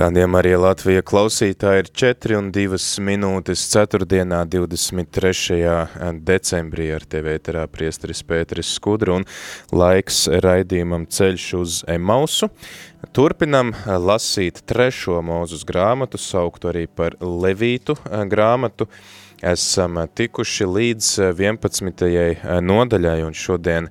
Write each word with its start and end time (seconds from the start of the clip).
Rādījumā 0.00 0.38
arī 0.40 0.54
Latvija 0.56 1.02
klausītāji 1.04 1.82
ir 1.82 1.88
4 2.00 2.36
un 2.38 2.46
2 2.54 2.78
minūtes 3.04 3.66
4. 3.68 4.06
23. 4.08 5.58
decembrī 6.24 6.86
ar 6.96 7.04
tevi 7.04 7.34
ēterā 7.36 7.66
priesteris 7.68 8.24
Pēteris 8.24 8.70
Skudra 8.78 9.18
un 9.18 9.28
laiks 9.76 10.22
raidījumam 10.40 11.04
ceļš 11.04 11.48
uz 11.60 11.76
Emausu. 11.84 12.48
Turpinam 13.12 13.74
lasīt 13.84 14.62
trešo 14.64 15.20
mūzus 15.20 15.66
grāmatu, 15.68 16.16
sauktu 16.16 16.72
arī 16.72 16.86
par 16.88 17.20
Levītu 17.20 17.98
grāmatu. 18.32 18.88
Esam 19.40 19.96
tikuši 20.16 20.66
līdz 20.68 21.06
11. 21.32 22.02
nodaļai 22.60 23.20
un 23.24 23.36
šodien 23.36 23.86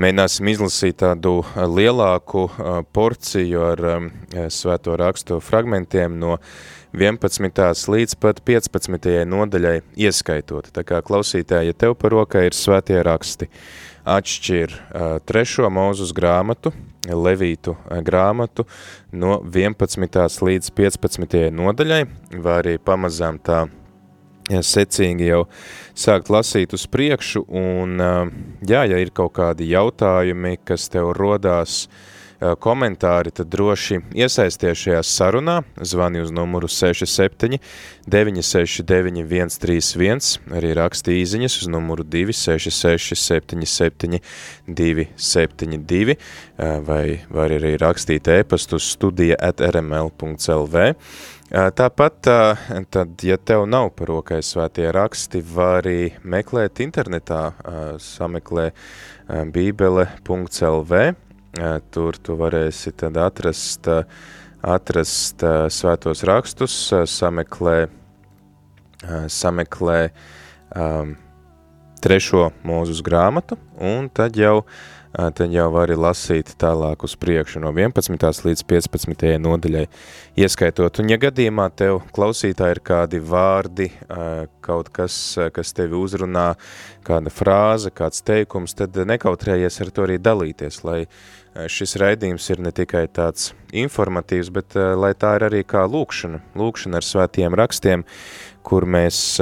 Mēģināsim 0.00 0.48
izlasīt 0.48 0.96
tādu 1.02 1.42
lielāku 1.52 2.46
porciju 2.96 3.64
ar 3.66 3.80
svēto 4.48 4.94
rakstu 4.96 5.36
fragmentiem 5.44 6.14
no 6.16 6.38
11. 6.96 7.60
līdz 7.92 8.14
pat 8.22 8.40
15. 8.48 9.10
nodaļai 9.28 9.74
ieskaitot. 10.00 10.70
Tā 10.72 10.86
kā 10.88 11.02
klausītāji, 11.04 11.74
ja 11.74 11.76
tev 11.76 11.98
par 12.00 12.14
rokai 12.16 12.46
ir 12.48 12.56
svētie 12.56 12.96
raksti, 13.04 13.50
atšķir 14.08 14.78
trešo 15.28 15.68
mūzus 15.68 16.14
grāmatu, 16.16 16.72
Levītu 17.04 17.76
grāmatu 18.06 18.64
no 19.12 19.36
11. 19.44 20.40
līdz 20.48 20.72
15. 20.80 21.36
nodaļai, 21.60 22.00
vai 22.40 22.56
arī 22.62 22.74
pamazām 22.80 23.36
tā 23.44 23.66
secīgi 24.50 25.28
jau 25.28 25.44
sākt 25.94 26.30
lasīt 26.32 26.74
uz 26.76 26.86
priekšu, 26.90 27.44
un 27.48 28.00
jā, 28.66 28.86
ja 28.86 29.02
ir 29.02 29.12
kaut 29.14 29.34
kādi 29.38 29.70
jautājumi, 29.72 30.58
kas 30.64 30.88
tev 30.92 31.12
rodās 31.18 31.84
komentāri, 32.40 33.32
tad 33.36 33.50
droši 33.52 33.98
iesaisties 34.16 34.80
šajā 34.80 35.00
sarunā, 35.04 35.58
zvani 35.84 36.22
uz 36.22 36.30
numuru 36.32 36.70
67 36.72 37.58
969 38.08 39.58
131, 39.60 40.30
arī 40.56 40.70
raksti 40.78 41.18
īziņas 41.20 41.58
uz 41.60 41.68
numuru 41.72 42.06
266 42.08 43.18
77 43.20 44.22
272, 44.66 46.16
vai 46.86 47.04
var 47.28 47.56
arī 47.58 47.74
rakstīt 47.80 48.32
ēpastu 48.32 48.80
studija 48.80 49.36
at 49.50 49.60
rml.lv, 49.60 50.94
Tāpat, 51.50 52.28
tad, 52.94 53.22
ja 53.26 53.34
tev 53.42 53.64
nav 53.66 53.88
par 53.98 54.06
rokai 54.12 54.36
svētie 54.46 54.84
raksti, 54.94 55.40
vari 55.42 56.12
meklēt 56.22 56.78
internetā, 56.84 57.40
sameklē 57.98 58.68
bībele.lv, 59.50 61.00
tur 61.90 62.20
tu 62.22 62.36
varēsi 62.38 62.92
tad 63.02 63.18
atrast, 63.18 63.90
atrast 64.62 65.42
svētos 65.74 66.22
rakstus, 66.30 66.76
sameklē, 67.16 67.76
sameklē 69.26 69.98
um, 70.78 71.16
trešo 71.98 72.46
mūzus 72.62 73.02
grāmatu, 73.02 73.58
un 73.74 74.06
tad 74.14 74.38
jau 74.38 74.60
uh, 74.60 74.78
tad 75.12 75.50
jau 75.50 75.66
vari 75.74 75.96
lasīt 75.98 76.52
tālāk 76.60 77.02
uz 77.06 77.16
priekšu 77.18 77.62
no 77.62 77.72
11. 77.74 78.44
līdz 78.46 78.62
15. 78.70 79.24
nodaļai 79.42 79.86
ieskaitot. 80.38 81.00
Un 81.02 81.10
ja 81.10 81.18
gadījumā 81.20 81.66
tev 81.74 82.02
klausītā 82.14 82.70
ir 82.70 82.80
kādi 82.86 83.18
vārdi, 83.18 83.90
kaut 84.62 84.92
kas, 84.94 85.16
kas 85.54 85.74
tevi 85.74 85.98
uzrunā, 85.98 86.52
kāda 87.06 87.32
frāze, 87.34 87.90
kāds 87.90 88.22
teikums, 88.22 88.76
tad 88.78 88.94
nekautrējies 89.10 89.80
ar 89.82 89.90
to 89.94 90.06
arī 90.06 90.20
dalīties, 90.22 90.82
lai 90.86 91.00
šis 91.50 91.96
raidījums 91.98 92.46
ir 92.54 92.62
ne 92.62 92.70
tikai 92.70 93.08
tāds 93.10 93.50
informatīvs, 93.74 94.52
bet 94.54 94.78
lai 94.78 95.10
tā 95.18 95.34
ir 95.40 95.48
arī 95.48 95.64
kā 95.66 95.82
lūkšana, 95.90 96.38
lūkšana 96.54 97.00
ar 97.00 97.06
svētiem 97.06 97.56
rakstiem, 97.58 98.06
kur 98.62 98.86
mēs 98.86 99.40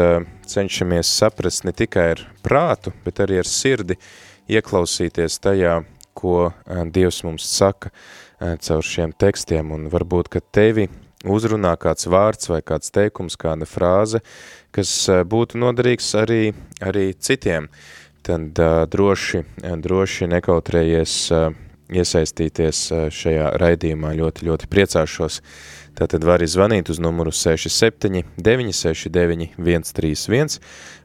cenšamies 0.48 1.12
saprast 1.12 1.68
ne 1.68 1.76
tikai 1.76 2.06
ar 2.14 2.24
prātu, 2.40 2.94
bet 3.04 3.20
arī 3.20 3.42
ar 3.42 3.50
sirdi, 3.50 3.98
ieklausīties 4.48 5.38
tajā, 5.44 5.82
ko 6.18 6.50
Dievs 6.66 7.22
mums 7.26 7.46
saka 7.46 7.92
caur 8.38 8.82
šiem 8.86 9.12
tekstiem, 9.18 9.70
un 9.74 9.86
varbūt, 9.92 10.30
ka 10.32 10.40
tevi 10.40 10.88
uzrunā 11.26 11.74
kāds 11.80 12.06
vārds 12.10 12.50
vai 12.50 12.60
kāds 12.62 12.92
teikums, 12.94 13.38
kāda 13.38 13.66
frāze, 13.66 14.22
kas 14.74 14.92
būtu 15.26 15.58
noderīgs 15.58 16.12
arī, 16.18 16.42
arī 16.82 17.10
citiem, 17.14 17.68
tad 18.26 18.58
droši, 18.92 19.44
droši 19.82 20.30
nekautrējies 20.34 21.16
iesaistīties 21.92 22.82
šajā 23.14 23.52
raidījumā, 23.60 24.14
ļoti, 24.18 24.48
ļoti 24.48 24.70
priecāšos. 24.70 25.40
Tātad 25.98 26.22
var 26.22 26.44
zvanīt 26.46 26.92
uz 26.92 27.00
numuru 27.02 27.32
67 27.34 28.22
969 28.38 29.56
131, 29.58 30.60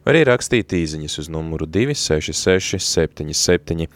var 0.06 0.14
arī 0.14 0.26
rakstīt 0.30 0.76
īziņas 0.78 1.18
uz 1.24 1.32
numuru 1.34 1.66
266 1.66 2.84
77 2.84 3.88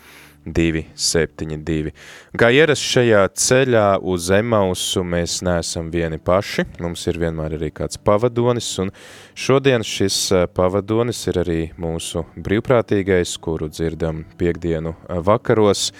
272. 0.48 1.92
Kā 2.40 2.50
ierasts 2.56 2.94
šajā 2.94 3.24
ceļā 3.36 3.86
uz 4.08 4.30
Emausu, 4.34 5.04
mēs 5.04 5.42
neesam 5.46 5.92
vieni 5.94 6.20
paši, 6.24 6.66
mums 6.84 7.04
ir 7.10 7.20
vienmēr 7.22 7.58
arī 7.58 7.72
kāds 7.76 8.00
pavadonis, 8.00 8.70
un 8.84 8.94
šodien 9.36 9.86
šis 9.86 10.20
pavadonis 10.56 11.26
ir 11.28 11.42
arī 11.44 11.60
mūsu 11.82 12.24
brīvprātīgais, 12.36 13.36
kuru 13.44 13.70
dzirdam 13.74 14.24
piekdienu 14.40 14.96
vakaros, 15.28 15.92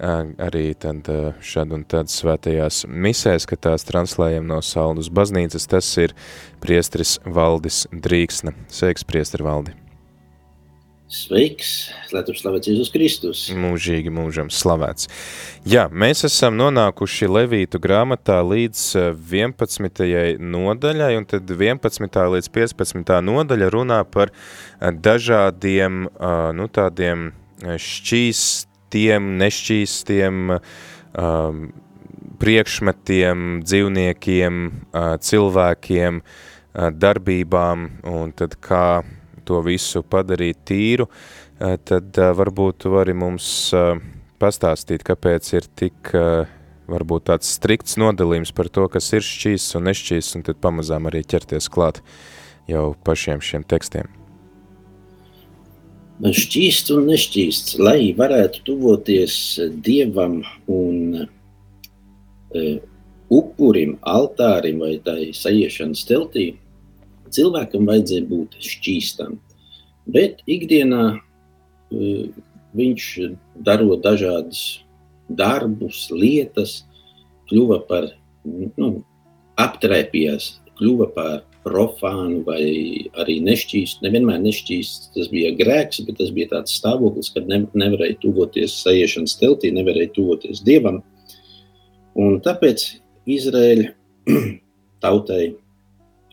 arī 0.00 0.70
tad 0.80 1.08
šad 1.44 1.76
un 1.76 1.84
tad 1.84 2.08
svētajās 2.12 2.86
misēs, 2.88 3.46
kad 3.50 3.60
tās 3.68 3.84
translējam 3.88 4.48
no 4.48 4.62
Saldus 4.64 5.12
baznīcas, 5.12 5.68
tas 5.68 5.92
ir 6.00 6.16
priestris 6.64 7.18
Valdis 7.28 7.84
Drīksna. 7.92 8.56
Sveiks, 8.72 9.04
priestri 9.04 9.44
Valdi! 9.46 9.76
Sveiks, 11.10 11.90
lai 12.14 12.20
tu 12.22 12.30
slavēts 12.38 12.68
Jēzus 12.70 12.92
Kristus. 12.94 13.40
Mūžīgi 13.50 14.12
mūžam 14.14 14.46
slavēts. 14.46 15.08
Jā, 15.66 15.88
mēs 15.90 16.22
esam 16.28 16.54
nonākuši 16.54 17.26
Levītu 17.26 17.80
grāmatā 17.82 18.36
līdz 18.46 18.84
11. 19.18 20.38
nodaļai, 20.38 21.10
un 21.18 21.26
tad 21.26 21.50
11. 21.50 22.20
līdz 22.36 22.50
15. 22.54 23.12
nodaļa 23.26 23.72
runā 23.74 23.98
par 24.06 24.30
dažādiem, 24.78 26.06
nu 26.54 26.70
tādiem 26.70 27.32
šķīst 27.58 28.69
tiem 28.92 29.34
nešķīstiem 29.40 30.52
um, 30.54 31.64
priekšmetiem, 32.40 33.48
dzīvniekiem, 33.66 34.60
uh, 34.68 35.14
cilvēkiem, 35.20 36.20
uh, 36.22 36.88
darbībām, 36.94 37.88
un 38.10 38.32
tad 38.36 38.56
kā 38.62 39.02
to 39.48 39.60
visu 39.66 40.02
padarīt 40.06 40.62
tīru, 40.70 41.08
uh, 41.10 41.76
tad 41.84 42.16
uh, 42.18 42.32
varbūt 42.36 42.84
tu 42.84 42.94
vari 42.94 43.16
mums 43.16 43.48
uh, 43.76 43.94
pastāstīt, 44.40 45.04
kāpēc 45.06 45.52
ir 45.56 45.68
tik 45.76 46.14
uh, 46.16 46.46
varbūt 46.90 47.28
tāds 47.30 47.50
strikts 47.58 47.98
nodalījums 48.00 48.54
par 48.56 48.70
to, 48.72 48.88
kas 48.92 49.12
ir 49.14 49.26
šķīsts 49.26 49.76
un 49.78 49.90
nešķīsts, 49.90 50.38
un 50.38 50.48
tad 50.48 50.62
pamazām 50.62 51.10
arī 51.10 51.22
ķerties 51.26 51.70
klāt 51.72 52.02
jau 52.70 52.90
pašiem 53.06 53.44
šiem 53.44 53.66
tekstiem 53.68 54.19
šķīsts 56.20 56.92
un 56.92 57.06
nešķīsts, 57.08 57.78
lai 57.80 58.12
varētu 58.16 58.64
tuvoties 58.66 59.34
dievam 59.84 60.40
un 60.68 61.22
uh, 61.24 62.76
upurim, 63.32 63.96
altārim 64.04 64.82
vai 64.84 64.98
tai 65.04 65.30
sajiešanas 65.36 66.04
teltī, 66.08 66.46
cilvēkam 67.32 67.88
vajadzēja 67.88 68.28
būt 68.28 68.58
šķīstam. 68.66 69.38
Bet 70.10 70.44
ikdienā 70.50 71.04
uh, 71.16 72.44
viņš 72.76 73.06
darot 73.64 74.04
dažādas 74.04 74.82
darbus, 75.30 76.08
lietas, 76.12 76.82
kļuva 77.48 77.80
par, 77.88 78.10
nu, 78.44 78.90
aptrēpījās, 79.60 80.52
kļuva 80.78 81.08
par 81.14 81.40
profānu 81.64 82.40
vai 82.46 82.62
arī 83.20 83.38
nešķīstu. 83.44 84.04
Nevienmēr 84.06 84.40
nešķīsts 84.42 85.12
tas 85.16 85.28
bija 85.32 85.52
grēks, 85.58 86.02
bet 86.06 86.18
tas 86.20 86.32
bija 86.34 86.54
tāds 86.54 86.76
stāvoklis, 86.80 87.32
kad 87.34 87.48
ne, 87.50 87.62
nevarēja 87.76 88.20
tuvoties 88.22 88.78
sajiešanas 88.84 89.36
teltī, 89.40 89.72
nevarēja 89.76 90.14
tuvoties 90.16 90.62
dievam. 90.66 91.02
Un 92.18 92.40
tāpēc 92.44 92.86
Izraēļa 93.30 93.90
tautai 95.04 95.42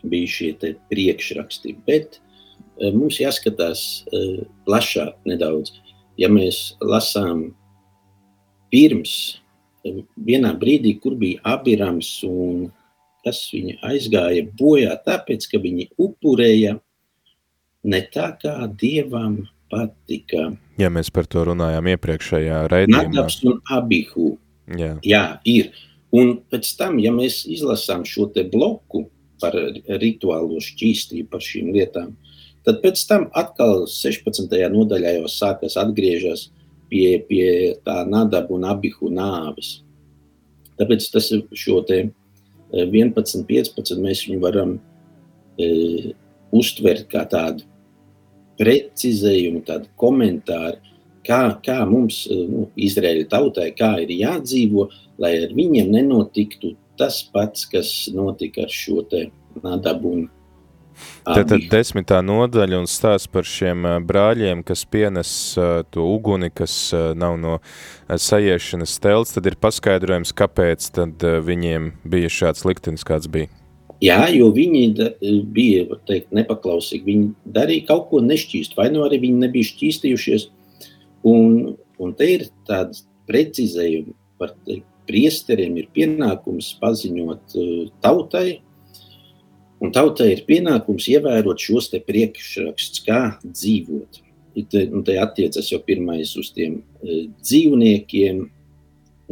bija 0.08 0.30
šie 0.30 0.52
priekšraksti. 0.90 1.76
Bet 1.86 2.18
uh, 2.18 2.90
mums 2.94 3.20
jāskatās 3.20 3.84
uh, 4.08 4.46
plašāk 4.68 5.18
nedaudz. 5.28 5.74
Ja 6.18 6.30
mēs 6.32 6.78
lasām 6.80 7.50
pirms, 8.72 9.12
uh, 9.84 10.02
vienā 10.16 10.54
brīdī, 10.58 10.96
kur 11.02 11.18
bija 11.20 11.42
Abirams 11.56 12.16
un 12.26 12.70
kas 13.26 13.42
viņa 13.52 13.78
aizgāja 13.90 14.46
bojā, 14.58 14.94
tāpēc, 15.06 15.46
ka 15.50 15.60
viņi 15.62 15.90
upurēja 16.00 16.76
ne 17.88 18.00
tā, 18.12 18.30
kā 18.40 18.54
dievam 18.80 19.42
patika. 19.72 20.50
Ja 20.80 20.90
mēs 20.92 21.10
par 21.14 21.28
to 21.30 21.44
runājām 21.50 21.90
iepriekšējā 21.94 22.62
raidījumā. 22.72 23.04
Nadabs 23.08 23.40
un 23.48 23.60
Abihu. 23.74 24.32
Jā. 24.78 24.96
Jā, 25.06 25.24
ir. 25.48 25.72
Un 26.14 26.38
pēc 26.48 26.70
tam, 26.78 26.96
ja 27.02 27.12
mēs 27.12 27.42
izlasām 27.48 28.04
šo 28.08 28.30
te 28.32 28.46
bloku 28.48 29.06
par 29.42 29.54
rituālo 30.00 30.60
šķīstību, 30.64 31.28
par 31.30 31.44
šīm 31.44 31.68
lietām, 31.76 32.14
tad 32.66 32.80
pēc 32.82 33.02
tam 33.08 33.28
atkal 33.36 33.84
16. 33.90 34.54
nodaļā 34.72 35.18
jau 35.18 35.28
sākas 35.30 35.76
atgriežas 35.80 36.48
pie, 36.90 37.20
pie 37.28 37.76
tā 37.84 38.00
nadabu 38.08 38.56
un 38.56 38.66
abihu 38.68 39.12
nāves. 39.12 39.82
Tāpēc 40.78 41.10
tas 41.12 41.28
šo 41.58 41.82
te 41.86 42.08
11, 42.72 43.44
15 43.48 44.02
mēs 44.02 44.26
viņu 44.28 44.42
varam 44.42 44.76
e, 45.58 46.12
uztvert 46.54 47.08
kā 47.12 47.24
tādu 47.28 47.66
precizējumu, 48.58 49.62
tādu 49.66 49.88
komentāru, 50.00 50.80
kā, 51.26 51.42
kā 51.64 51.78
mums, 51.88 52.24
nu, 52.30 52.66
Izraēļa 52.76 53.28
tautai, 53.30 53.70
kā 53.76 53.94
ir 54.02 54.12
jādzīvo, 54.16 54.88
lai 55.22 55.34
ar 55.44 55.54
viņiem 55.54 55.92
nenotiktu 55.94 56.74
tas 56.98 57.20
pats, 57.32 57.66
kas 57.70 57.92
notika 58.14 58.66
ar 58.66 58.74
šo 58.74 59.04
te 59.08 59.28
nadabu 59.62 60.14
un 60.16 60.26
Tātad 61.28 61.66
desmitā 61.70 62.20
nodaļa 62.24 62.80
un 62.82 62.88
stāsts 62.90 63.30
par 63.30 63.46
šiem 63.48 63.86
brāļiem, 64.08 64.64
kas 64.66 64.84
pienes 64.88 65.30
to 65.92 66.06
uguni, 66.08 66.50
kas 66.54 66.74
nav 67.18 67.36
no 67.40 67.58
sajiešanas 68.08 68.96
telts, 69.04 69.36
tad 69.36 69.48
ir 69.50 69.58
paskaidrojums, 69.60 70.34
kāpēc 70.36 70.90
tad 70.96 71.24
viņiem 71.46 71.92
bija 72.08 72.32
šāds 72.32 72.66
liktenis, 72.68 73.06
kāds 73.06 73.30
bija. 73.30 73.52
Jā, 74.02 74.28
jo 74.30 74.52
viņi 74.54 74.82
bija 75.50 75.98
teikt, 76.06 76.30
nepaklausīgi. 76.36 77.02
Viņi 77.08 77.54
darīja 77.54 77.88
kaut 77.88 78.06
ko 78.12 78.20
nešķīstu, 78.22 78.78
vai 78.78 78.92
nu 78.94 79.02
arī 79.06 79.18
viņi 79.24 79.42
nebija 79.42 79.70
šķīstījušies. 79.72 80.46
Un, 81.26 81.74
un 81.98 82.14
te 82.14 82.28
ir 82.36 82.46
tāds 82.68 83.02
precizējums 83.26 84.14
par 84.38 84.54
teikt, 84.62 84.86
priesteriem 85.08 85.80
ir 85.80 85.88
pienākums 85.96 86.74
paziņot 86.82 87.56
tautai, 88.04 88.60
un 89.82 89.92
tautai 89.94 90.32
ir 90.34 90.44
pienākums 90.48 91.08
ievērot 91.12 91.62
šos 91.62 91.90
te 91.92 92.02
priekšrakstus, 92.04 93.04
kā 93.06 93.22
dzīvot. 93.44 94.22
Un 94.58 95.04
te 95.06 95.14
attiecas 95.22 95.68
jau 95.70 95.78
pirmais 95.86 96.32
uz 96.40 96.48
tiem 96.54 96.80
uh, 96.80 97.26
dzīvniekiem, 97.38 98.46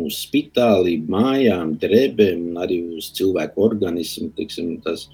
uz 0.05 0.19
spitālību, 0.27 1.09
mājām, 1.13 1.75
drebēm 1.81 2.51
un 2.51 2.61
arī 2.61 2.81
uz 2.99 3.09
cilvēku 3.17 3.65
organismu, 3.65 4.29
tiksim, 4.37 4.77
tas 4.85 5.07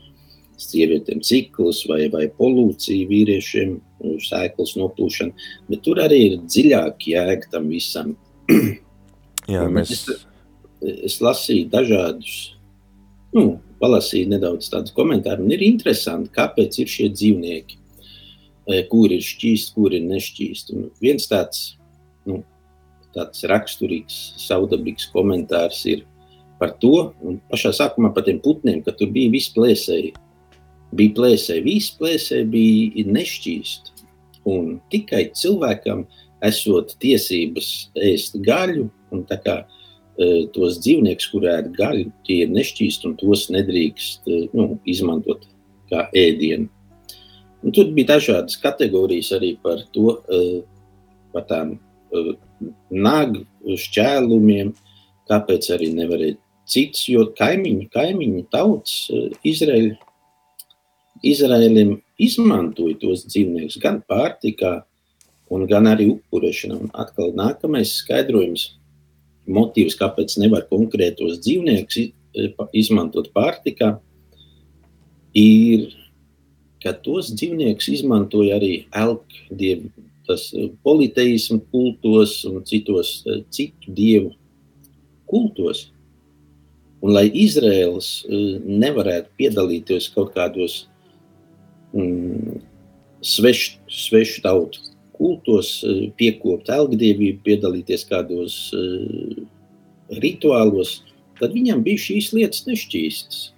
sievietēm 0.62 1.22
cikls 1.24 1.84
vai, 1.90 2.06
vai 2.12 2.26
polūcija 2.38 3.08
vīriešiem, 3.10 3.76
sēklas 4.22 4.74
noplūšana, 4.78 5.46
bet 5.70 5.84
tur 5.86 6.02
arī 6.02 6.20
ir 6.26 6.38
dziļāk 6.42 7.08
jēga 7.12 7.52
tam 7.54 7.70
visam. 7.72 8.16
Jā, 9.52 9.66
mēs... 9.70 9.94
Es, 9.94 10.26
es 10.82 11.20
lasīju 11.22 11.68
dažādus, 11.70 12.36
nu, 13.36 13.60
palasīju 13.82 14.30
nedaudz 14.30 14.70
tādus 14.72 14.94
komentārus, 14.96 15.44
un 15.44 15.54
ir 15.54 15.64
interesanti, 15.66 16.32
kāpēc 16.36 16.78
ir 16.82 16.90
šie 16.90 17.10
dzīvnieki, 17.12 17.78
kur 18.92 19.12
ir 19.12 19.22
šķīsti, 19.26 19.74
kur 19.74 19.94
ir 19.96 20.06
nešķīsti. 20.06 20.78
Un 20.78 20.88
viens 21.02 21.26
tāds 21.30 21.64
nu, 22.28 22.40
tāds 23.14 23.44
raksturīgs, 23.50 24.18
saudabīgs 24.40 25.10
komentārs 25.12 25.82
ir 25.90 26.06
par 26.62 26.76
to, 26.82 27.10
un 27.26 27.40
pašā 27.50 27.72
sākumā 27.74 28.12
par 28.14 28.26
tiem 28.28 28.38
putniem, 28.42 28.82
ka 28.86 28.94
tur 28.94 29.10
bija 29.14 29.32
viss 29.34 29.52
plēsēji. 29.56 30.12
Bija 30.94 31.16
plēsēji, 31.16 31.64
viss 31.66 31.96
plēsēji 31.98 32.48
bija 32.52 33.06
nešķīst. 33.16 33.92
Un 34.52 34.76
tikai 34.92 35.28
cilvēkam 35.38 36.04
esot 36.46 36.96
tiesības 37.02 37.68
ēst 38.10 38.38
gaļu, 38.46 38.88
un 39.14 39.22
tā 39.28 39.38
kā 39.42 39.56
e, 39.62 39.81
tos 40.54 40.78
dzīvniekus, 40.82 41.28
kurā 41.32 41.58
ir 41.62 41.70
gaļa, 41.76 42.04
tie 42.26 42.42
ir 42.44 42.52
nešķīsti, 42.52 43.08
un 43.08 43.16
tos 43.20 43.46
nedrīkst 43.54 44.28
e, 44.28 44.42
nu, 44.56 44.68
izmantot 44.88 45.46
kā 45.92 46.06
ēdienu. 46.16 46.68
Un 47.62 47.74
tur 47.74 47.92
bija 47.94 48.16
dažādas 48.16 48.58
kategorijas 48.60 49.32
arī 49.38 49.54
par 49.62 49.84
to, 49.94 50.18
e, 50.28 50.60
par 51.32 51.46
tām 51.48 51.76
nagu 52.92 53.44
šķēlumiem, 53.78 54.74
kāpēc 55.30 55.68
arī 55.72 55.92
nevarēja 55.96 56.36
cits, 56.68 57.06
jo 57.08 57.26
kaimiņi, 57.38 57.88
kaimiņi 57.92 58.42
tauts 58.52 59.06
Izraēļ, 59.48 59.92
Izraēlim 61.22 61.96
izmantoja 62.22 62.98
tos 63.00 63.24
dzīvniekus 63.30 63.78
gan 63.82 64.02
pārtikā, 64.10 64.82
gan 65.70 65.88
arī 65.90 66.08
upurēšanā. 66.14 66.78
Un 66.84 66.92
atkal 66.98 67.32
nākamais 67.38 67.96
skaidrojums, 68.02 68.72
motīvs, 69.54 69.98
kāpēc 70.00 70.38
nevar 70.42 70.66
konkrētos 70.70 71.40
dzīvniekus 71.44 71.98
izmantot 72.76 73.28
pārtikā, 73.34 73.94
ir, 75.36 75.90
ka 76.82 76.94
tos 77.04 77.30
dzīvniekus 77.36 77.90
izmantoja 77.92 78.56
arī 78.58 78.72
elkdievi 78.90 79.92
tas 80.26 80.52
eh, 80.54 80.70
politeismu 80.82 81.60
kultos 81.70 82.44
un 82.44 82.62
citos 82.64 83.22
eh, 83.26 83.42
citu 83.50 83.92
dievu 83.92 84.32
kultos. 85.26 85.90
Un 87.02 87.14
lai 87.16 87.26
Izraels 87.34 88.22
eh, 88.28 88.60
nevarētu 88.62 89.32
piedalīties 89.38 90.08
kaut 90.14 90.32
kādos 90.36 90.84
mm, 91.94 92.62
svešu, 93.22 93.80
svešu 93.90 94.42
tautu 94.46 94.92
kultos, 95.16 95.80
piekopt 96.18 96.70
elgdievību, 96.72 97.42
piedalīties 97.46 98.06
kādos 98.08 98.58
uh, 98.76 99.42
rituālos, 100.22 101.00
tad 101.40 101.54
viņam 101.56 101.82
bija 101.84 102.06
šīs 102.08 102.32
lietas 102.36 102.66
nešķīstas. 102.68 103.48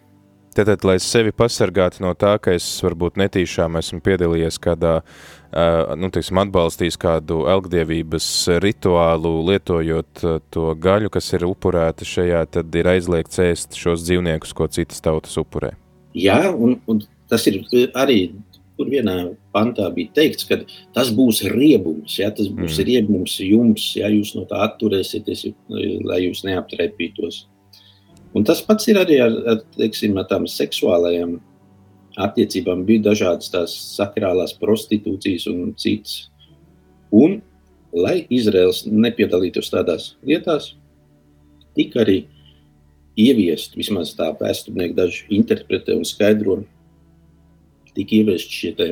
Tātad, 0.55 0.85
lai 0.87 1.01
sevi 1.03 1.33
pasargātu 1.35 2.05
no 2.05 2.13
tā, 2.15 2.37
ka 2.39 2.53
es 2.55 2.67
varbūt 2.85 3.17
netīšām 3.19 3.75
esmu 3.81 3.99
piedalījies 4.07 4.61
kādā 4.63 5.01
uh, 5.01 5.95
nu, 5.99 6.11
teiksim, 6.15 6.39
atbalstīs 6.45 6.99
kādu 7.01 7.45
elgdievības 7.51 8.29
rituālu, 8.63 9.33
lietojot 9.51 10.25
to 10.55 10.67
gaļu, 10.79 11.11
kas 11.15 11.33
ir 11.35 11.47
upurēta 11.49 12.07
šajā, 12.07 12.45
tad 12.59 12.79
ir 12.79 12.91
aizliegts 12.95 13.43
ēst 13.43 13.79
šos 13.79 14.07
dzīvniekus, 14.07 14.55
ko 14.55 14.71
citas 14.71 15.03
tautas 15.03 15.35
upurē. 15.43 15.75
Jā, 16.15 16.39
un, 16.55 16.79
un 16.87 17.03
tas 17.31 17.47
ir 17.51 17.63
arī 17.99 18.19
kur 18.77 18.91
vienā 18.91 19.17
pantā 19.55 19.87
bija 19.95 20.13
teikts, 20.19 20.47
ka 20.49 20.59
tas 20.97 21.13
būs 21.15 21.45
riebums, 21.53 22.19
ja, 22.19 22.31
tas 22.35 22.49
būs 22.51 22.79
mm. 22.79 22.87
riebums 22.89 23.39
jums, 23.45 23.87
ja 23.99 24.11
jūs 24.11 24.35
no 24.39 24.45
tā 24.51 24.65
atturēsieties, 24.67 25.47
lai 26.05 26.21
jūs 26.25 26.45
neaptrēpītos. 26.47 27.45
Un 28.35 28.47
tas 28.47 28.63
pats 28.67 28.89
ir 28.91 28.99
arī 28.99 29.21
ar, 29.23 29.35
ar, 29.53 29.61
teiksim, 29.77 30.17
ar 30.19 30.27
tām 30.31 30.49
seksuālajām 30.51 31.37
attiecībām 32.25 32.85
bija 32.87 33.09
dažādas 33.11 33.51
tās 33.51 33.75
sakrālās 33.95 34.55
prostitūcijas 34.59 35.47
un 35.51 35.75
citas. 35.79 36.29
Un, 37.15 37.41
lai 37.95 38.25
Izraels 38.35 38.83
nepiedalītos 38.91 39.71
tādās 39.71 40.15
lietās, 40.27 40.73
tika 41.79 42.03
arī 42.03 42.25
ieviest, 43.19 43.77
vismaz 43.79 44.17
tā 44.19 44.33
vēsturnieki 44.41 44.97
daži 44.99 45.27
interpretē 45.39 45.95
un 45.95 46.07
skaidro, 46.07 46.65
tika 47.97 48.21
ieviest 48.21 48.51
šie 48.53 48.75
te 48.79 48.91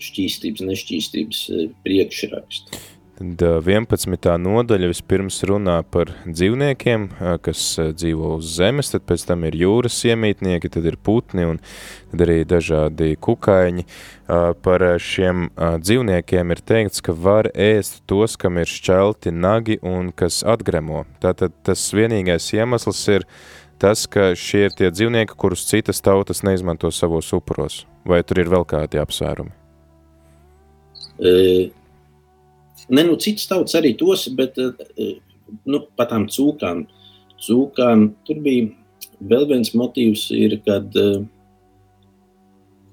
šķīstības, 0.00 0.64
nešķīstības 0.64 1.44
priekšraksti. 1.84 2.86
Tad 3.20 3.42
11. 3.68 4.16
nodaļa 4.40 4.88
vispirms 4.88 5.42
runā 5.44 5.74
par 5.92 6.08
dzīvniekiem, 6.24 7.02
kas 7.44 7.64
dzīvo 7.76 8.30
uz 8.38 8.54
zemes, 8.56 8.88
tad 8.94 9.04
pēc 9.04 9.26
tam 9.28 9.44
ir 9.44 9.58
jūras 9.60 9.98
iemītnieki, 10.08 10.70
tad 10.72 10.88
ir 10.88 10.96
putni 10.96 11.44
un 11.44 11.60
tad 12.14 12.24
arī 12.24 12.38
dažādi 12.48 13.10
kukaiņi. 13.20 13.84
Par 14.64 14.86
šiem 15.04 15.50
dzīvniekiem 15.52 16.56
ir 16.56 16.64
teikts, 16.64 17.04
ka 17.04 17.12
var 17.12 17.52
ēst 17.52 18.00
tos, 18.08 18.40
kam 18.40 18.56
ir 18.56 18.72
šķelti 18.72 19.36
nagi 19.36 19.76
un 19.84 20.14
kas 20.16 20.40
atgremo. 20.40 21.04
Tātad 21.20 21.52
tas 21.68 21.84
vienīgais 21.92 22.48
iemesls 22.56 23.04
ir 23.12 23.28
tas, 23.80 24.06
ka 24.06 24.30
šie 24.36 24.66
ir 24.68 24.76
tie 24.76 24.90
dzīvnieki, 24.92 25.36
kurus 25.40 25.66
citas 25.68 26.02
tautas 26.04 26.44
neizmanto 26.46 26.90
savos 26.94 27.32
upuros. 27.36 27.84
Vai 28.04 28.22
tur 28.24 28.40
ir 28.42 28.52
vēl 28.52 28.64
kādi 28.68 29.00
apsvērumi? 29.00 29.52
E 31.20 31.34
Ne, 32.90 33.04
nu, 33.06 33.14
citas 33.22 33.46
tautas 33.46 33.76
arī 33.78 33.92
tos, 33.98 34.26
bet 34.34 34.58
eh, 34.58 35.18
nu, 35.70 35.84
par 35.96 36.08
tām 36.10 36.26
cūkām. 36.26 36.86
cūkām. 37.40 38.08
Tur 38.26 38.40
bija 38.42 38.66
vēl 39.30 39.46
viens 39.52 39.70
motīvs, 39.78 40.26
ir, 40.34 40.58
kad 40.66 40.96
uh, 40.98 41.22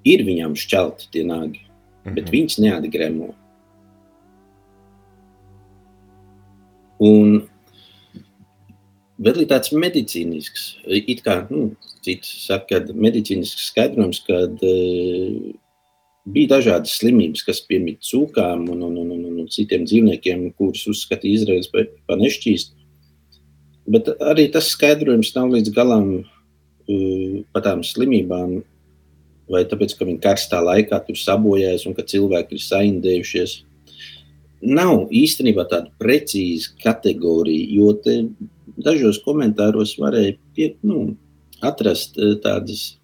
ir 0.07 0.23
viņam 0.27 0.53
šķelti 0.55 1.09
tie 1.11 1.23
nagi, 1.27 1.63
mm 1.65 2.05
-hmm. 2.05 2.15
bet 2.15 2.31
viņš 2.31 2.57
neatgremo. 2.63 3.33
Un 7.03 7.41
vēl 9.23 9.43
ir 9.43 9.49
tāds 9.49 9.73
medicīnisks, 9.73 10.65
it 10.85 11.23
kā, 11.25 11.39
nu, 11.51 11.71
cits 12.05 12.29
saka, 12.45 12.81
ka 12.85 12.97
medicīnisks 12.97 13.71
skaidrojums, 13.71 14.21
kad 14.27 14.63
uh, 14.65 15.35
bija 16.27 16.53
dažādas 16.55 16.97
slimības, 16.99 17.43
kas 17.47 17.63
piemīt 17.67 18.03
cūkām 18.05 18.67
un, 18.73 18.83
un, 18.89 18.97
un, 19.03 19.13
un, 19.17 19.27
un 19.43 19.51
citiem 19.53 19.85
dzīvniekiem, 19.87 20.49
kurus 20.59 20.85
uzskatīja 20.91 21.41
Izraels 21.41 21.69
par 21.73 22.21
nešķīstu. 22.21 22.75
Bet 23.87 24.09
arī 24.19 24.49
tas 24.51 24.67
skaidrojums 24.73 25.31
nav 25.37 25.53
līdz 25.55 25.71
galam 25.75 26.09
uh, 26.19 27.37
par 27.55 27.65
tām 27.67 27.85
slimībām, 27.87 28.59
vai 29.47 29.63
tāpēc, 29.67 29.95
ka 29.95 30.05
viņi 30.07 30.21
karstā 30.23 30.59
laikā 30.63 30.99
tur 31.07 31.17
sabojājas 31.19 31.87
un 31.87 31.95
ka 31.95 32.03
cilvēki 32.03 32.57
ir 32.57 32.63
saindējušies. 32.65 33.61
Nav 34.67 35.11
īstenībā 35.13 35.67
tāda 35.69 35.91
precīza 36.01 36.73
kategorija, 36.81 37.69
jo 37.77 37.93
dažos 38.85 39.21
komentāros 39.25 39.95
varēja 40.01 40.37
pie, 40.55 40.73
nu, 40.85 41.15
atrast 41.65 42.19
uh, 42.19 42.35
tādas 42.43 42.97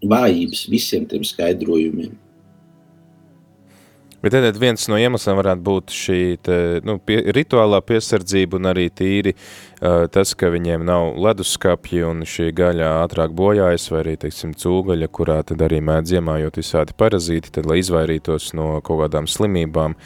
vājības 0.00 0.66
visiem 0.72 1.06
tiem 1.08 1.24
skaidrojumiem. 1.26 2.16
Bet 4.20 4.34
tad 4.36 4.56
viens 4.60 4.82
no 4.92 4.98
iemesliem 5.00 5.38
varētu 5.38 5.62
būt 5.64 5.92
šī 5.96 6.18
te, 6.44 6.56
nu, 6.84 6.98
pie, 7.00 7.22
rituālā 7.32 7.78
piesardzība 7.88 8.58
un 8.58 8.68
arī 8.68 8.90
tīri 8.92 9.32
uh, 9.32 10.04
tas, 10.12 10.34
ka 10.36 10.50
viņiem 10.52 10.84
nav 10.84 11.14
leduskapji 11.24 12.04
un 12.04 12.20
šī 12.28 12.50
gaļa 12.56 12.90
ātrāk 12.98 13.32
bojājas, 13.36 13.88
vai 13.92 14.02
arī, 14.02 14.18
teiksim, 14.20 14.52
cūgaļa, 14.60 15.08
kurā 15.08 15.38
tad 15.48 15.64
arī 15.64 15.80
mēdz 15.88 16.18
iemājot 16.18 16.60
visādi 16.60 16.96
parazīti, 17.00 17.54
tad, 17.56 17.68
lai 17.70 17.80
izvairītos 17.80 18.52
no 18.60 18.74
kaut 18.84 19.06
kādām 19.06 19.30
slimībām. 19.30 19.96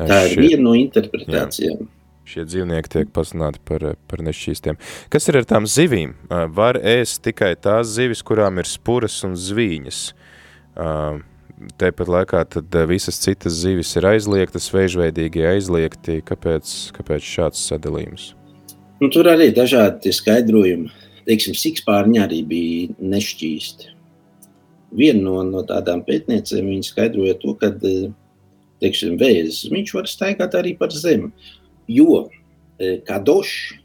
Tā 0.00 0.24
ir 0.30 0.32
šie, 0.32 0.46
viena 0.46 0.64
no 0.64 0.74
interpretācijām. 0.78 1.84
Jā, 1.84 1.97
šie 2.28 2.44
dzīvnieki 2.48 2.92
tiek 2.92 3.14
pasludināti 3.14 3.62
par, 3.68 3.86
par 4.10 4.22
nešķīstiem. 4.26 4.78
Kas 5.12 5.30
ir 5.30 5.40
ar 5.40 5.48
tām 5.48 5.66
zivīm? 5.68 6.14
Uh, 6.28 6.44
var 6.52 6.78
ēst 6.78 7.22
tikai 7.24 7.54
tās 7.56 7.90
zivis, 7.96 8.22
kurām 8.26 8.60
ir 8.60 8.68
spuras 8.68 9.22
un 9.26 9.34
zvīņas. 9.38 10.04
Uh, 10.78 11.24
Tāpat 11.78 12.10
laikā 12.10 12.44
tad 12.54 12.74
eh, 12.78 12.86
visas 12.86 13.18
citas 13.18 13.56
zivis 13.64 13.90
ir 13.98 14.06
aizliegtas, 14.06 14.68
veidveidīgi 14.70 15.42
aizliegti. 15.50 16.20
Kāpēc, 16.26 16.74
kāpēc 16.94 17.26
šāds 17.26 17.64
sadalījums? 17.70 18.30
Nu, 19.02 19.10
tur 19.14 19.30
arī 19.30 19.50
dažādi 19.54 20.12
skaidrojumi. 20.14 20.92
Teiksim, 21.26 21.56
sikspārņi 21.58 22.22
arī 22.22 22.40
bija 22.46 23.08
nešķīsti. 23.14 23.90
Viena 24.98 25.24
no, 25.26 25.42
no 25.44 25.64
tādām 25.68 26.00
pētniecēm 26.06 26.70
viņa 26.70 26.88
skaidroja 26.92 27.34
to, 27.42 27.56
ka 27.58 27.72
eh, 27.74 28.06
teiksim, 28.84 29.18
vēzis 29.20 29.66
viņš 29.72 29.94
var 29.98 30.10
staigāt 30.10 30.54
arī 30.58 30.76
par 30.78 30.94
zemi. 30.94 31.32
Jo 31.88 32.28
eh, 32.78 32.98
kadošs, 33.06 33.78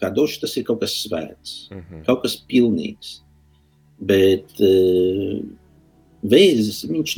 kadošs 0.00 0.40
tas 0.42 0.56
ir 0.56 0.66
kaut 0.68 0.82
kas 0.84 0.96
svēts, 1.04 1.70
mm 1.70 1.82
-hmm. 1.82 2.04
kaut 2.06 2.22
kas 2.22 2.36
pilnīgs. 2.48 3.22
Bet 3.98 4.60
vēzis, 6.22 6.82
viņš 6.84 7.14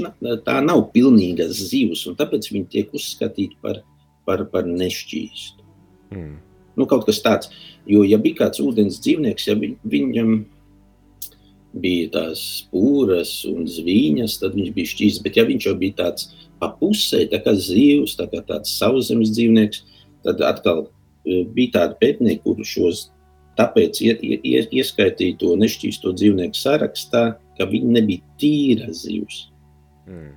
tā 0.47 0.59
nav 0.65 0.91
pilnīga 0.95 1.49
zivs, 1.49 2.07
un 2.07 2.17
tāpēc 2.19 2.51
viņi 2.53 2.69
tiek 2.71 2.93
uzskatīti 2.95 3.57
par, 3.63 3.83
par, 4.27 4.45
par 4.53 4.65
nešķīstu. 4.65 5.65
Mm. 6.15 6.37
Nu, 6.79 6.87
kaut 6.87 7.07
kas 7.09 7.21
tāds, 7.25 7.51
jo, 7.87 8.05
ja 8.07 8.19
bija 8.23 8.45
kāds 8.45 8.63
ūdens 8.63 9.01
dzīvnieks, 9.03 9.49
ja 9.49 9.57
vi, 9.59 9.73
viņam 9.83 10.45
bija 11.79 12.11
tās 12.15 12.43
pūras 12.73 13.43
un 13.49 13.67
zvīņas, 13.69 14.39
tad 14.43 14.55
viņš 14.57 14.75
bija 14.77 14.93
šķīsts, 14.93 15.23
bet 15.25 15.39
ja 15.39 15.45
viņš 15.49 15.69
jau 15.69 15.75
bija 15.79 15.99
tāds 16.05 16.31
pa 16.59 16.71
pusē, 16.75 17.25
tā 17.31 17.41
kā 17.43 17.55
zivs, 17.55 18.17
tā 18.19 18.29
kā 18.31 18.43
tāds 18.47 18.73
sauszemes 18.79 19.33
dzīvnieks, 19.35 19.83
tad 20.27 20.43
atkal 20.45 20.87
e, 20.87 21.45
bija 21.55 21.79
tādi 21.79 21.99
pētnieki, 22.03 22.43
kuri 22.47 22.67
šos 22.67 23.09
tāpēc 23.59 24.01
ieskaitīja 24.05 25.39
to 25.41 25.55
nešķīsto 25.59 26.15
dzīvnieku 26.15 26.59
sarakstā, 26.59 27.25
ka 27.59 27.67
viņi 27.67 27.95
nebija 27.99 28.37
tīra 28.41 28.93
zivs. 28.95 29.49
Mm. 30.07 30.37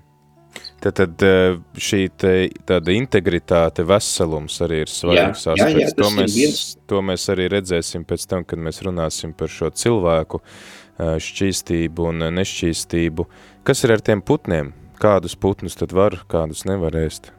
Tad, 0.82 0.96
tad 0.98 1.24
eh, 1.24 1.60
šī 1.78 2.00
te, 2.18 2.34
tāda 2.68 2.94
integritāte, 2.98 3.86
veselums 3.88 4.58
arī 4.66 4.82
ir 4.84 4.92
svarīgs 4.92 5.46
jā, 5.46 5.54
aspekts. 5.54 5.78
Jā, 5.78 5.86
jā, 5.86 5.92
to, 6.00 6.10
mēs, 6.18 6.36
viens... 6.36 6.62
to 6.90 7.02
mēs 7.06 7.28
arī 7.32 7.46
redzēsim 7.54 8.06
pēc 8.10 8.26
tam, 8.32 8.46
kad 8.50 8.62
mēs 8.66 8.82
runāsim 8.88 9.36
par 9.38 9.54
šo 9.54 9.70
cilvēku 9.70 10.42
eh, 10.42 11.16
šķīstību 11.22 12.10
un 12.10 12.26
nešķīstību. 12.40 13.28
Kas 13.68 13.86
ir 13.86 13.96
ar 13.96 14.04
tiem 14.10 14.26
putniem? 14.26 14.74
Kādus 15.02 15.38
putnus 15.38 15.78
tad 15.78 15.94
var, 15.98 16.18
kādus 16.30 16.66
nevar 16.70 16.98
ēst? 16.98 17.32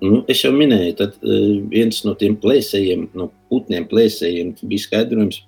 Nu, 0.00 0.24
es 0.32 0.40
jau 0.42 0.50
minēju, 0.56 0.96
tad 0.98 1.16
uh, 1.20 1.60
viens 1.70 2.00
no 2.06 2.16
tiem 2.18 2.34
plēsējiem, 2.40 3.10
no 3.18 3.28
putniem 3.52 3.86
plēsējiem 3.90 4.56
bija 4.64 4.86
skaidrojums, 4.86 5.42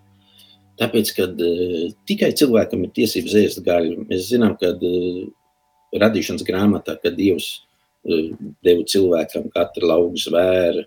Tāpēc, 0.80 1.10
kad 1.14 1.40
uh, 1.44 1.90
tikai 2.08 2.32
cilvēkam 2.38 2.86
ir 2.86 2.94
tiesības 2.96 3.34
ēst 3.42 3.60
gaļu, 3.66 4.06
mēs 4.08 4.30
zinām, 4.30 4.54
ka 4.60 4.72
uh, 4.72 5.18
radīšanas 6.00 6.46
grāmatā, 6.48 6.96
kad 7.02 7.18
Dievs 7.18 7.52
deva 8.02 8.82
cilvēkam 8.88 9.44
katru 9.54 9.86
lauku 9.86 10.18
zvēru 10.18 10.80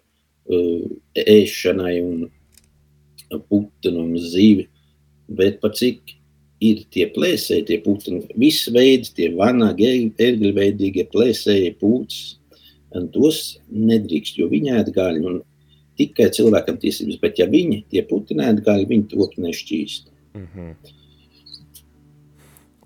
ēšanai 1.15 1.93
un 2.03 2.25
putnu 3.47 4.01
un 4.01 4.17
zīvi, 4.19 4.65
bet 5.31 5.61
par 5.61 5.71
cik 5.79 6.11
ir 6.65 6.81
tie 6.91 7.05
plēsēji, 7.15 7.67
tie 7.69 7.77
putni, 7.85 8.19
visi 8.35 8.73
veidi, 8.75 9.13
tie 9.15 9.29
vanagi, 9.31 10.11
ērgļveidīgie 10.27 11.07
plēsēji, 11.13 11.77
pūcis, 11.79 12.35
tos 13.13 13.59
nedrīkst, 13.69 14.39
jo 14.39 14.49
viņi 14.51 14.75
ēd 14.79 14.91
gaļu. 14.95 15.25
Un 15.31 15.41
tikai 15.99 16.29
cilvēkam 16.35 16.77
tiesības, 16.81 17.19
bet 17.21 17.39
ja 17.39 17.47
viņi 17.49 17.85
tie 17.91 18.03
putinēti 18.07 18.65
gaļi, 18.65 18.89
viņi 18.91 19.09
top 19.13 19.39
nešķīst. 19.39 20.11
Mm 20.35 20.47
-hmm. 20.53 20.93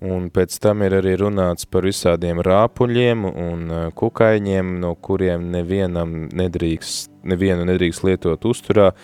Un 0.00 0.30
pēc 0.32 0.54
tam 0.64 0.80
ir 0.82 0.94
arī 0.96 1.12
runāts 1.20 1.66
par 1.68 1.84
visādiem 1.84 2.38
rāpuļiem 2.40 3.24
un 3.28 3.64
uh, 3.68 3.80
kukaiņiem, 3.92 4.78
no 4.80 4.94
kuriem 4.94 5.50
nevienam 5.52 6.28
nedrīkst, 6.32 7.10
nevienu 7.22 7.66
nedrīkst 7.68 8.06
lietot 8.08 8.44
uzturā, 8.48 8.94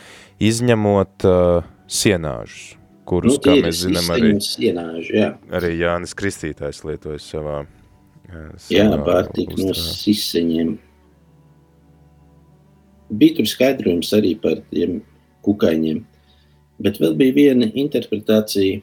izņemot 0.40 1.26
uh, 1.28 1.68
sienāžus, 1.86 2.78
kurus, 3.04 3.36
nu, 3.36 3.42
kā 3.44 3.58
mēs 3.60 3.82
zinām, 3.84 4.08
arī, 4.16 4.32
sienāži, 4.40 5.12
jā. 5.18 5.28
arī 5.52 5.74
Jānis 5.76 6.16
Kristītājs 6.16 6.80
lietoja 6.88 7.20
savā, 7.20 7.66
savā 8.56 8.72
Jā, 8.72 8.88
pārtika 9.04 9.60
no 9.60 9.76
siseņiem 9.76 10.78
bija 13.10 13.38
tur 13.38 13.48
skaidrojums 13.48 14.12
arī 14.16 14.34
par 14.40 14.60
tiem 14.70 15.00
kukaiņiem. 15.46 16.02
Bet 16.82 16.98
vēl 17.00 17.14
bija 17.16 17.36
viena 17.36 17.68
interpretācija, 17.72 18.82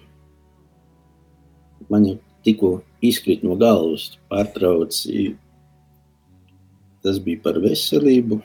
man 1.91 2.07
jau 2.07 2.17
tikko 2.45 2.71
izkrīt 3.03 3.43
no 3.45 3.57
galvas, 3.59 4.13
pārtrauc. 4.31 4.95
Tas 7.03 7.19
bija 7.19 7.43
par 7.43 7.59
veselību. 7.61 8.39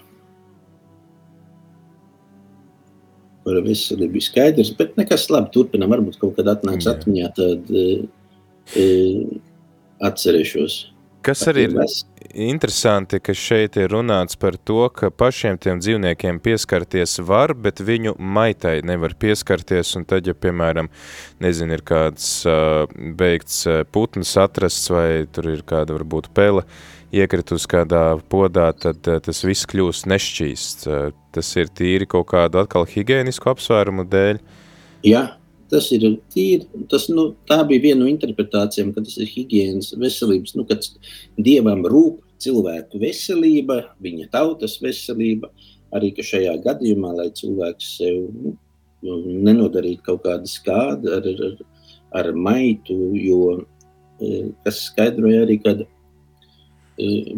Par 3.46 3.60
veselību 3.64 4.18
bija 4.18 4.28
skaidrs, 4.28 4.74
bet 4.76 4.98
nekas 5.00 5.28
labi 5.32 5.54
turpinām. 5.54 5.94
Varbūt 5.94 6.18
kaut 6.20 6.36
kad 6.36 6.50
atnāks 6.52 6.90
atmiņā, 6.90 7.32
tad 7.38 7.72
e, 7.72 8.84
atcerēšos. 10.04 10.80
Kas 11.28 11.42
arī 11.50 11.66
ir 11.66 11.74
interesanti, 12.48 13.18
ka 13.20 13.34
šeit 13.36 13.76
ir 13.76 13.90
runāts 13.92 14.38
par 14.40 14.54
to, 14.56 14.86
ka 14.88 15.10
pašiem 15.12 15.58
tiem 15.60 15.80
dzīvniekiem 15.82 16.38
pieskarties 16.40 17.18
var, 17.28 17.52
bet 17.52 17.82
viņu 17.84 18.14
maitai 18.16 18.78
nevar 18.86 19.12
pieskarties, 19.20 19.90
un 19.98 20.06
tad, 20.08 20.30
ja, 20.30 20.32
piemēram, 20.32 20.88
nezinu, 21.44 21.76
ir 21.76 21.84
kāds 21.84 22.30
uh, 22.48 22.86
beigts 23.18 23.66
putns 23.92 24.32
atrasts, 24.40 24.88
vai 24.94 25.26
tur 25.28 25.50
ir 25.52 25.66
kāda, 25.68 25.98
varbūt, 25.98 26.30
pele, 26.32 26.64
iekritus 27.12 27.68
kādā 27.68 28.06
podā, 28.32 28.70
tad 28.72 29.04
uh, 29.12 29.20
tas 29.20 29.44
viss 29.44 29.68
kļūst 29.68 30.08
nešķīsts. 30.08 30.88
Uh, 30.88 31.10
tas 31.36 31.52
ir 31.60 31.68
tīri 31.68 32.08
kaut 32.08 32.30
kādu 32.32 32.62
atkal 32.62 32.88
higienisku 32.88 33.52
apsvērumu 33.52 34.08
dēļ. 34.08 34.40
Jā, 35.04 35.26
tas 35.70 35.88
ir 35.94 36.06
tīri. 36.32 36.66
Tas, 36.90 37.08
nu, 37.12 37.30
tā 37.48 37.60
bija 37.68 37.88
viena 37.88 38.02
no 38.02 38.10
interpretācijām, 38.10 38.92
ka 38.94 39.04
tas 39.06 39.18
ir 39.20 39.30
higiēnas, 39.30 39.92
veselības, 40.00 40.54
nu, 40.58 40.64
kad 40.68 40.86
dievam 41.36 41.84
rūp 41.88 42.22
cilvēku 42.42 43.00
veselība, 43.02 43.82
viņa 44.04 44.30
tautas 44.34 44.78
veselība. 44.82 45.50
Arī 45.94 46.12
šajā 46.12 46.58
gadījumā, 46.66 47.14
lai 47.16 47.30
cilvēks 47.32 47.92
sev 47.96 48.16
nu, 48.36 49.14
nenodarītu 49.24 50.04
kaut 50.04 50.24
kādu 50.26 50.50
skādu 50.50 51.14
ar, 51.16 51.28
ar, 51.46 51.54
ar 52.20 52.32
maitu, 52.36 52.96
jo 53.16 53.38
e, 53.56 54.50
kas 54.66 54.82
skaidroja 54.90 55.46
arī, 55.46 55.56
kad 55.64 55.80
e, 55.84 55.88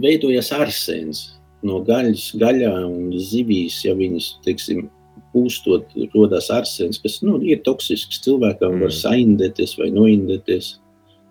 veidojas 0.03 0.51
arsēns 0.57 1.23
no 1.67 1.79
gaļas, 1.87 2.31
gaļā 2.41 2.73
un 2.89 3.13
zivīs, 3.23 3.83
ja 3.85 3.95
viņas, 3.95 4.33
teiksim, 4.47 4.89
pūstot, 5.35 5.93
rodas 6.15 6.51
arsens, 6.51 7.01
kas 7.03 7.21
nu, 7.27 7.39
ir 7.47 7.63
toksisks 7.67 8.23
cilvēkam, 8.25 8.77
mm. 8.77 8.85
var 8.85 8.95
saindēties 8.95 9.77
vai 9.79 9.91
noindēties 9.95 10.73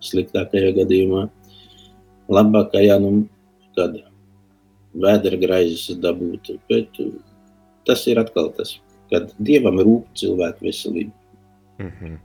sliktākajā 0.10 0.72
gadījumā. 0.78 1.26
Labākajā, 2.30 3.00
nu, 3.02 3.26
kad 3.78 3.98
vēdera 5.00 5.40
graizes 5.42 5.98
dabūt, 6.02 6.54
bet 6.70 7.02
tas 7.88 8.06
ir 8.10 8.22
atkal 8.22 8.52
tas, 8.58 8.78
kad 9.12 9.34
Dievam 9.42 9.80
rūp 9.82 10.10
cilvēku 10.20 10.70
veselību. 10.70 11.14
Mm 11.80 11.92
-hmm. 12.00 12.18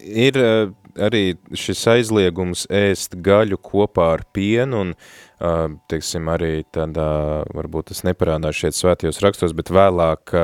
Ir 0.00 0.36
uh, 0.40 0.72
arī 0.96 1.36
šis 1.54 1.82
aizliegums 1.86 2.66
ēst 2.70 3.16
gaļu 3.20 3.58
kopā 3.62 4.12
ar 4.16 4.24
pienu 4.32 4.80
un 4.80 4.94
teiksim, 5.88 6.28
arī 6.28 6.64
tādā, 6.72 7.42
varbūt 7.56 7.90
tas 7.90 8.02
neparādās 8.04 8.58
šeit 8.58 8.76
svētajos 8.76 9.20
rakstos, 9.24 9.54
bet 9.56 9.72
vēlāk 9.72 10.34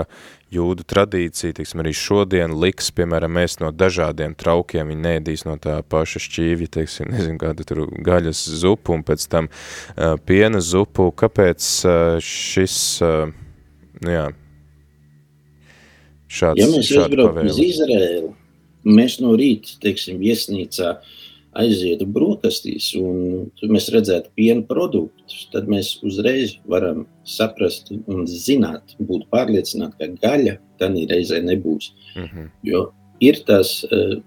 jūdu 0.52 0.86
tradīcija, 0.88 1.56
teiksim, 1.58 1.82
arī 1.82 1.92
šodien 1.96 2.54
liks, 2.62 2.88
piemēram, 2.96 3.36
ēst 3.42 3.60
no 3.60 3.72
dažādiem 3.74 4.36
traukiem, 4.38 4.88
viņi 4.92 5.04
nēdīs 5.04 5.44
no 5.48 5.58
tā 5.60 5.80
paša 5.84 6.22
šķīvja, 6.24 6.70
teiksim, 6.78 7.10
nezinu, 7.14 7.36
kādu 7.42 7.66
tur 7.68 7.82
gaļas 8.06 8.40
zupu 8.62 8.96
un 8.96 9.04
pēc 9.06 9.26
tam 9.32 9.50
uh, 9.50 10.16
piena 10.24 10.62
zupu. 10.64 11.10
Kāpēc 11.12 11.68
uh, 11.84 12.16
šis, 12.22 12.78
uh, 13.04 13.28
nu 14.00 14.16
jā, 14.16 14.24
šāds, 16.30 16.62
ja 16.62 16.72
mēs 16.72 16.94
aizbraukam 17.02 17.52
uz 17.52 17.60
Izraēlu, 17.66 18.32
mēs 18.86 19.20
no 19.20 19.36
rīta, 19.36 19.76
teiksim, 19.82 20.22
viesnīcā, 20.24 20.96
uh, 20.96 21.22
aizietu 21.62 22.06
brokastīs 22.10 22.90
un 23.00 23.48
mēs 23.72 23.88
redzētu 23.94 24.32
piena 24.38 24.64
produktus, 24.68 25.46
tad 25.52 25.68
mēs 25.72 25.96
uzreiz 26.06 26.56
varam 26.68 27.04
saprast 27.26 27.92
un 27.96 28.26
zināt, 28.30 28.96
būt 28.98 29.26
pārliecināti, 29.32 29.98
ka 30.00 30.28
gaļa 30.28 30.56
tādā 30.80 31.06
reizē 31.10 31.42
nebūs. 31.44 31.92
Mm 32.16 32.28
-hmm. 32.28 32.48
Jo 32.62 32.86
ir 33.20 33.40
tas, 33.46 33.84
eh, 33.90 34.18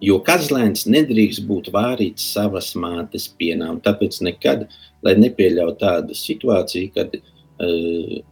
jo 0.00 0.18
kazlēns 0.20 0.86
nedrīkst 0.86 1.46
būt 1.46 1.70
vārīts 1.72 2.32
savas 2.34 2.74
mātes 2.74 3.28
pienā, 3.38 3.70
un 3.70 3.80
tāpēc 3.80 4.20
nekad, 4.22 4.68
lai 5.02 5.14
nepieļautu 5.14 5.78
tādu 5.80 6.14
situāciju, 6.14 6.92
kad 6.94 7.14
uh, 7.16 8.22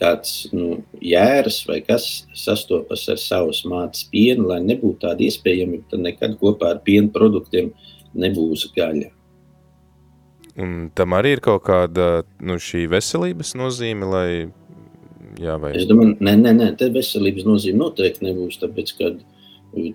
kāds 0.00 0.34
nu, 0.56 0.80
jēras 1.04 1.60
vai 1.68 1.80
kas 1.84 2.08
sastopas 2.36 3.06
ar 3.12 3.20
savas 3.20 3.62
mātes 3.68 4.06
pienu, 4.10 4.48
lai 4.50 4.60
nebūtu 4.64 5.04
tāda 5.06 5.26
iespējamība, 5.26 5.88
tad 5.92 6.04
nekad 6.06 6.36
kopā 6.40 6.74
ar 6.74 6.84
piena 6.86 7.12
produktiem 7.12 7.72
nebūs 8.18 8.68
gaļa. 8.76 9.10
Un 10.60 10.88
tam 10.96 11.14
arī 11.16 11.36
ir 11.36 11.44
kaut 11.44 11.62
kāda 11.68 12.24
nu, 12.42 12.58
šī 12.60 12.86
veselības 12.90 13.54
nozīme, 13.56 14.08
lai 14.10 14.30
jā, 15.40 15.56
vai... 15.60 15.74
Es 15.78 15.86
domāju, 15.88 16.16
nē, 16.20 16.34
nē, 16.42 16.54
nē, 16.58 16.70
te 16.80 16.90
veselības 16.92 17.46
nozīme 17.48 17.80
noteikti 17.80 18.26
nebūs, 18.26 18.58
tāpēc, 18.62 18.94
kad 18.98 19.20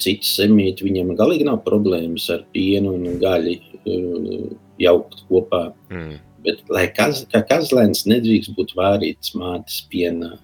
citi 0.02 0.28
semīti, 0.28 0.86
viņiem 0.88 1.16
galīgi 1.20 1.48
nav 1.48 1.60
problēmas 1.66 2.30
ar 2.34 2.46
pienu 2.56 2.94
un 2.96 3.20
gaļi 3.22 3.58
uh, 3.60 4.46
jaukt 4.82 5.26
kopā. 5.30 5.68
Mm. 5.92 6.16
Bet, 6.46 6.62
lai 6.70 6.86
kaz, 6.94 7.24
kā 7.32 7.42
kazlēns 7.48 8.06
nedrīkst 8.10 8.54
būt 8.58 8.76
vārīts 8.78 9.34
mātes 9.38 9.82
pienā. 9.90 10.36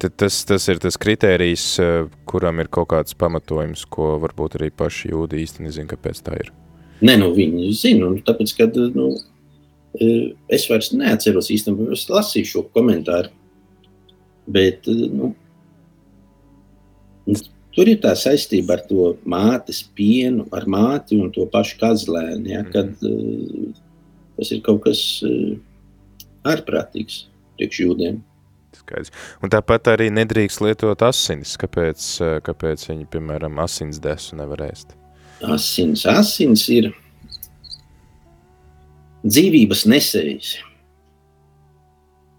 Tad 0.00 0.14
tas, 0.20 0.38
tas 0.48 0.66
ir 0.72 0.80
tas 0.80 0.96
kritērijs, 1.00 1.64
eh, 1.80 2.08
kuram 2.28 2.60
ir 2.60 2.68
kaut 2.72 2.88
kāds 2.92 3.16
pamatojums, 3.16 3.84
ko 3.88 4.14
varbūt 4.20 4.58
arī 4.58 4.70
paši 4.72 5.12
jūdi 5.12 5.40
īsti 5.44 5.64
nezin, 5.64 5.88
kāpēc 5.88 6.20
tā 6.24 6.36
ir. 6.40 6.52
Nē, 7.04 7.18
nu 7.20 7.32
viņi 7.36 7.72
zina, 7.76 8.06
un 8.08 8.20
tāpēc, 8.24 8.54
kad, 8.56 8.76
nu, 8.96 9.10
eh, 10.00 10.32
es 10.48 10.68
vairs 10.68 10.92
neatceros 10.92 11.50
īstenībā, 11.52 11.92
es 11.92 12.06
lasīju 12.08 12.52
šo 12.52 12.64
komentāru, 12.76 13.32
bet, 14.48 14.88
eh, 14.88 15.08
nu, 15.12 15.34
Tur 17.76 17.90
ir 17.92 17.98
tā 18.00 18.14
saistība 18.16 18.78
ar 18.78 18.84
to 18.88 19.10
mātes 19.28 19.82
pienu, 19.96 20.46
ar 20.56 20.64
māti 20.64 21.18
un 21.20 21.28
to 21.34 21.44
pašu 21.52 21.76
kazlēnu. 21.82 22.46
Ja, 22.48 22.62
kad 22.72 22.94
uh, 23.04 23.66
tas 24.38 24.52
ir 24.56 24.62
kaut 24.64 24.80
kas 24.86 25.02
uh, 25.26 25.58
ārprātīgs 26.48 27.26
priekš 27.58 27.82
jūdiem. 27.84 28.22
Skaidrs. 28.76 29.12
Un 29.42 29.52
tāpat 29.52 29.90
arī 29.92 30.08
nedrīkst 30.14 30.62
lietot 30.64 31.02
asinis. 31.06 31.56
Kāpēc, 31.60 32.04
eh, 32.20 32.36
kāpēc 32.44 32.84
viņi, 32.90 33.08
piemēram, 33.12 33.58
asins 33.62 34.00
desu 34.02 34.36
nevar 34.36 34.66
ēst? 34.68 34.94
Asins, 35.42 36.04
asins 36.08 36.66
ir 36.72 36.90
dzīvības 39.24 39.86
nesējs. 39.90 40.56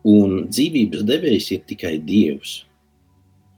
Un 0.08 0.48
dzīvības 0.48 1.04
devējs 1.04 1.52
ir 1.58 1.66
tikai 1.68 1.98
Dievs. 2.00 2.62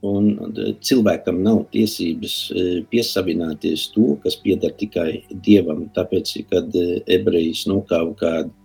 Un 0.05 0.29
e, 0.31 0.69
cilvēkam 0.85 1.41
nav 1.43 1.65
tiesības 1.73 2.35
e, 2.55 2.63
piesavināties 2.91 3.89
to, 3.91 4.13
kas 4.23 4.37
pieder 4.39 4.71
tikai 4.79 5.25
dievam. 5.43 5.89
Tāpēc, 5.95 6.31
kad 6.51 6.75
e, 6.79 7.01
ebrejs 7.17 7.65
nokāva 7.67 8.15
kādu 8.21 8.55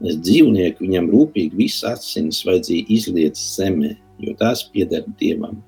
dzīvnieku, 0.00 0.84
viņam 0.84 1.10
rūpīgi 1.12 1.60
viss 1.60 1.84
asins 1.84 2.42
vajadzēja 2.48 2.88
izliet 2.96 3.36
zemē, 3.40 3.94
jo 4.24 4.32
tās 4.40 4.64
pieder 4.72 5.04
dievam. 5.20 5.60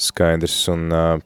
Skaidrs. 0.00 0.56
Un, 0.72 0.88
uh, 0.92 1.22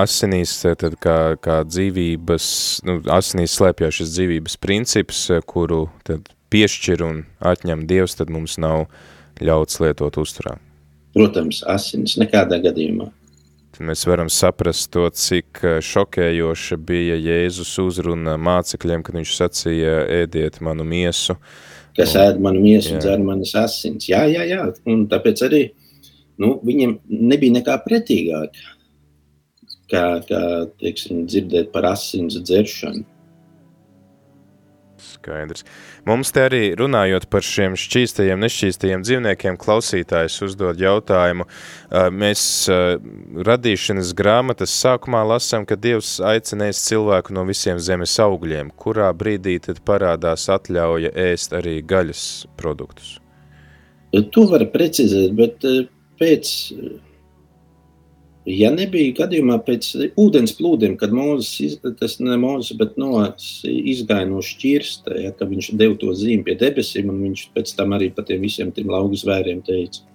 asinīs, 0.00 0.54
tad 0.80 0.96
kā, 1.02 1.36
kā 1.42 1.60
dzīvības, 1.66 2.46
nu, 2.86 2.98
asinīs 3.12 3.54
slēpjas 3.58 4.00
šis 4.00 4.14
dzīvības 4.16 4.56
princips, 4.62 5.22
kuru 5.50 5.86
tad 6.06 6.30
piešķir 6.52 7.04
un 7.06 7.22
atņem 7.52 7.86
Dievs, 7.90 8.18
tad 8.18 8.32
mums 8.32 8.58
nav 8.60 8.88
ļauts 9.40 9.80
lietot 9.82 10.18
uzturā. 10.20 10.58
Protams, 11.16 11.64
asins 11.66 12.16
nekādā 12.20 12.60
gadījumā. 12.62 13.08
Tad 13.74 13.86
mēs 13.86 14.02
varam 14.06 14.28
saprast 14.30 14.90
to, 14.94 15.06
cik 15.14 15.62
eh, 15.64 15.78
šokējoša 15.82 16.78
bija 16.86 17.18
Jēzus 17.18 17.72
uzruna 17.82 18.36
mācekļiem, 18.38 19.04
kad 19.06 19.18
viņš 19.18 19.34
sacīja, 19.38 19.94
ēdiet 20.20 20.60
manu 20.64 20.86
miesu. 20.86 21.38
Kas 21.96 22.14
un, 22.14 22.22
ēd 22.24 22.42
manu 22.42 22.62
miesu, 22.62 22.96
jā. 22.96 23.02
dzer 23.02 23.22
manas 23.24 23.54
asins. 23.58 24.08
Jā, 24.10 24.24
jā, 24.30 24.44
jā. 24.46 24.66
Un 24.90 25.06
tāpēc 25.10 25.42
arī 25.46 25.62
nu, 26.40 26.56
viņiem 26.66 26.98
nebija 27.08 27.58
nekā 27.58 27.78
pretīgāk, 27.86 28.58
kā, 29.90 30.04
kā 30.26 30.42
teiksim, 30.82 31.24
dzirdēt 31.30 31.72
par 31.74 31.90
asins 31.90 32.38
dzeršanu. 32.38 33.06
Skaidrs. 35.00 35.64
Mums 36.08 36.30
te 36.34 36.44
arī 36.46 36.60
runājot 36.78 37.26
par 37.32 37.44
šiem 37.46 37.76
šķīstajiem, 37.80 38.40
nešķīstajiem 38.44 39.04
dzīvniekiem, 39.06 39.58
klausītājs 39.60 40.38
uzdod 40.46 40.80
jautājumu. 40.80 41.46
Mēs 42.12 42.42
radīšanas 43.50 44.14
grāmatas 44.18 44.74
sākumā 44.82 45.22
lasām, 45.32 45.66
ka 45.68 45.78
Dievs 45.80 46.18
aicinās 46.22 46.84
cilvēku 46.86 47.34
no 47.36 47.44
visiem 47.48 47.80
zemes 47.82 48.16
augļiem. 48.22 48.72
Kurā 48.76 49.10
brīdī 49.16 49.58
tad 49.66 49.82
parādās 49.86 50.48
atļauja 50.52 51.12
ēst 51.28 51.56
arī 51.56 51.80
gaļas 51.82 52.24
produktus? 52.60 53.18
To 54.10 54.48
var 54.50 54.64
precizēt, 54.72 55.36
bet 55.38 55.64
pēc 56.20 56.56
Ja 58.48 58.70
nebija 58.72 59.12
gadījumā 59.18 59.58
pēc 59.66 59.90
ūdens 60.18 60.54
plūdiem, 60.56 60.94
kad 61.00 61.12
Mozus, 61.12 61.74
tas 62.00 62.16
ne 62.24 62.38
Mozus, 62.40 62.72
bet 62.78 62.94
Noās 63.00 63.60
izgāja 63.68 64.24
no 64.30 64.40
šķirsta, 64.44 65.18
ja, 65.20 65.32
ka 65.36 65.44
viņš 65.48 65.74
deva 65.76 65.98
to 66.00 66.14
zīmi 66.16 66.46
pie 66.46 66.56
debesīm, 66.60 67.10
un 67.12 67.18
viņš 67.26 67.42
pēc 67.52 67.74
tam 67.76 67.92
arī 67.98 68.08
par 68.16 68.24
tiem 68.30 68.40
visiem 68.40 68.72
tiem 68.72 68.88
laugu 68.88 69.18
zvēriem 69.20 69.60
teica. 69.66 70.06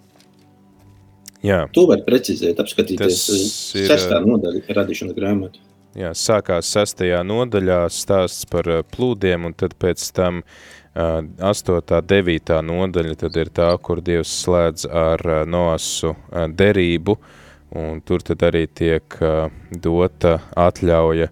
Jā. 1.46 1.60
To 1.78 1.86
var 1.92 2.02
precizēt, 2.08 2.58
apskatīties 2.58 3.22
ir, 3.30 3.86
sestā 3.92 4.18
nodaļa 4.26 4.66
radīšanas 4.74 5.14
grāmatu. 5.14 5.62
Jā, 5.96 6.10
sākās 6.18 6.74
sestajā 6.74 7.22
nodaļā 7.24 7.84
stāsts 7.94 8.50
par 8.50 8.66
plūdiem, 8.90 9.46
un 9.46 9.54
tad 9.54 9.78
pēc 9.80 10.02
tam 10.18 10.42
uh, 10.42 11.22
8. 11.46 12.02
9. 12.10 12.58
nodaļa 12.74 13.22
tad 13.22 13.38
ir 13.38 13.54
tā, 13.54 13.70
kur 13.78 14.02
Dievs 14.02 14.34
slēdz 14.42 14.90
ar 14.90 15.22
uh, 15.30 15.42
Noasu 15.46 16.16
uh, 16.16 16.48
derību, 16.50 17.20
uh, 17.22 17.42
un 17.76 18.00
tur 18.06 18.24
tad 18.26 18.44
arī 18.48 18.66
tiek 18.72 19.18
uh, 19.22 19.52
dota 19.72 20.38
atļauja 20.60 21.30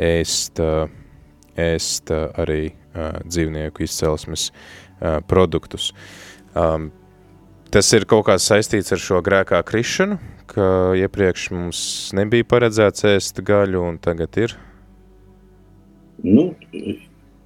ēst, 0.00 0.62
uh, 0.62 0.88
ēst 1.58 2.12
uh, 2.14 2.30
arī 2.40 2.72
uh, 2.72 3.20
dzīvnieku 3.26 3.84
izcelsmes 3.86 4.48
uh, 4.50 5.20
produktus. 5.28 5.90
Um, 6.56 6.90
tas 7.72 7.88
ir 7.96 8.08
kaut 8.08 8.26
kā 8.28 8.38
saistīts 8.40 8.92
ar 8.94 9.00
šo 9.00 9.22
grēkā 9.24 9.62
krišanu, 9.68 10.18
ka 10.52 10.66
iepriekš 10.98 11.48
mums 11.54 11.80
nebija 12.16 12.48
paredzēts 12.48 13.08
ēst 13.12 13.40
gaļu, 13.44 13.84
un 13.92 14.00
tagad 14.02 14.36
ir? 14.40 14.56
Nu, 16.22 16.52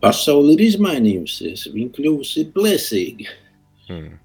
pasauli 0.03 0.57
ir 0.57 0.65
izmainījusies, 0.67 1.69
viņa 1.75 1.93
kļuvusi 1.97 2.49
plēsīga. 2.55 3.37
Hmm. 3.87 4.17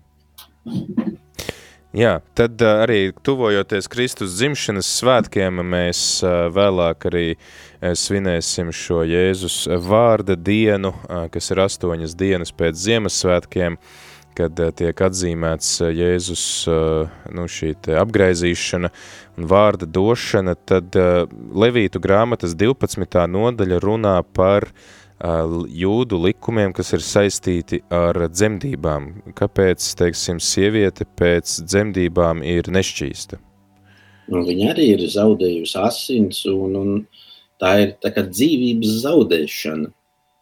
Jā, 1.91 2.21
tad 2.39 2.61
arī 2.63 3.09
tuvojoties 3.19 3.89
Kristus 3.91 4.37
dzimšanas 4.37 4.87
svētkiem, 5.01 5.57
mēs 5.73 6.21
vēlāk 6.55 7.03
arī 7.09 7.25
svinēsim 7.83 8.69
šo 8.71 9.01
Jēzus 9.03 9.65
vārda 9.83 10.37
dienu, 10.39 10.93
kas 11.33 11.51
ir 11.51 11.59
astoņas 11.65 12.15
dienas 12.15 12.55
pēc 12.55 12.79
Ziemassvētkiem, 12.79 13.75
kad 14.39 14.63
tiek 14.79 15.03
atzīmēts 15.03 15.73
Jēzus 15.91 16.45
nu, 17.35 17.49
šī 17.51 17.73
apgraizīšana 18.05 18.93
un 19.35 19.51
vārda 19.51 19.83
došana, 19.83 20.55
tad 20.55 20.95
Levītu 20.95 21.99
grāmatas 21.99 22.55
12. 22.55 23.19
nodaļa 23.35 23.83
runā 23.83 24.15
par 24.31 24.71
uh, 24.71 24.87
jūdu 25.21 26.17
likumiem, 26.25 26.73
kas 26.73 26.93
ir 26.93 27.03
saistīti 27.05 27.81
ar 27.93 28.17
dzemdībām. 28.31 29.33
Kāpēc, 29.37 29.93
teiksim, 29.99 30.39
sieviete 30.39 31.05
pēc 31.19 31.61
dzemdībām 31.65 32.41
ir 32.43 32.69
nešķīsta? 32.71 33.39
Un 34.31 34.45
viņa 34.47 34.71
arī 34.73 34.87
ir 34.95 35.05
zaudējusi 35.11 35.77
asins, 35.81 36.43
un, 36.49 36.75
un 36.75 37.05
tā 37.61 37.73
ir 37.83 37.95
tā 38.01 38.13
kā 38.15 38.25
dzīvības 38.29 39.01
zaudēšana. 39.05 39.91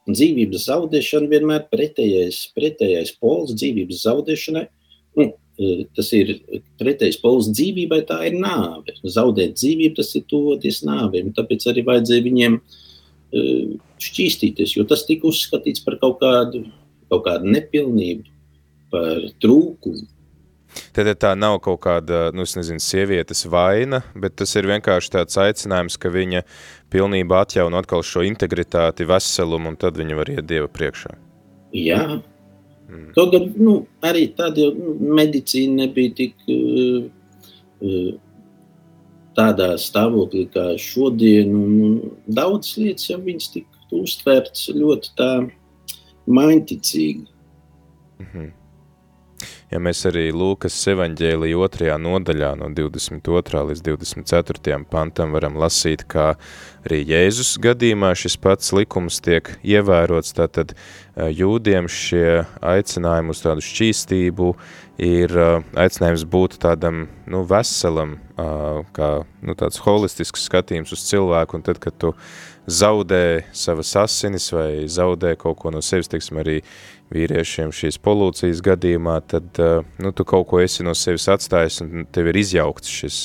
Un 0.07 0.17
dzīvības 0.17 0.65
zaudēšana 0.69 1.29
vienmēr 1.29 1.67
pretējais, 1.69 2.47
pretējais 2.55 3.15
pols 3.19 3.53
dzīvības 3.57 4.03
zaudēšanai. 4.07 4.67
Nu, 5.19 5.31
tas 5.97 6.11
ir 6.15 6.37
pretējs 6.79 7.19
pols 7.19 7.49
dzīvībai, 7.51 8.05
tā 8.07 8.21
ir 8.29 8.37
nāve. 8.39 8.95
Zaudēt 9.03 9.57
dzīvību, 9.59 9.97
tas 9.99 10.13
ir 10.15 10.23
tuvoties 10.29 10.85
nāvim. 10.87 11.33
Tāpēc 11.35 11.67
arī 11.69 11.83
vajadzēja 11.89 12.25
viņiem 12.29 12.55
uh, 12.61 12.77
šķīstīties, 13.29 14.75
jo 14.77 14.85
tas 14.89 15.05
tika 15.07 15.29
uzskatīts 15.29 15.83
par 15.85 15.99
kaut 16.01 16.19
kādu, 16.23 16.63
kaut 17.11 17.25
kādu 17.27 17.51
nepilnību, 17.53 18.25
par 18.93 19.27
trūkumu. 19.43 20.07
Tad 20.93 21.09
tā 21.17 21.31
nav 21.37 21.57
kaut 21.65 21.79
kāda, 21.81 22.29
nu, 22.35 22.45
es 22.45 22.53
nezinu, 22.57 22.81
sievietes 22.83 23.41
vaina, 23.49 24.03
bet 24.13 24.35
tas 24.37 24.53
ir 24.59 24.67
vienkārši 24.69 25.13
tāds 25.15 25.37
aicinājums, 25.41 25.97
ka 25.97 26.11
viņa 26.13 26.43
pilnībā 26.93 27.41
atjauno 27.45 27.79
atkal 27.81 28.05
šo 28.05 28.21
integritāti, 28.27 29.07
veselumu, 29.09 29.73
un 29.73 29.79
tad 29.81 29.97
viņa 29.97 30.19
var 30.19 30.29
iet 30.35 30.45
Dieva 30.49 30.69
priekšā. 30.69 31.15
Jā. 31.73 32.03
Mm. 32.89 33.09
Kaut 33.17 33.33
gan, 33.33 33.49
nu, 33.57 33.75
arī 34.05 34.27
tad 34.37 34.57
jau 34.61 34.69
nu, 34.77 34.95
medicīna 35.17 35.85
nebija 35.85 36.13
tik 36.21 36.37
uh, 36.49 37.09
uh, 37.81 38.13
tādā 39.39 39.71
stāvoklī 39.79 40.45
kā 40.53 40.73
šodien, 40.81 41.55
un 41.55 41.99
daudz 42.27 42.75
lietas 42.81 43.09
jau 43.09 43.19
viņas 43.23 43.51
tika 43.55 43.99
uztverts 44.03 44.69
ļoti 44.75 45.17
tā 45.17 45.33
mainticīgi. 46.29 47.27
Mm 48.19 48.25
-hmm. 48.33 48.49
Ja 49.69 49.77
mēs 49.77 50.01
arī 50.09 50.31
Lūkas 50.33 50.73
evaņģēlija 50.89 51.57
otrajā 51.61 51.97
nodaļā 52.01 52.55
no 52.57 52.71
22. 52.73 53.61
līdz 53.69 53.83
24. 53.85 54.79
pantam 54.89 55.35
varam 55.35 55.59
lasīt, 55.61 56.07
kā 56.09 56.31
arī 56.87 57.03
Jēzus 57.05 57.53
gadījumā 57.61 58.15
šis 58.17 58.37
pats 58.41 58.73
likums 58.73 59.21
tiek 59.21 59.51
ievērots, 59.61 60.33
tātad 60.33 60.73
jūdiem 61.15 61.85
šie 61.85 62.47
aicinājumi 62.61 63.35
uz 63.35 63.43
tādu 63.45 63.61
šķīstību 63.61 64.49
ir 64.99 65.31
aicinājums 65.79 66.25
būt 66.27 66.59
tādam, 66.63 67.07
nu, 67.29 67.43
veselam, 67.47 68.17
kā, 68.35 69.09
nu, 69.41 69.55
tāds 69.59 69.79
holistisks 69.85 70.45
skatījums 70.49 70.93
uz 70.95 71.03
cilvēku, 71.07 71.59
un 71.59 71.65
tad, 71.65 71.79
kad 71.83 71.95
tu 71.99 72.13
zaudē 72.69 73.43
savas 73.55 73.95
asinis 73.97 74.51
vai 74.53 74.85
zaudē 74.87 75.33
kaut 75.39 75.57
ko 75.59 75.71
no 75.73 75.81
sevis, 75.85 76.09
teiksim, 76.11 76.39
arī 76.43 76.59
vīriešiem 77.13 77.71
šīs 77.73 77.97
polūcijas 78.05 78.61
gadījumā, 78.65 79.17
tad 79.29 79.59
eh, 79.61 79.81
nu, 80.01 80.13
tu 80.13 80.25
kaut 80.27 80.47
ko 80.49 80.61
esi 80.61 80.85
no 80.85 80.93
sevis 80.97 81.27
atstājis 81.31 81.81
un 81.85 82.05
tev 82.13 82.29
ir 82.29 82.37
izjaukts 82.37 82.91
šis, 82.93 83.19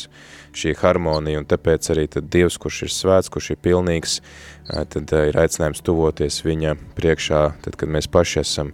šī 0.55 0.75
harmonija, 0.81 1.43
un 1.43 1.49
tāpēc 1.51 1.91
arī 1.93 2.07
tad 2.11 2.31
Dievs, 2.33 2.57
kurš 2.63 2.85
ir 2.87 2.95
svēts, 2.95 3.31
kurš 3.33 3.53
ir 3.55 3.63
pilnīgs, 3.65 4.21
eh, 4.21 4.85
tad 4.89 5.13
eh, 5.13 5.29
ir 5.31 5.41
aicinājums 5.45 5.85
tuvoties 5.85 6.41
viņa 6.47 6.77
priekšā, 6.97 7.45
tad, 7.67 7.79
kad 7.81 7.93
mēs 7.93 8.09
paši 8.09 8.41
esam 8.45 8.73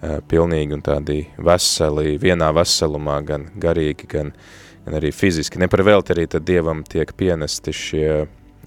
pilnīgi 0.00 0.76
un 0.76 0.82
tādi 0.84 1.20
veseli, 1.36 2.16
vienā 2.20 2.50
veselumā, 2.56 3.18
gan 3.26 3.48
garīgi, 3.60 4.08
gan, 4.10 4.34
gan 4.86 4.98
arī 5.00 5.12
fiziski. 5.12 5.60
Ne 5.60 5.68
par 5.68 5.84
velti 5.86 6.14
arī 6.14 6.26
tad 6.30 6.46
Dievam 6.48 6.84
tiek 6.88 7.12
pienesti 7.16 7.74
šie 7.76 8.10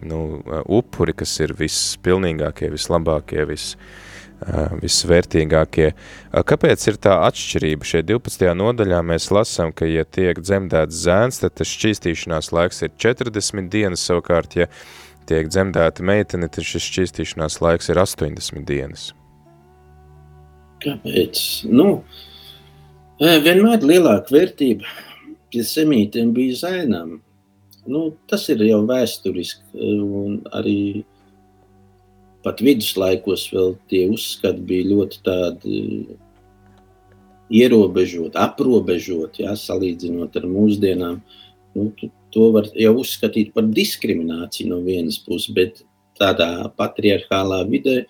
nu, 0.06 0.42
upuri, 0.68 1.16
kas 1.18 1.34
ir 1.44 1.56
vispilnīgākie, 1.58 2.70
vislabākie, 2.74 3.46
vis, 3.50 3.72
visvērtīgākie. 4.84 5.90
Kāpēc 6.50 6.88
ir 6.92 7.00
tā 7.02 7.16
atšķirība? 7.30 7.88
Šeit 7.88 8.10
12. 8.12 8.52
nodaļā 8.60 9.00
mēs 9.08 9.30
lasām, 9.34 9.74
ka, 9.76 9.88
ja 9.90 10.04
tiek 10.04 10.42
dzemdēts 10.44 11.02
zēns, 11.08 11.42
tad 11.44 11.58
tas 11.60 11.72
šķīstīšanās 11.72 12.52
laiks 12.56 12.84
ir 12.84 12.94
40 13.00 13.72
dienas, 13.74 14.04
savukārt, 14.04 14.60
ja 14.60 14.70
tiek 15.30 15.50
dzemdēta 15.50 16.04
meitene, 16.06 16.52
tad 16.52 16.68
šis 16.68 16.92
šķīstīšanās 16.92 17.62
laiks 17.64 17.92
ir 17.94 18.04
80 18.04 18.68
dienas. 18.68 19.12
Kāpēc? 20.84 21.42
Nu, 21.72 22.04
vienmēr 23.20 23.86
lielāka 23.88 24.36
vērtība 24.36 24.90
pie 25.54 25.64
semītiem 25.68 26.34
bija 26.36 26.60
zēnām. 26.64 27.18
Nu, 27.88 28.04
tas 28.32 28.46
ir 28.52 28.64
jau 28.64 28.82
vēsturiski, 28.88 29.64
un 30.04 30.40
arī 30.56 31.04
pat 32.44 32.62
viduslaikos 32.64 33.48
vēl 33.54 33.76
tie 33.92 34.06
uzskati 34.12 34.64
bija 34.68 34.90
ļoti 34.92 35.20
tādi 35.24 35.80
ierobežoti, 37.54 38.40
aprobežoti, 38.40 39.44
jā, 39.46 39.56
salīdzinot 39.60 40.36
ar 40.40 40.48
mūsdienām. 40.50 41.20
Nu, 41.76 41.90
to 42.34 42.50
var 42.56 42.70
jau 42.78 42.96
uzskatīt 43.02 43.54
par 43.56 43.68
diskrimināciju 43.70 44.72
no 44.72 44.80
vienas 44.86 45.20
puses, 45.22 45.52
bet 45.56 45.84
tādā 46.20 46.50
patriarchālā 46.80 47.64
vidē 47.70 48.04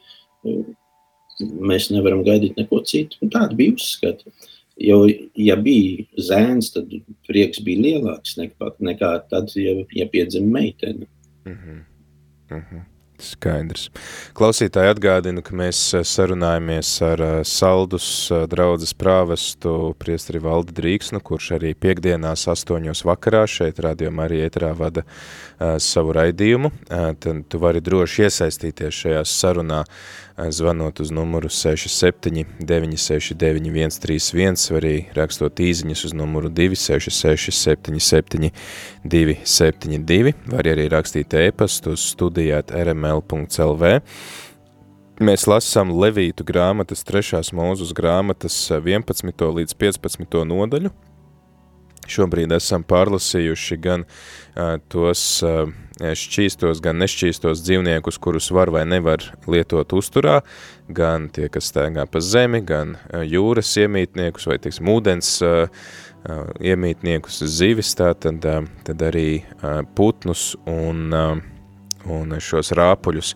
mēs 1.41 1.89
nevaram 1.93 2.23
gaidīt 2.25 2.57
neko 2.59 2.81
citu. 2.87 3.19
Un 3.23 3.33
tāda 3.33 3.55
bija 3.57 3.75
uzskata. 3.77 4.33
Jo, 4.81 5.03
ja 5.37 5.55
bija 5.61 6.07
zēns, 6.17 6.71
tad 6.73 6.89
prieks 7.27 7.61
bija 7.65 7.83
lielāks 7.83 8.39
nekā, 8.39 8.71
nekā 8.81 9.11
tad, 9.29 9.53
ja, 9.59 9.75
ja 9.93 10.09
piedzima 10.09 10.59
meitene. 10.59 11.05
Mm 11.45 11.53
-hmm. 11.53 11.83
Mm 12.49 12.63
-hmm. 12.71 12.81
Skaidrs. 13.23 13.87
Klausītāji 14.33 14.91
atgādinu, 14.93 15.43
ka 15.45 15.55
mēs 15.55 15.79
sarunājamies 16.07 16.89
ar 17.05 17.23
Saldus 17.47 18.07
draudzes 18.51 18.93
prāvestu 18.93 19.93
priestri 20.01 20.41
Valdi 20.43 20.73
Drīksnu, 20.73 21.21
kurš 21.23 21.51
arī 21.59 21.73
piekdienās 21.73 22.47
astoņos 22.47 23.03
vakarā 23.07 23.45
šeit 23.47 23.79
rādījumā 23.79 24.27
arī 24.27 24.41
ēterā 24.47 24.73
vada 24.77 25.05
uh, 25.05 25.77
savu 25.77 26.15
raidījumu. 26.17 26.73
Uh, 26.89 27.13
tad 27.19 27.45
tu 27.47 27.61
vari 27.63 27.83
droši 27.85 28.27
iesaistīties 28.27 29.01
šajā 29.05 29.23
sarunā 29.29 29.83
uh, 29.85 30.22
zvanot 30.37 30.99
uz 30.99 31.11
numuru 31.11 31.49
67 31.49 32.45
969 32.59 33.93
131 33.99 34.71
vai 34.71 34.79
arī 34.79 34.93
rakstot 35.13 35.59
īziņas 35.61 36.05
uz 36.07 36.15
numuru 36.17 36.49
266 36.49 37.53
77 37.53 38.49
272 39.05 40.33
var 40.49 40.71
arī 40.73 40.87
rakstīt 40.89 41.33
e-pastu 41.37 41.93
uz 41.93 42.07
studijāt 42.13 42.73
rml.lv. 42.73 43.93
Mēs 45.23 45.45
lasām 45.45 45.93
Levītu 45.93 46.43
grāmatas, 46.43 47.05
trešās 47.05 47.53
mūzus 47.53 47.93
grāmatas 47.93 48.55
11. 48.73 49.45
līdz 49.59 49.75
15. 49.77 50.39
nodaļu. 50.49 50.89
Šobrīd 52.09 52.51
esam 52.55 52.83
pārlasījuši 52.87 53.77
gan 53.83 54.05
uh, 54.05 54.77
tos 54.91 55.23
uh, 55.45 55.69
šķīstos, 56.01 56.81
gan 56.83 56.99
nešķīstos 57.01 57.61
dzīvniekus, 57.63 58.17
kurus 58.21 58.49
var 58.55 58.71
vai 58.73 58.83
nevar 58.89 59.23
lietot 59.47 59.93
uzturā, 59.95 60.41
gan 60.89 61.29
tie, 61.33 61.47
kas 61.53 61.69
staigā 61.71 62.07
pa 62.09 62.21
zemi, 62.23 62.63
gan 62.65 62.97
jūras 63.29 63.71
iemītniekus 63.79 64.49
vai, 64.49 64.57
teiksim, 64.63 64.89
ūdens 64.89 65.37
iemītniekus, 66.63 67.41
zivis, 67.51 67.93
tā, 67.99 68.13
tad, 68.15 68.45
tad 68.87 69.05
arī 69.05 69.43
putnus 69.95 70.53
un, 70.65 71.13
un 72.09 72.35
šos 72.43 72.73
rāpuļus 72.75 73.33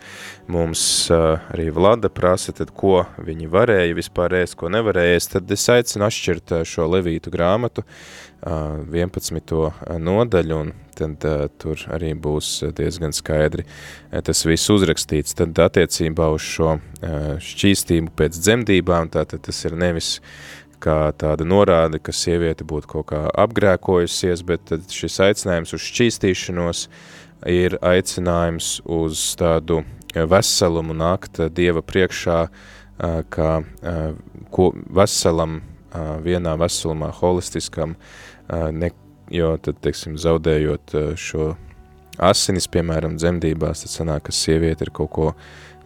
mums 0.52 0.82
arī 1.14 1.70
Vlada 1.76 2.10
prasa, 2.14 2.54
tad 2.56 2.74
ko 2.76 3.06
viņi 3.18 3.50
varēja 3.52 3.98
vispār 3.98 4.40
ēst, 4.42 4.58
ko 4.60 4.72
nevarēja 4.74 5.20
ēst, 5.20 5.36
tad 5.38 5.52
es 5.54 5.68
aicinu 5.72 6.08
atšķirt 6.08 6.58
šo 6.68 6.88
Levītu 6.92 7.34
grāmatu, 7.34 7.86
11. 8.48 9.56
nodaļu, 10.04 10.60
un 10.62 10.76
tad 10.98 11.26
tur 11.62 11.82
arī 11.94 12.12
būs 12.18 12.52
diezgan 12.78 13.14
skaidri 13.14 13.66
tas 14.12 14.44
viss 14.46 14.70
uzrakstīts. 14.74 15.36
Tad 15.38 15.58
attiecībā 15.62 16.30
uz 16.34 16.46
šo 16.46 16.78
šķīstību 17.44 18.14
pēc 18.18 18.38
dzemdībām, 18.38 19.10
tātad 19.14 19.44
tas 19.50 19.66
ir 19.66 19.78
nevis 19.78 20.18
kā 20.82 21.12
tāda 21.18 21.46
norāde, 21.48 21.98
ka 21.98 22.14
sieviete 22.14 22.66
būtu 22.68 22.92
kaut 22.92 23.10
kā 23.10 23.24
apgrēkojusies, 23.46 24.44
bet 24.46 24.68
tad 24.70 24.86
šis 24.94 25.18
aicinājums 25.26 25.74
uz 25.74 25.86
šķīstīšanos 25.90 26.84
ir 27.46 27.78
aicinājums 27.86 28.80
uz 28.86 29.36
tādu 29.38 29.84
veselumu 30.16 30.96
nākt 30.98 31.42
Dieva 31.54 31.84
priekšā, 31.86 32.40
kā 33.30 33.52
ko 34.54 34.72
veselam 34.90 35.62
vienā 36.26 36.56
veselumā, 36.58 37.12
holistiskam, 37.20 37.96
ne, 38.50 38.92
jo 39.34 39.54
tad, 39.62 39.78
teiksim, 39.84 40.18
zaudējot 40.18 40.96
šo 41.20 41.54
asinis, 42.18 42.66
piemēram, 42.74 43.18
dzemdībās, 43.22 43.84
tad 43.84 43.94
sanāk, 43.94 44.28
ka 44.28 44.34
sieviete 44.34 44.88
ir 44.88 44.94
kaut 44.96 45.12
ko 45.14 45.28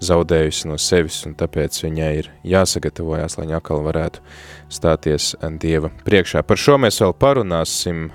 zaudējusi 0.02 0.70
no 0.70 0.78
sevis, 0.82 1.20
un 1.28 1.36
tāpēc 1.38 1.76
viņai 1.84 2.12
ir 2.22 2.30
jāsagatavojās, 2.48 3.36
lai 3.38 3.46
viņa 3.46 3.60
atkal 3.60 3.84
varētu 3.86 4.24
stāties 4.72 5.36
Dieva 5.62 5.92
priekšā. 6.06 6.42
Par 6.48 6.58
šo 6.58 6.80
mēs 6.82 7.02
vēl 7.04 7.14
parunāsim 7.22 8.08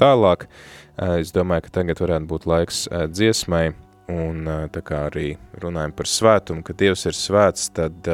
tālāk. 0.00 0.48
Es 0.96 1.28
domāju, 1.34 1.66
ka 1.66 1.74
tagad 1.82 2.00
varētu 2.00 2.28
būt 2.30 2.46
laiks 2.48 2.86
dziesmai, 3.12 3.66
un 4.08 4.46
tā 4.72 4.80
kā 4.86 5.06
arī 5.10 5.34
runājam 5.60 5.92
par 5.92 6.08
svētumu, 6.08 6.64
ka 6.64 6.72
Dievs 6.72 7.04
ir 7.10 7.16
svēts, 7.16 7.68
tad, 7.76 8.08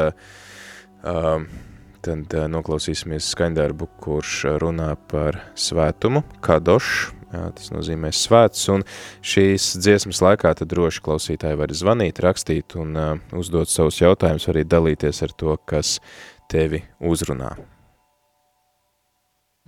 tad 2.02 2.36
noklausīsimies 2.56 3.28
skaņdarbu, 3.36 3.86
kurš 4.02 4.38
runā 4.62 4.90
par 5.12 5.38
svētumu, 5.54 6.24
kadošu, 6.42 7.12
jā, 7.30 7.44
tas 7.60 7.70
nozīmē 7.70 8.10
svēts, 8.18 8.64
un 8.74 8.82
šīs 9.22 9.76
dziesmas 9.78 10.22
laikā 10.24 10.50
tad 10.58 10.72
droši 10.74 11.04
klausītāji 11.06 11.60
var 11.62 11.76
zvanīt, 11.76 12.18
rakstīt 12.24 12.74
un 12.82 12.98
uzdot 13.38 13.70
savus 13.70 14.02
jautājumus, 14.02 14.48
arī 14.50 14.66
dalīties 14.66 15.22
ar 15.22 15.36
to, 15.38 15.54
kas 15.70 16.00
tevi 16.50 16.82
uzrunā. 16.98 17.54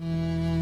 Mm. 0.02 0.53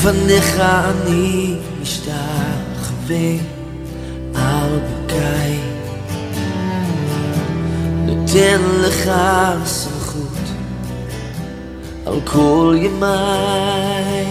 לפניך 0.00 0.60
אני 0.60 1.54
משתחווה 1.82 3.36
על 4.34 4.78
ברכיי 4.78 5.58
נותן 8.06 8.60
לך 8.80 9.10
סמכות 9.64 10.38
על 12.06 12.20
כל 12.24 12.76
ימיי 12.78 14.26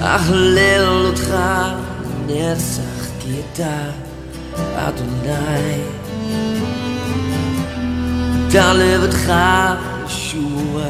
אהלל 0.00 1.06
אותך 1.06 1.34
נצח 2.26 3.06
כי 3.20 3.34
אתה 3.52 3.90
אדוני 4.76 5.82
אתה 8.48 8.72
לבדך 8.72 9.32
ישוע 10.06 10.82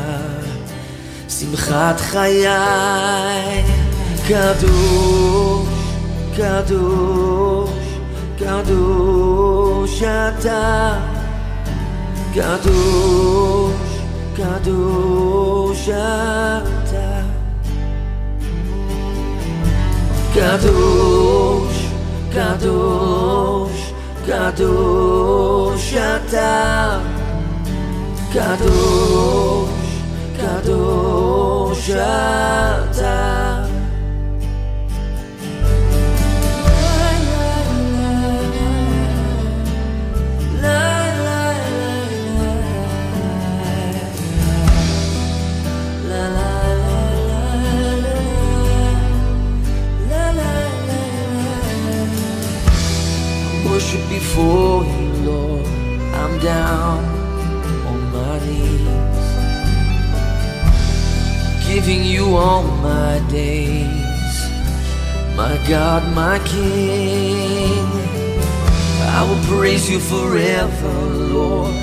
שמחת 1.43 2.01
חיי 2.01 2.47
קדוש, 4.29 5.69
קדוש, 6.37 7.71
קדוש 8.39 10.03
אתה 10.03 10.99
קדוש, 12.35 13.73
קדוש 14.37 15.89
אתה 15.89 17.21
קדוש, 20.35 21.87
קדוש, 22.33 23.93
קדוש 24.27 25.95
אתה 25.95 26.99
קדוש 28.33 29.72
קדוש 30.43 31.91
אתה 31.91 33.55
Worship 53.71 54.09
before 54.09 54.85
you, 54.85 55.09
Lord. 55.29 55.67
I'm 56.21 56.39
down 56.41 57.19
giving 61.74 62.04
you 62.04 62.36
all 62.36 62.62
my 62.62 63.18
days, 63.32 64.36
my 65.36 65.56
God, 65.68 66.04
my 66.14 66.38
King. 66.46 67.88
I 69.18 69.20
will 69.28 69.44
praise 69.58 69.90
you 69.90 70.00
forever, 70.00 70.94
Lord, 71.34 71.74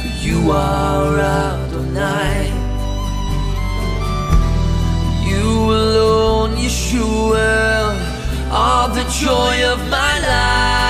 for 0.00 0.12
you 0.26 0.50
are 0.50 1.20
Adonai. 1.20 2.50
You 5.30 5.46
alone, 5.82 6.56
Yeshua, 6.56 7.94
are 8.50 8.88
the 8.88 9.04
joy 9.22 9.56
of 9.72 9.78
my 9.88 10.14
life. 10.18 10.87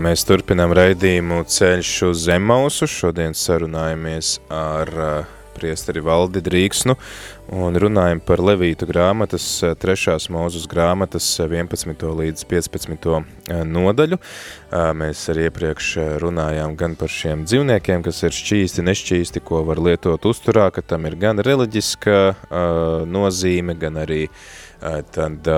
Mēs 0.00 0.24
turpinām 0.26 0.72
raidījumu 0.74 1.44
ceļš 1.46 1.94
uz 2.10 2.26
Zemausu. 2.26 2.88
Šodien 2.90 3.34
sarunājamies 3.36 4.38
ar 4.50 4.90
priesteri 5.56 6.02
Valdi 6.04 6.42
Drīksnu 6.44 6.92
un 7.56 7.78
runājam 7.80 8.20
par 8.20 8.42
Levītu 8.44 8.84
grāmatas, 8.90 9.46
trešās 9.80 10.26
mūzus 10.32 10.66
grāmatas 10.68 11.28
11. 11.40 12.04
līdz 12.20 12.44
15. 12.50 13.08
nodaļu. 13.64 14.18
Mēs 15.00 15.24
arī 15.32 15.46
iepriekš 15.48 15.92
runājām 16.20 16.76
gan 16.76 16.96
par 17.00 17.12
šiem 17.12 17.46
dzīvniekiem, 17.48 18.04
kas 18.04 18.20
ir 18.26 18.36
šķīsti, 18.36 18.84
nešķīsti, 18.90 19.44
ko 19.48 19.62
var 19.68 19.80
lietot 19.80 20.28
uzturā, 20.28 20.68
ka 20.74 20.84
tam 20.84 21.08
ir 21.08 21.16
gan 21.20 21.40
reliģiska 21.40 22.18
nozīme, 23.08 23.78
gan 23.80 24.02
arī 24.04 24.26
tad 25.16 25.48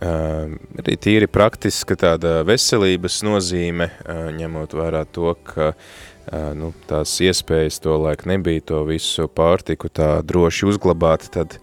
arī 0.00 0.94
tīri 1.00 1.26
praktiska 1.30 1.96
tāda 1.98 2.40
veselības 2.46 3.20
nozīme, 3.26 3.90
ņemot 4.38 4.76
vērā 4.78 5.02
to, 5.10 5.34
ka 5.48 5.72
nu, 6.54 6.72
tās 6.88 7.16
iespējas 7.24 7.80
to 7.82 7.96
laik 7.98 8.26
nebija 8.28 8.62
to 8.72 8.84
visu 8.88 9.28
pārtiku 9.28 9.90
tā 9.90 10.18
droši 10.22 10.68
uzglabāt, 10.70 11.28
tad 11.34 11.58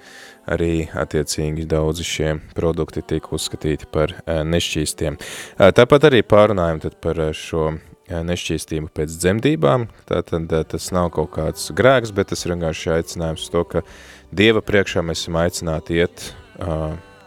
arī 0.45 0.85
attiecīgi 0.93 1.65
daudzi 1.69 2.05
šie 2.05 2.29
produkti 2.57 3.01
tika 3.01 3.33
uzskatīti 3.33 3.87
par 3.89 4.13
nešķīstiem. 4.25 5.17
Tāpat 5.57 6.11
arī 6.11 6.21
pārunājam 6.21 6.83
tad 6.83 6.99
par 7.01 7.21
šo 7.33 7.71
nešķīstību 8.05 8.91
pēc 8.93 9.15
dzemdībām, 9.17 9.87
tātad 10.05 10.51
tas 10.69 10.91
nav 10.93 11.09
kaut 11.15 11.31
kāds 11.39 11.71
grēks, 11.73 12.13
bet 12.13 12.29
tas 12.29 12.45
ir 12.45 12.53
vienkārši 12.53 12.93
aicinājums 12.99 13.49
to, 13.49 13.65
ka 13.65 13.85
Dieva 14.35 14.61
priekšā 14.65 15.01
mēs 15.05 15.23
esam 15.23 15.39
aicināti 15.39 16.01
iet 16.01 16.29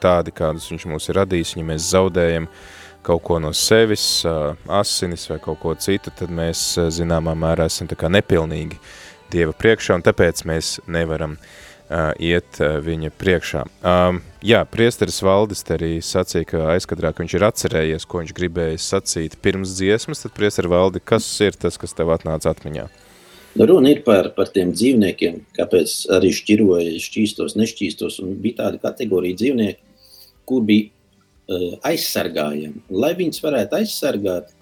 tādi, 0.02 0.34
kādus 0.34 0.68
viņš 0.72 0.88
mūs 0.90 1.08
ir 1.10 1.20
radījis, 1.20 1.56
ja 1.58 1.66
mēs 1.66 1.90
zaudējam 1.92 2.48
kaut 3.06 3.22
ko 3.24 3.38
no 3.40 3.54
sevis, 3.56 4.24
asinis 4.68 5.28
vai 5.30 5.38
kaut 5.42 5.60
ko 5.62 5.74
citu, 5.78 6.12
tad 6.14 6.32
mēs 6.34 6.74
zināmā 6.92 7.34
mērā 7.38 7.68
esam 7.70 7.88
tā 7.88 7.96
kā 7.98 8.10
nepilnīgi 8.12 8.80
Dieva 9.32 9.52
priekšā, 9.52 9.98
un 9.98 10.04
tāpēc 10.06 10.40
mēs 10.48 10.78
nevaram 10.88 11.34
uh, 11.36 12.12
iet 12.16 12.60
uh, 12.62 12.78
viņa 12.84 13.10
priekšā. 13.20 13.64
Um, 13.84 14.22
jā, 14.44 14.62
priesteris 14.68 15.20
Valdis 15.24 15.64
arī 15.74 15.98
sacīja, 16.04 16.48
ka 16.48 16.62
aizkadrā, 16.74 17.12
ka 17.12 17.24
viņš 17.24 17.34
ir 17.36 17.44
atcerējies, 17.48 18.06
ko 18.08 18.22
viņš 18.22 18.32
gribēja 18.36 18.78
sacīt 18.80 19.36
pirms 19.44 19.74
dziesmas, 19.76 20.24
tad 20.24 20.32
priesteri 20.36 20.72
Valdi, 20.72 21.04
kas 21.04 21.28
ir 21.44 21.60
tas, 21.60 21.76
kas 21.80 21.96
tev 21.96 22.14
atnāca 22.16 22.54
atmiņā? 22.54 22.88
Nu, 23.58 23.66
runa 23.66 23.90
ir 23.90 24.04
par, 24.06 24.30
par 24.36 24.50
tiem 24.54 24.70
dzīvniekiem, 24.76 25.40
kāpēc 25.56 25.94
arī 26.14 26.30
šķiroja 26.36 26.98
šķīstos, 27.02 27.56
nešķīstos, 27.58 28.20
un 28.22 28.36
bija 28.42 28.62
tāda 28.62 28.80
kategorija 28.82 29.40
dzīvnieki, 29.40 29.82
kur 30.48 30.64
bija 30.68 30.88
uh, 30.88 31.76
aizsargājami. 31.90 32.84
Lai 32.90 33.12
viņus 33.18 33.44
varētu 33.44 33.80
aizsargāt, 33.80 34.52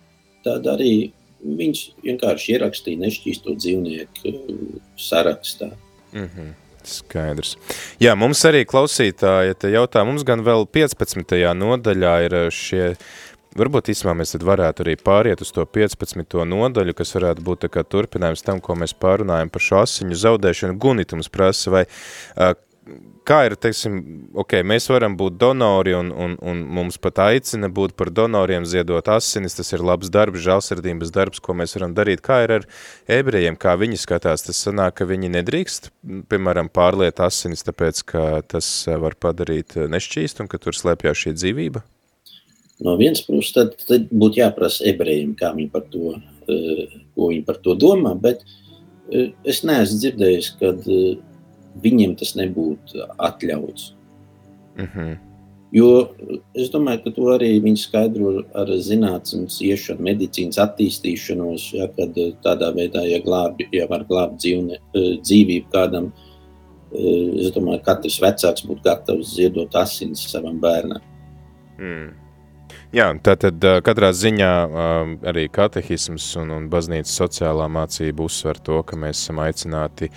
tad 0.46 0.68
arī 0.70 1.10
viņš 1.46 1.82
vienkārši 2.04 2.54
ierakstīja 2.56 3.02
nešķīsto 3.04 3.56
dzīvnieku 3.58 4.32
uh, 4.32 4.62
sarakstā. 5.00 5.72
Mm 6.12 6.30
-hmm. 6.30 6.54
Skaidrs. 6.86 7.56
Jā, 7.98 8.14
mums 8.14 8.44
arī 8.46 8.62
klausītāji 8.64 9.54
te 9.58 9.70
jautā, 9.72 10.04
mums 10.06 10.22
gan 10.22 10.44
vēl 10.46 10.68
15. 10.70 11.34
nodaļā 11.54 12.12
ir 12.26 12.36
šie 12.54 12.94
Varbūt 13.56 13.88
īsumā 13.88 14.12
mēs 14.18 14.34
tad 14.34 14.42
varētu 14.44 14.84
arī 14.84 14.94
pāriet 15.00 15.40
uz 15.40 15.48
to 15.56 15.62
15. 15.64 16.34
nodaļu, 16.44 16.92
kas 16.96 17.14
varētu 17.16 17.44
būt 17.46 17.62
tā 17.64 17.70
kā 17.72 17.84
turpinājums 17.88 18.44
tam, 18.44 18.60
ko 18.60 18.76
mēs 18.76 18.92
pārunājam 18.92 19.48
par 19.52 19.64
šo 19.64 19.78
asiņu 19.80 20.18
zaudēšanu. 20.20 20.76
Gunitums 20.76 21.30
prasa, 21.32 21.72
vai 21.72 21.84
kā 23.26 23.38
ir, 23.48 23.56
teiksim, 23.60 23.96
ok, 24.38 24.58
mēs 24.66 24.88
varam 24.92 25.16
būt 25.18 25.38
donori 25.40 25.94
un, 25.98 26.12
un, 26.12 26.36
un 26.42 26.62
mums 26.78 26.98
pat 27.02 27.18
aicina 27.24 27.70
būt 27.72 27.96
par 27.98 28.12
donoriem, 28.14 28.66
ziedot 28.68 29.08
asinis, 29.12 29.56
tas 29.58 29.72
ir 29.74 29.84
labs 29.86 30.12
darbs, 30.12 30.44
žālsirdības 30.44 31.12
darbs, 31.14 31.42
ko 31.42 31.56
mēs 31.58 31.76
varam 31.78 31.96
darīt. 31.96 32.22
Kā 32.26 32.42
ir 32.44 32.54
ar 32.60 32.68
ebrejiem, 33.18 33.58
kā 33.58 33.74
viņi 33.80 33.98
skatās, 34.02 34.46
tas 34.46 34.62
sanāk, 34.68 35.00
ka 35.00 35.08
viņi 35.10 35.32
nedrīkst, 35.38 35.90
piemēram, 36.30 36.70
pārliet 36.70 37.20
asinis, 37.24 37.66
tāpēc, 37.66 38.04
ka 38.12 38.24
tas 38.46 38.70
var 38.88 39.18
padarīt 39.18 39.78
nešķīst 39.90 40.44
un 40.44 40.50
ka 40.52 40.62
tur 40.62 40.78
slēpjās 40.78 41.26
šī 41.26 41.36
dzīvība? 41.40 41.84
no 42.84 42.96
vienas 42.96 43.22
puses, 43.24 43.54
tad, 43.56 43.74
tad 43.88 44.10
būtu 44.12 44.40
jāprasa 44.42 44.84
ebrejiem, 44.90 45.34
kā 45.38 45.52
viņi 45.56 45.70
par 45.72 45.86
to, 45.92 46.16
uh, 46.16 46.96
ko 47.16 47.30
viņi 47.30 47.44
par 47.46 47.60
to 47.64 47.76
domā. 47.78 48.14
Bet 48.20 48.42
uh, 48.44 49.30
es 49.48 49.62
neesmu 49.66 50.00
dzirdējis, 50.02 50.50
ka 50.60 50.72
uh, 50.74 51.06
viņiem 51.82 52.16
tas 52.20 52.34
nebūtu 52.38 53.06
atļauts. 53.18 53.92
Mm 54.76 54.88
-hmm. 54.94 55.16
Jo 55.74 55.88
es 56.54 56.70
domāju, 56.70 57.02
ka 57.04 57.10
to 57.16 57.24
arī 57.34 57.48
viņi 57.60 57.80
skaidro 57.80 58.30
ar 58.54 58.70
zinātnīs, 58.86 59.58
iešanu, 59.66 60.06
medicīnas 60.06 60.60
attīstīšanos. 60.62 61.72
Ja, 61.74 61.88
kad 61.96 62.14
tādā 62.44 62.70
veidā, 62.76 63.02
ja, 63.08 63.18
glābi, 63.24 63.66
ja 63.74 63.88
var 63.90 64.06
glābt 64.08 64.38
dzīvne, 64.38 64.78
dzīvību 64.94 65.72
kādam, 65.74 66.12
es 66.92 67.50
domāju, 67.56 67.82
ka 67.82 67.96
katrs 67.96 68.20
vecāks 68.22 68.64
būtu 68.68 68.86
gatavs 68.86 69.34
ziedot 69.34 69.74
asinis 69.74 70.22
savam 70.30 70.60
bērnam. 70.62 71.02
Mm. 71.78 72.14
Jā, 72.94 73.10
tātad 73.20 73.60
katrā 73.84 74.12
ziņā 74.14 74.52
arī 75.26 75.48
katehisms 75.52 76.30
un, 76.40 76.54
un 76.54 76.68
baznīcas 76.70 77.12
sociālā 77.18 77.66
mācība 77.68 78.24
uzsver 78.24 78.62
to, 78.62 78.78
ka 78.86 78.96
mēs 78.96 79.24
esam 79.24 79.42
aicināti 79.42 80.08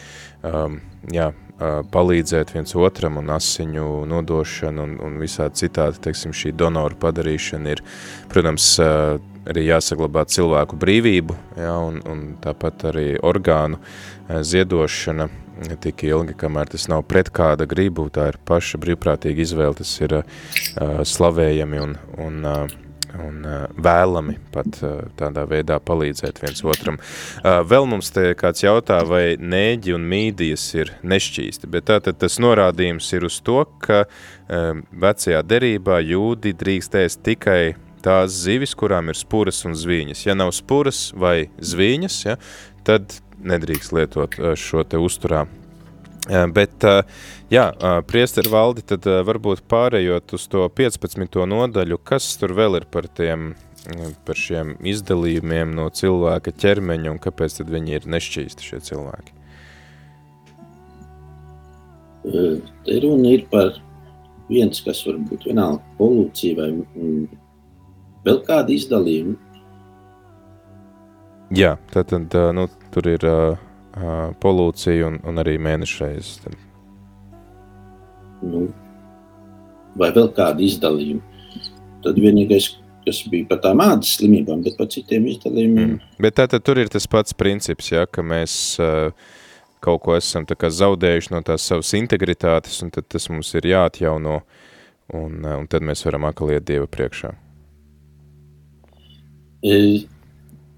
um, 0.45 0.77
jā, 1.11 1.31
palīdzēt 1.59 2.53
viens 2.55 2.75
otram 2.79 3.19
un 3.19 3.31
asiņu 3.35 3.87
nodošana 4.09 4.85
un, 4.85 4.95
un 5.03 5.17
visādi 5.19 5.65
citādi, 5.65 5.99
teiksim, 6.07 6.33
šī 6.35 6.53
donoru 6.55 6.97
padarīšana 7.01 7.75
ir, 7.75 7.83
protams, 8.31 8.71
arī 9.49 9.65
jāsaglabā 9.67 10.25
cilvēku 10.29 10.79
brīvību, 10.79 11.35
jā, 11.59 11.75
un, 11.89 11.99
un 12.07 12.25
tāpat 12.43 12.89
arī 12.91 13.07
orgānu 13.19 13.79
ziedošana. 14.29 15.29
Tik 15.83 16.05
ilgi, 16.07 16.37
kamēr 16.39 16.69
tas 16.71 16.85
nav 16.87 17.01
pret 17.09 17.33
kāda 17.35 17.65
gribu, 17.67 18.05
tā 18.15 18.29
ir 18.31 18.37
paša 18.47 18.79
brīvprātīga 18.79 19.43
izvēle, 19.43 19.75
tas 19.81 19.91
ir 19.99 20.13
uh, 20.21 21.01
slavējami 21.03 21.81
un, 21.83 21.97
un, 22.15 22.37
uh, 22.47 22.77
un 23.17 23.41
uh, 23.47 23.65
vēlami 23.79 24.37
pat 24.53 24.79
uh, 24.83 25.01
tādā 25.19 25.45
veidā 25.49 25.79
palīdzēt 25.83 26.41
viens 26.43 26.63
otram. 26.63 26.99
Uh, 26.99 27.59
vēl 27.67 27.87
mums 27.89 28.11
te 28.15 28.33
kāds 28.39 28.63
jautā, 28.63 29.01
vai 29.07 29.35
nēģi 29.39 29.95
un 29.97 30.07
mīdijas 30.11 30.65
ir 30.77 30.93
nešķīsti, 31.03 31.69
bet 31.71 31.89
tātad 31.89 32.19
tas 32.21 32.39
norādījums 32.41 33.09
ir 33.17 33.27
uz 33.29 33.39
to, 33.45 33.63
ka 33.83 34.03
uh, 34.05 34.81
vecajā 35.05 35.43
derībā 35.47 36.01
jūdi 36.05 36.55
drīkstēs 36.59 37.19
tikai 37.25 37.75
tās 38.05 38.35
zivis, 38.45 38.75
kurām 38.79 39.11
ir 39.11 39.19
spuras 39.19 39.63
un 39.67 39.75
zvīņas. 39.77 40.25
Ja 40.27 40.37
nav 40.37 40.53
spuras 40.55 41.09
vai 41.17 41.49
zvīņas, 41.59 42.19
ja, 42.27 42.37
tad 42.87 43.19
nedrīkst 43.39 43.95
lietot 43.95 44.39
uh, 44.39 44.53
šo 44.59 44.85
te 44.87 45.01
uzturā. 45.01 45.45
Bet, 46.29 46.85
jā, 47.49 47.63
priesteri 48.05 48.51
valdi, 48.53 48.83
tad 48.85 49.07
varbūt 49.25 49.63
pārējot 49.69 50.35
uz 50.37 50.45
to 50.51 50.67
15. 50.77 51.39
nodaļu, 51.49 51.97
kas 52.05 52.27
tur 52.37 52.53
vēl 52.57 52.77
ir 52.77 52.85
par 52.91 53.07
tiem, 53.17 53.55
par 54.27 54.37
šiem 54.37 54.75
izdalījumiem 54.91 55.73
no 55.73 55.87
cilvēka 55.89 56.53
ķermeņa 56.53 57.15
un 57.15 57.21
kāpēc 57.23 57.57
tad 57.57 57.73
viņi 57.73 57.97
ir 57.97 58.07
nešķīsti 58.13 58.67
šie 58.67 58.81
cilvēki? 58.91 59.35
Runa 62.29 63.31
ir 63.33 63.45
par 63.49 63.79
viens, 64.51 64.81
kas 64.85 65.01
var 65.07 65.17
būt 65.29 65.47
vienalga 65.49 65.81
polūcija 65.97 66.57
vai 66.59 66.69
mm, 66.75 67.39
vēl 68.27 68.43
kāda 68.45 68.75
izdalījuma. 68.75 69.37
Jā, 71.57 71.73
tātad, 71.89 72.35
nu, 72.53 72.67
tur 72.93 73.09
ir 73.09 73.25
uh, 73.25 73.68
uh, 73.95 74.29
polūcija 74.41 75.07
un, 75.07 75.17
un 75.27 75.41
arī 75.41 75.57
mēnešreizes. 75.61 76.43
Nu, 78.45 78.67
vai 79.99 80.11
vēl 80.15 80.29
kādi 80.35 80.69
izdalījumi. 80.69 81.23
Tad 82.05 82.19
vienīgais, 82.21 82.69
kas 83.03 83.23
bija 83.31 83.47
par 83.49 83.59
tām 83.63 83.81
ādas 83.83 84.13
slimībām, 84.19 84.61
bet 84.63 84.77
par 84.79 84.87
citiem 84.93 85.27
izdalījumiem. 85.33 85.97
Mm. 85.97 86.21
Bet 86.23 86.37
tātad 86.39 86.63
tur 86.63 86.79
ir 86.79 86.91
tas 86.91 87.07
pats 87.09 87.35
princips, 87.35 87.91
ja, 87.91 88.05
ka 88.07 88.23
mēs 88.23 88.53
uh, 88.83 89.11
kaut 89.83 90.03
ko 90.05 90.15
esam 90.15 90.47
tā 90.47 90.55
kā 90.59 90.71
zaudējuši 90.71 91.33
no 91.35 91.43
tās 91.45 91.67
savas 91.67 91.91
integritātes, 91.99 92.79
un 92.85 92.93
tad 92.95 93.09
tas 93.11 93.27
mums 93.31 93.51
ir 93.59 93.67
jāatjauno, 93.73 94.39
un, 95.17 95.43
uh, 95.43 95.57
un 95.59 95.67
tad 95.71 95.83
mēs 95.83 96.05
varam 96.07 96.29
akaliet 96.29 96.67
Dieva 96.69 96.87
priekšā. 96.87 97.33
E 99.59 99.75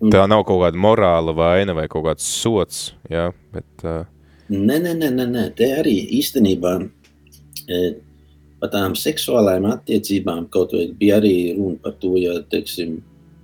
Tā 0.10 0.24
nav 0.26 0.46
kaut 0.48 0.64
kāda 0.64 0.80
morāla 0.82 1.34
vaina 1.38 1.76
vai 1.78 1.86
kaut 1.92 2.08
kāds 2.08 2.26
sots, 2.26 2.90
ja, 3.12 3.30
bet... 3.54 3.70
Uh... 3.86 4.02
Nē, 4.50 4.80
nē, 4.82 4.96
nē, 4.98 5.10
nē, 5.14 5.26
nē, 5.30 5.44
te 5.56 5.68
arī 5.78 5.94
īstenībā 6.18 6.74
e, 6.82 7.82
par 8.60 8.72
tām 8.74 8.96
seksuālajām 8.98 9.70
attiecībām 9.70 10.48
kaut 10.52 10.74
vai 10.76 10.88
bija 10.98 11.20
arī 11.22 11.36
runa 11.58 11.78
par 11.86 11.94
to, 12.02 12.16
ja, 12.20 12.34
teiksim, 12.52 12.98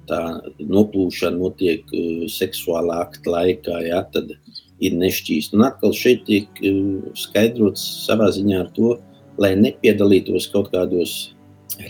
tā 0.10 0.20
noplūšana 0.64 1.38
notiek 1.38 1.84
uh, 1.92 2.26
seksuālā 2.32 3.02
akta 3.06 3.34
laikā, 3.34 3.80
ja, 3.88 4.02
tad 4.14 4.32
ir 4.80 4.98
nešķīst. 4.98 5.56
Un 5.58 5.66
atkal 5.68 5.94
šeit 5.96 6.24
tiek 6.30 6.62
uh, 6.64 7.10
skaidrots 7.18 7.84
savā 8.06 8.30
ziņā 8.34 8.62
ar 8.64 8.72
to, 8.78 8.96
lai 9.42 9.54
nepiedalītos 9.60 10.50
kaut 10.54 10.72
kādos 10.74 11.18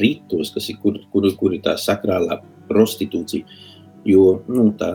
ritos, 0.02 0.52
kas 0.56 0.72
ir, 0.74 0.80
kur, 0.84 0.98
kur, 1.14 1.30
kur 1.40 1.56
ir 1.56 1.64
tā 1.66 1.78
sakrālā 1.80 2.42
prostitūcija. 2.68 3.46
Jo 4.08 4.40
nu, 4.48 4.70
tā, 4.80 4.92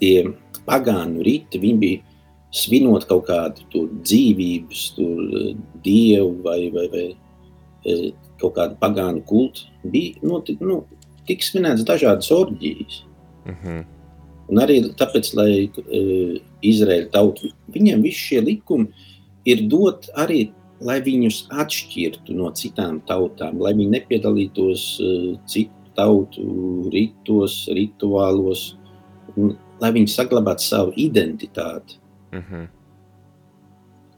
tie 0.00 0.26
pagānu 0.66 1.22
riti 1.26 1.60
bija 1.62 2.02
svinot 2.56 3.06
kaut 3.08 3.26
kādu 3.28 3.66
tur 3.72 3.88
dzīvības, 4.00 4.84
tur 4.96 5.56
dievu 5.84 6.32
vai, 6.44 6.60
vai, 6.74 6.86
vai 6.92 7.06
eh, 7.86 8.06
kaut 8.40 8.56
kādu 8.58 8.78
pagānu 8.80 9.22
kultu. 9.28 9.68
Bija 9.86 10.22
nu, 10.26 10.40
nu, 10.60 10.80
tik 11.28 11.44
svinēts 11.44 11.86
dažādas 11.86 12.30
orģijas. 12.34 13.02
Mm 13.46 13.56
-hmm. 13.62 13.84
Un 14.46 14.62
arī 14.62 14.78
tāpēc, 14.94 15.32
lai 15.34 15.66
uh, 15.66 16.36
Izraēla 16.62 17.10
tauta, 17.10 17.48
viņiem 17.74 18.02
visi 18.02 18.28
šie 18.28 18.40
likumi 18.40 18.86
ir 19.44 19.66
dot 19.70 20.06
arī, 20.14 20.52
lai 20.80 21.00
viņus 21.00 21.48
atšķirtu 21.50 22.34
no 22.36 22.50
citām 22.54 23.00
tautām, 23.08 23.58
lai 23.58 23.74
viņi 23.74 23.90
nepiedalītos 23.90 24.84
uh, 25.02 25.40
citu 25.46 25.75
tautu 25.96 26.88
ritos, 26.92 27.64
rituālos, 27.72 28.74
un, 29.36 29.56
lai 29.82 29.92
viņi 29.96 30.12
saglabātu 30.12 30.64
savu 30.64 30.94
identitāti. 30.96 31.98
Mm 32.32 32.42
-hmm. 32.42 32.66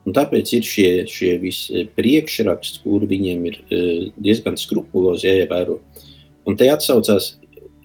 Un 0.07 0.15
tāpēc 0.17 0.53
ir 0.57 0.63
šie, 0.63 1.07
šie 1.07 1.39
visi 1.39 1.85
priekšraksti, 1.97 2.81
kur 2.83 3.05
viņiem 3.07 3.45
ir 3.47 3.59
uh, 3.61 4.13
diezgan 4.17 4.57
skrupulozi 4.57 5.29
jāievēro. 5.29 5.79
Un 6.47 6.57
te 6.57 6.71
atsaucās, 6.73 7.37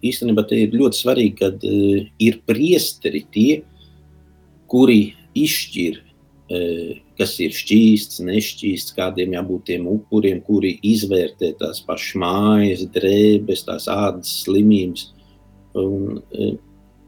īstenībā 0.04 0.48
te 0.48 0.56
ir 0.56 0.72
ļoti 0.72 1.02
svarīgi, 1.02 1.36
kad 1.36 1.56
uh, 1.64 2.06
ir 2.20 2.40
priesteri 2.46 3.26
tie, 3.32 3.64
kuri 4.68 5.14
izšķir 5.36 6.13
kas 7.18 7.34
ir 7.42 7.56
šķīsts, 7.56 8.22
nešķīsts, 8.28 8.96
kādiem 8.98 9.36
jābūt 9.38 9.66
tiem 9.72 9.88
upuriem, 9.90 10.42
kuri 10.46 10.76
izvērtē 10.86 11.54
tās 11.60 11.82
pašas 11.86 12.18
mājas, 12.20 12.86
drēbes, 12.94 13.66
tās 13.68 13.88
ādas 13.92 14.32
slimības. 14.44 15.10
Un, 15.80 16.20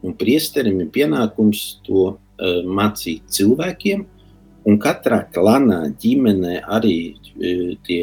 un 0.02 0.16
priesterim 0.18 0.80
ir 0.82 0.92
pienākums 0.94 1.66
to 1.86 2.16
mācīt 2.66 3.28
cilvēkiem, 3.32 4.06
un 4.66 4.80
katrā 4.82 5.22
klanā, 5.32 5.84
ģimenē 6.02 6.58
arī 6.78 6.98
tie 7.86 8.00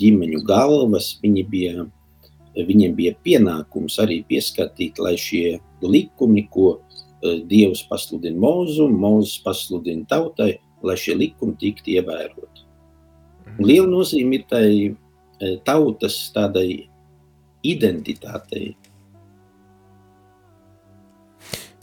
ģimeņu 0.00 0.42
galvas, 0.46 1.14
viņi 1.22 1.46
bija, 1.48 1.86
viņiem 2.56 2.94
bija 2.98 3.14
pienākums 3.24 3.98
arī 4.02 4.20
pieskatīt, 4.28 4.98
lai 4.98 5.16
šie 5.20 5.60
likumi, 5.82 6.46
ko 6.52 6.80
Dievs 7.20 7.82
pasludina 7.88 8.38
mūzu, 8.40 8.86
mūzes 8.88 9.40
pasludina 9.44 10.06
tautai, 10.08 10.54
lai 10.82 10.96
šie 10.96 11.16
likumi 11.18 11.56
tiktu 11.60 11.96
ievēroti. 11.98 12.64
Mhm. 13.46 13.64
Liela 13.64 13.90
nozīme 13.90 14.38
ir 14.38 14.46
tai 14.48 14.68
eh, 14.88 15.56
tautas 15.64 16.16
tādai 16.34 16.88
identitātei. 17.66 18.74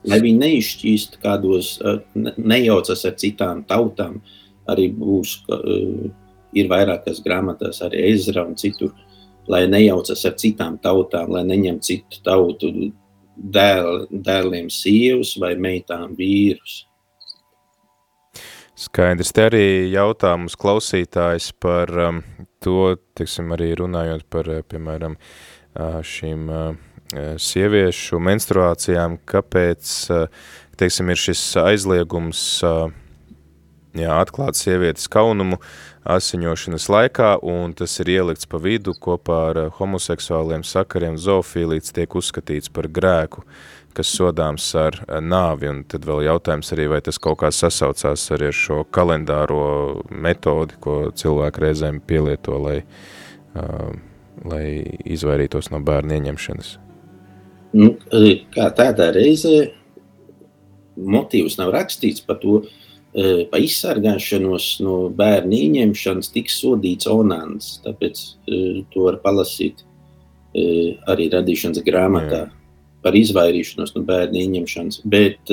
Lai 0.08 0.20
viņi 0.24 0.40
neizšķīst 0.42 1.20
kādos, 1.22 1.78
eh, 1.82 2.34
nejaucas 2.38 3.06
ar 3.06 3.18
citām 3.22 3.64
tautām, 3.68 4.22
arī 4.68 4.90
būs, 4.92 5.38
ir 6.58 6.68
vairākas 6.68 7.22
grāmatās, 7.24 7.82
arī 7.86 8.10
Ezra 8.12 8.44
un 8.48 8.56
citur, 8.60 8.92
lai 9.48 9.66
nejaucas 9.68 10.26
ar 10.28 10.36
citām 10.40 10.78
tautām, 10.84 11.32
lai 11.32 11.44
neņem 11.48 11.80
citu 11.84 12.20
tautu 12.26 12.72
dēl, 13.38 14.08
dēliem 14.12 14.70
sievas 14.74 15.36
vai 15.42 15.56
meitām 15.60 16.16
vīrus. 16.18 16.84
Skaidrs, 18.78 19.32
te 19.34 19.48
arī 19.48 19.68
jautājums 19.90 20.54
klausītājs 20.60 21.50
par 21.58 21.90
um, 21.98 22.20
to, 22.62 22.98
teiksim, 23.18 23.50
arī 23.56 23.72
runājot 23.80 24.28
par, 24.30 24.50
uh, 24.54 24.62
piemēram, 24.62 25.16
uh, 25.18 25.98
šīm 26.06 26.46
uh, 26.54 26.68
sieviešu 27.40 28.20
menstruācijām, 28.20 29.16
kāpēc, 29.32 29.92
teiksim, 30.76 31.12
ir 31.14 31.20
šis 31.22 31.44
aizliegums 31.62 32.42
jā, 33.96 34.12
atklāt 34.12 34.60
sievietes 34.60 35.08
kaunumu 35.08 35.62
asiņošanas 36.08 36.88
laikā, 36.92 37.32
un 37.44 37.74
tas 37.78 37.98
ir 38.02 38.12
ielikts 38.18 38.48
pa 38.50 38.60
vidu 38.64 38.96
kopā 38.96 39.40
ar 39.52 39.60
eh, 39.62 39.72
homoseksuāliem 39.80 40.64
sakariem. 40.68 41.18
Zoofīlīts 41.20 41.94
tiek 41.96 42.16
uzskatīts 42.18 42.72
par 42.74 42.88
grēku, 42.94 43.44
kas 43.98 44.12
sodāms 44.16 44.68
ar 44.80 45.00
eh, 45.04 45.20
nāvi, 45.22 45.70
un 45.72 45.84
tad 45.90 46.08
vēl 46.08 46.26
jautājums 46.30 46.72
arī, 46.76 46.88
vai 46.96 47.02
tas 47.06 47.20
kaut 47.22 47.42
kā 47.44 47.52
sasaucās 47.54 48.28
arī 48.36 48.52
ar 48.52 48.58
šo 48.58 48.82
kalendāro 48.94 49.68
metodi, 50.12 50.80
ko 50.84 50.98
cilvēki 51.16 51.66
reizēm 51.66 52.02
pielieto, 52.08 52.58
lai, 52.64 52.80
uh, 53.58 53.90
lai 54.48 54.66
izvairītos 55.06 55.72
no 55.74 55.82
bērnu 55.84 56.16
ieņemšanas. 56.20 56.74
Nu, 57.78 57.94
kā 58.56 58.70
tādā 58.78 59.12
reizē 59.16 59.68
motīvs 60.98 61.58
nav 61.60 61.74
rakstīts 61.76 62.24
par 62.26 62.40
to, 62.42 62.62
uh, 62.62 62.87
Eh, 63.16 63.46
pa 63.52 63.60
izsargāšanos 63.64 64.66
no 64.84 64.98
bērnu 65.16 65.56
ieņemšanas 65.58 66.32
tiks 66.34 66.60
sodīts 66.62 67.08
onans. 67.10 67.78
Tāpēc 67.86 68.24
to 68.94 69.06
var 69.08 69.22
palasīt 69.24 69.86
arī 70.58 71.28
radīšanas 71.30 71.84
grāmatā 71.86 72.40
Jā. 72.48 72.52
par 73.04 73.14
izvairīšanos 73.14 73.94
no 73.94 74.02
bērnu 74.08 74.40
ieņemšanas. 74.42 75.02
Bet 75.06 75.52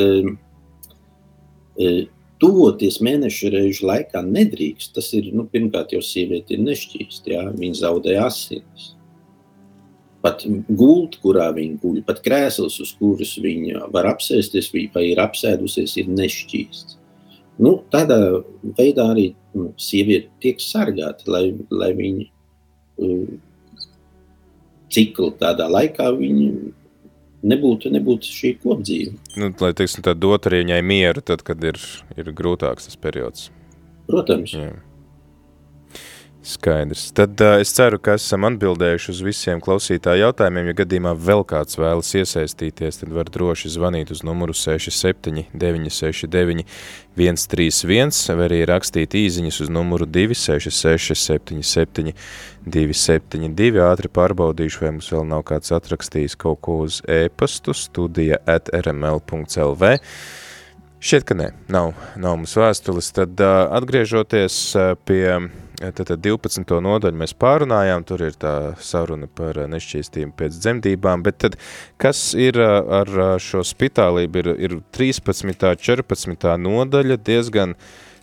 tuvoties 2.42 2.98
mēnešu 3.04 3.52
reižu 3.54 3.86
laikā 3.88 4.22
nedrīkst. 4.24 4.92
Tas 4.96 5.12
ir, 5.16 5.30
nu, 5.36 5.46
pirmkārt, 5.50 5.94
jau 5.94 6.02
sieviete 6.04 6.56
ir 6.56 6.64
nešķīst, 6.64 7.30
jā, 7.32 7.46
viņa 7.54 7.80
zaudē 7.80 8.18
asinis. 8.24 8.90
Pat 10.24 10.44
gulta, 10.72 11.20
kurā 11.20 11.50
viņa 11.52 11.80
guļ, 11.82 12.02
pat 12.06 12.22
krēsls, 12.24 12.78
uz 12.80 12.92
kuras 12.96 13.34
viņa 13.44 13.90
var 13.92 14.08
apsēsties, 14.14 14.70
vai 14.94 15.08
ir 15.10 15.20
apsēdusies, 15.20 15.98
ir 16.00 16.12
nešķīsts. 16.12 16.98
Nu, 17.62 17.76
tādā 17.92 18.18
veidā 18.78 19.08
arī 19.12 19.28
nu, 19.54 19.70
sieviete 19.78 20.30
tiek 20.42 20.62
sargāta, 20.62 21.28
lai, 21.30 21.44
lai 21.70 21.92
viņa 21.94 22.24
uh, 22.26 23.28
cikli 24.94 25.30
tādā 25.38 25.68
laikā 25.70 26.08
viņa 26.18 26.48
nebūtu, 27.44 27.92
nebūtu 27.94 28.30
šī 28.30 28.54
kopdzīve. 28.62 29.14
Nu, 29.38 29.52
lai, 29.60 29.72
teiksim, 29.76 30.04
tā 30.06 30.16
dot 30.18 30.48
arī 30.48 30.64
viņai 30.64 30.80
mieru, 30.86 31.22
tad, 31.26 31.44
kad 31.46 31.62
ir, 31.66 31.78
ir 32.16 32.32
grūtāks 32.34 32.90
tas 32.90 32.98
periods. 33.00 33.48
Protams. 34.08 34.54
Jā. 34.56 34.72
Skaidrs. 36.44 37.06
Tad 37.16 37.40
uh, 37.40 37.54
es 37.62 37.70
ceru, 37.72 37.96
ka 38.04 38.18
esam 38.18 38.44
atbildējuši 38.44 39.08
uz 39.14 39.20
visiem 39.24 39.62
klausītāju 39.64 40.26
jautājumiem. 40.26 40.66
Ja 40.68 40.74
gadījumā 40.82 41.14
vēl 41.16 41.40
kāds 41.48 41.78
vēlas 41.80 42.10
iesaistīties, 42.20 43.00
tad 43.00 43.14
var 43.16 43.30
droši 43.32 43.72
zvanīt 43.72 44.12
uz 44.12 44.20
numuru 44.28 44.52
67 44.52 45.46
969 45.56 46.66
131 47.16 48.36
vai 48.36 48.50
arī 48.50 48.60
rakstīt 48.68 49.16
īziņas 49.16 49.62
uz 49.64 49.72
numuru 49.72 50.04
266 50.04 51.16
77 51.16 52.12
272. 52.68 53.80
Ātri 53.88 54.12
pārbaudīšu, 54.12 54.84
vai 54.84 54.94
mums 54.98 55.12
vēl 55.16 55.24
nav 55.32 55.48
kāds 55.48 55.72
atrakstījis 55.72 56.36
kaut 56.44 56.60
ko 56.60 56.82
uz 56.84 57.00
e-pastu 57.08 57.72
studija 57.72 58.42
at 58.44 58.68
rml.lv. 58.68 59.96
Šķiet, 61.04 61.24
ka 61.24 61.40
nē, 61.40 61.52
nav, 61.72 61.94
nav 62.20 62.40
mums 62.42 62.60
vēstules. 62.60 63.14
Tad 63.16 63.40
uh, 63.40 63.62
atgriežoties 63.80 64.64
uh, 64.76 64.92
pie 65.08 65.24
Tad 65.74 66.12
12. 66.22 66.70
nodaļu 66.86 67.18
mēs 67.18 67.32
pārunājām, 67.34 68.04
tur 68.06 68.22
ir 68.28 68.36
tā 68.38 68.54
saruna 68.78 69.26
par 69.26 69.58
nešķīstību 69.72 70.36
pēc 70.38 70.60
dzemdībām, 70.62 71.24
bet 71.26 71.40
tad 71.42 71.56
kas 71.98 72.28
ir 72.38 72.60
ar 72.62 73.10
šo 73.42 73.64
spitālību? 73.66 74.44
Ir, 74.44 74.50
ir 74.68 74.76
13. 74.94 75.66
14. 75.82 76.48
nodaļa 76.62 77.18
diezgan, 77.26 77.74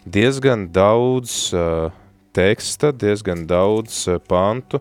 diezgan 0.07 0.69
daudz 0.71 1.51
teksta, 2.31 2.95
diezgan 2.95 3.43
daudz 3.51 4.05
pantu, 4.31 4.79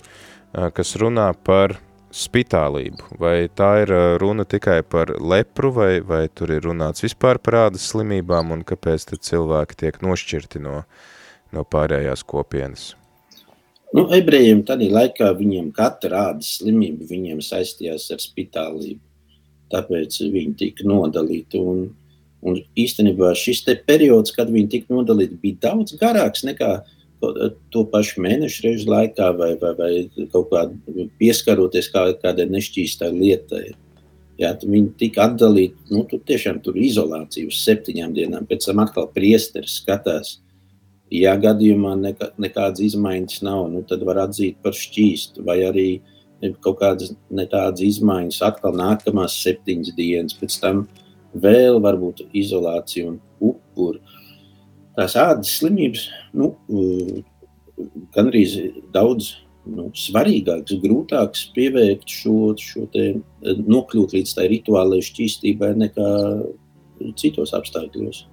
kas 0.55 0.95
runā 1.03 1.33
par 1.35 1.81
spitālību. 2.15 3.17
Vai 3.19 3.37
tā 3.51 3.73
ir 3.83 3.95
runa 4.23 4.47
tikai 4.47 4.83
par 4.87 5.17
lepru, 5.19 5.75
vai, 5.75 5.93
vai 6.07 6.29
tur 6.31 6.55
ir 6.55 6.71
runāts 6.71 7.03
vispār 7.03 7.43
par 7.43 7.65
ādas 7.67 7.91
slimībām, 7.91 8.55
un 8.55 8.67
kāpēc 8.67 9.11
tad 9.11 9.27
cilvēki 9.27 9.83
tiek 9.83 10.03
nošķirti 10.07 10.63
no 10.63 10.83
uh, 10.85 11.09
no 11.57 11.65
pārējās 11.67 12.25
kopienas? 12.27 12.91
Nu, 13.91 14.05
ebrejiem 14.15 14.63
tādā 14.67 14.87
laikā 14.87 15.33
viņiem 15.39 15.73
katra 15.75 16.29
ādas 16.31 16.61
slimība 16.61 17.09
viņiem 17.11 17.41
saistījās 17.43 18.07
ar 18.15 18.23
spitālību. 18.23 19.01
Tāpēc 19.71 20.21
viņi 20.31 20.55
tika 20.59 20.87
nodalīti. 20.87 21.59
Un, 21.59 21.83
un 22.47 22.61
īstenībā 22.79 23.33
šis 23.39 23.65
periods, 23.87 24.35
kad 24.35 24.51
viņi 24.51 24.71
tika 24.77 24.95
nodalīti, 24.95 25.39
bija 25.43 25.71
daudz 25.71 25.99
garāks 25.99 26.47
nekā 26.47 26.79
to 27.21 27.85
pašu 27.93 28.23
mēnešu 28.25 28.65
reižu 28.65 28.89
laikā, 28.91 29.31
vai, 29.37 29.53
vai, 29.61 29.73
vai 29.77 30.27
kaut 30.33 30.49
kādā 30.53 31.07
pieskaroties 31.21 31.91
kā, 31.93 32.07
kādai 32.23 32.47
nešķīstai 32.49 33.11
lietai. 33.13 33.65
Jā, 34.41 34.55
viņi 34.63 34.95
tika 34.97 35.27
atdalīti, 35.29 35.91
nu, 35.93 36.07
tur 36.09 36.23
tiešām 36.25 36.63
tur 36.65 36.79
izolācija 36.81 37.51
uz 37.51 37.59
septiņām 37.61 38.15
dienām. 38.17 38.47
Pēc 38.49 38.71
tam 38.71 38.81
atkal 38.81 39.11
priesteris 39.13 39.77
skatās, 39.83 40.39
Ja 41.11 41.35
gadījumā 41.43 41.97
nekā, 41.99 42.31
nekādas 42.39 42.83
izmaiņas 42.87 43.43
nav, 43.43 43.65
nu, 43.73 43.83
tad 43.87 44.05
var 44.07 44.23
atzīt 44.29 44.61
par 44.63 44.77
šķīstu, 44.79 45.43
vai 45.47 45.59
arī 45.67 45.89
kaut 46.63 46.79
kādas 46.81 47.13
tādas 47.51 47.83
izmaiņas 47.85 48.39
atkal 48.47 48.77
nākamās 48.79 49.35
septiņas 49.43 49.97
dienas, 49.97 50.37
pēc 50.39 50.57
tam 50.63 50.85
vēl 51.35 51.81
varbūt 51.83 52.25
izolācija 52.37 53.11
un 53.11 53.19
upuri. 53.43 54.01
Tās 54.97 55.17
ādas 55.19 55.53
slimības 55.59 56.07
nu, 56.37 56.53
gan 58.15 58.31
arī 58.31 58.45
daudz 58.95 59.35
nu, 59.71 59.91
svarīgāks, 59.97 60.79
grūtāks 60.83 61.47
pievērst 61.57 62.17
šo, 62.21 62.37
šo 62.59 62.87
te, 62.95 63.13
nokļūt 63.45 64.17
līdz 64.17 64.35
tai 64.39 64.49
rituālai 64.53 65.01
šķīstībai 65.05 65.75
nekā 65.85 66.11
citos 67.21 67.55
apstākļos. 67.57 68.25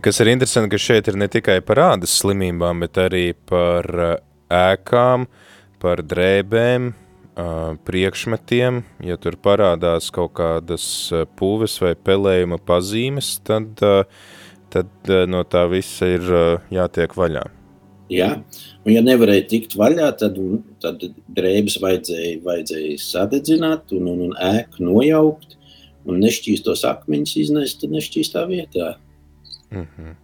Kas 0.00 0.22
ir 0.22 0.30
interesanti, 0.32 0.70
ka 0.72 0.78
šeit 0.80 1.08
ir 1.10 1.18
ne 1.20 1.26
tikai 1.28 1.58
par 1.60 1.76
ādas 1.82 2.14
slimībām, 2.22 2.80
bet 2.80 2.96
arī 2.96 3.34
par 3.48 3.88
eh, 4.00 4.12
ēkām, 4.48 5.26
par 5.82 6.00
drēbēm, 6.08 6.86
eh, 6.92 7.50
priekšmetiem. 7.84 8.78
Ja 9.04 9.18
tur 9.20 9.36
parādās 9.36 10.08
kaut 10.14 10.32
kādas 10.38 10.86
eh, 11.12 11.26
pūves 11.36 11.76
vai 11.84 11.92
pelējuma 11.92 12.56
pazīmes, 12.64 13.34
tad, 13.44 13.84
tad 14.72 15.12
no 15.28 15.44
tā 15.44 15.66
visa 15.68 16.08
ir 16.14 16.24
jātiek 16.72 17.12
vaļā. 17.18 17.44
Jā, 18.12 18.32
un 18.86 18.96
ja 18.96 19.04
nevarēja 19.04 19.44
tikt 19.52 19.76
vaļā, 19.76 20.08
tad, 20.20 20.40
tad 20.80 21.04
drēbes 21.36 21.76
vajadzēja, 21.84 22.40
vajadzēja 22.48 22.96
sadedzināt 23.00 23.92
un, 23.92 24.08
un, 24.08 24.26
un 24.30 24.36
ēku 24.54 24.88
nojaukt 24.88 25.58
un 26.08 26.20
nešķīstos 26.24 26.88
akmeņus 26.88 27.40
iznest 27.44 27.84
nešķīstā 27.88 28.48
vietā. 28.48 28.94
Mm 29.72 29.86
-hmm. 29.86 30.14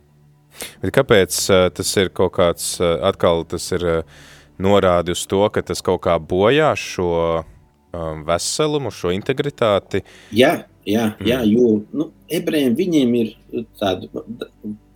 Bet 0.83 0.95
kāpēc 0.95 1.51
uh, 1.51 1.71
tas 1.75 1.97
ir 1.97 2.09
kaut 2.09 2.33
kāds, 2.33 2.81
uh, 2.81 2.99
atkal 3.03 3.45
tas 3.45 3.73
ir 3.73 3.85
uh, 3.85 4.03
norādi 4.59 5.11
uz 5.11 5.27
to, 5.27 5.49
ka 5.49 5.63
tas 5.63 5.83
kaut 5.83 6.03
kā 6.03 6.19
bojā 6.19 6.75
šo 6.77 7.45
um, 7.93 8.25
veselumu, 8.25 8.91
šo 8.91 9.13
integritāti? 9.15 10.03
Jā, 10.31 10.65
jā, 10.87 11.15
jā 11.21 11.41
mm. 11.43 11.53
jo 11.53 11.83
nu, 11.93 12.13
ebrejiem 12.29 12.77
viņiem 12.79 13.15
ir 13.15 13.35
tādi 13.81 14.11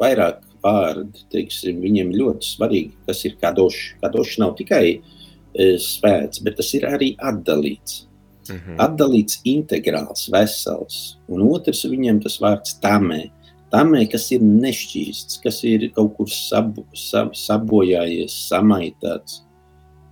vairāk 0.00 0.42
vārdi, 0.62 1.26
teiksim, 1.32 1.80
viņiem 1.82 2.14
ļoti 2.14 2.54
svarīgi, 2.54 2.94
kas 3.08 3.24
ir 3.26 3.36
kadošs. 3.42 3.96
Kadošs 4.02 4.38
nav 4.42 4.54
tikai 4.58 4.84
e, 4.92 5.68
svēts, 5.82 6.42
bet 6.44 6.58
tas 6.60 6.70
ir 6.78 6.86
arī 6.88 7.12
atdalīts. 7.18 8.06
Mm 8.48 8.58
-hmm. 8.58 8.76
Atdalīts, 8.82 9.40
integrāls, 9.46 10.28
vesels. 10.32 11.18
Un 11.28 11.42
otrs 11.48 11.84
viņiem 11.84 12.22
tas 12.22 12.40
vārds 12.42 12.78
tamē. 12.82 13.30
Tamē, 13.72 14.02
kas 14.12 14.26
ir 14.36 14.42
nešķīsts, 14.44 15.38
kas 15.40 15.62
ir 15.64 15.86
kaut 15.96 16.12
kur 16.18 16.28
sab, 16.28 16.76
sab, 16.98 17.32
sabojājies, 17.38 18.34
samaitāts. 18.50 19.40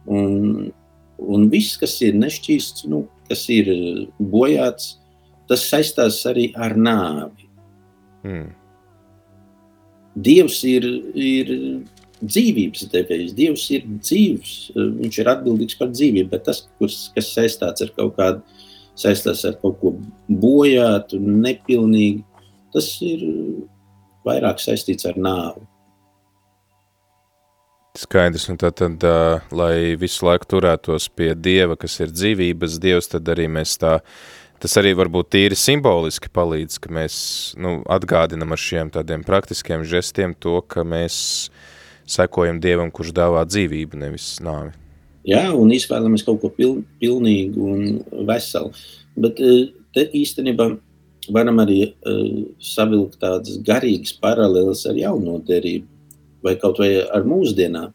Un, 0.08 0.70
un 1.20 1.44
viss, 1.52 1.76
kas 1.80 1.98
ir 2.06 2.16
nešķīsts, 2.16 2.86
nu, 2.88 3.04
kas 3.28 3.44
ir 3.52 3.68
bojāts, 4.16 4.94
tas 5.50 5.66
saistās 5.68 6.22
arī 6.30 6.48
ar 6.56 6.76
nāvi. 6.78 7.50
Mm. 8.24 8.48
Dievs 10.20 10.62
ir, 10.68 10.86
ir 11.14 11.52
dzīvības 12.20 12.88
devējs, 12.92 13.36
Dievs 13.36 13.66
ir 13.76 13.84
dzīvs, 13.90 14.56
viņš 14.74 15.20
ir 15.20 15.30
atbildīgs 15.34 15.78
par 15.78 15.92
dzīvību, 15.92 16.30
bet 16.32 16.48
tas, 16.48 16.64
kas, 16.80 16.98
kas 17.14 17.30
saistāts 17.36 17.84
ar 17.84 17.92
kaut 17.96 18.16
kādu, 18.16 18.64
saistās 19.00 19.44
ar 19.48 19.56
kaut 19.60 19.78
ko 19.80 19.94
bojātu, 20.28 21.20
nepilnīgu, 21.20 22.24
tas 22.74 22.88
ir 23.04 23.26
vairāk 24.26 24.62
saistīts 24.62 25.08
ar 25.08 25.18
nāvu. 25.20 25.66
Skaidrs, 27.98 28.46
un 28.52 28.58
tad, 28.60 28.76
tad 28.78 29.02
uh, 29.04 29.40
lai 29.50 29.96
visu 29.98 30.24
laiku 30.24 30.46
turētos 30.52 31.08
pie 31.10 31.32
Dieva, 31.34 31.74
kas 31.76 31.98
ir 32.00 32.12
dzīvības 32.14 32.78
Dievs, 32.80 33.10
tad 33.10 33.26
arī 33.32 33.48
mēs 33.50 33.74
tā 33.82 33.96
uh, 33.98 34.20
tas 34.60 34.76
arī 34.80 34.92
varbūt 34.98 35.30
tīri 35.32 35.56
simboliski 35.56 36.30
palīdz, 36.36 36.78
ka 36.84 36.92
mēs 36.92 37.16
nu, 37.60 37.80
atgādinam 37.90 38.52
ar 38.52 38.60
šiem 38.60 38.92
tādiem 38.92 39.24
praktiskiem 39.26 39.86
žestiem 39.88 40.34
to, 40.36 40.60
ka 40.60 40.84
mēs 40.84 41.48
sekojam 42.10 42.60
Dievam, 42.62 42.90
kurš 42.92 43.14
dāvā 43.16 43.46
dzīvību, 43.48 44.00
nevis 44.02 44.34
nāvi. 44.44 44.74
Jā, 45.28 45.50
un 45.56 45.72
izvēlamies 45.72 46.24
kaut 46.26 46.40
ko 46.42 46.50
pil, 46.52 46.78
pilnīgu 47.00 47.66
un 47.74 48.24
veselu. 48.28 48.72
Bet 49.20 49.40
eh, 49.44 49.68
te 49.94 50.06
īstenībā 50.16 50.70
varam 51.34 51.62
arī 51.62 51.80
uh, 51.86 52.44
savilkt 52.62 53.20
tādas 53.22 53.60
garīgas 53.66 54.12
paralēles 54.22 54.84
ar 54.90 54.98
jauno 54.98 55.38
derību 55.46 55.88
vai 56.44 56.56
kaut 56.60 56.80
vai 56.80 56.94
ar 57.02 57.26
mūsdienām. 57.28 57.92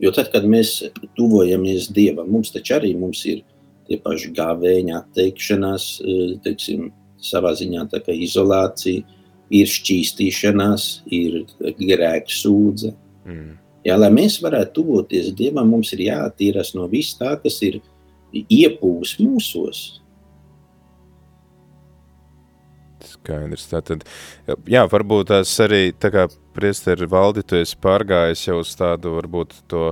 Jo 0.00 0.12
tad, 0.16 0.30
kad 0.32 0.46
mēs 0.48 0.78
tuvojamies 1.18 1.90
Dievam, 1.92 2.30
mums 2.32 2.52
taču 2.54 2.78
arī 2.78 2.94
mums 2.96 3.20
ir 3.28 3.42
tie 3.88 3.98
paši 4.00 4.30
gāvēņa 4.36 4.96
atteikšanās, 5.00 5.86
e, 6.00 6.18
teiksim, 6.44 6.88
savā 7.20 7.52
ziņā 7.58 7.84
tā 7.92 8.00
kā 8.06 8.14
izolācija, 8.16 9.02
ir 9.50 9.68
šķīstīšanās, 9.68 10.86
ir 11.12 11.42
grēka 11.58 12.32
sūdze. 12.32 12.94
Mm. 13.26 13.56
Jā, 13.84 13.96
lai 13.98 14.10
mēs 14.14 14.38
varētu 14.44 14.76
tuvoties 14.78 15.32
Dievam, 15.36 15.68
mums 15.74 15.92
ir 15.96 16.06
jāattīrās 16.06 16.72
no 16.78 16.86
viss 16.88 17.18
tā, 17.18 17.34
kas 17.42 17.58
ir 17.66 17.80
iepūs 18.32 19.18
mūsos. 19.20 20.00
Skaidrs. 23.20 23.66
Tātad, 23.68 24.04
jā, 24.70 24.86
varbūt 24.88 25.30
tās 25.30 25.52
arī, 25.60 25.90
tā 25.92 26.10
kā 26.14 26.26
priesteri 26.56 27.08
valdi, 27.10 27.44
tu 27.44 27.58
esi 27.60 27.76
pārgājis 27.80 28.46
jau 28.48 28.60
uz 28.62 28.72
tādu, 28.78 29.14
varbūt 29.18 29.54
to 29.70 29.90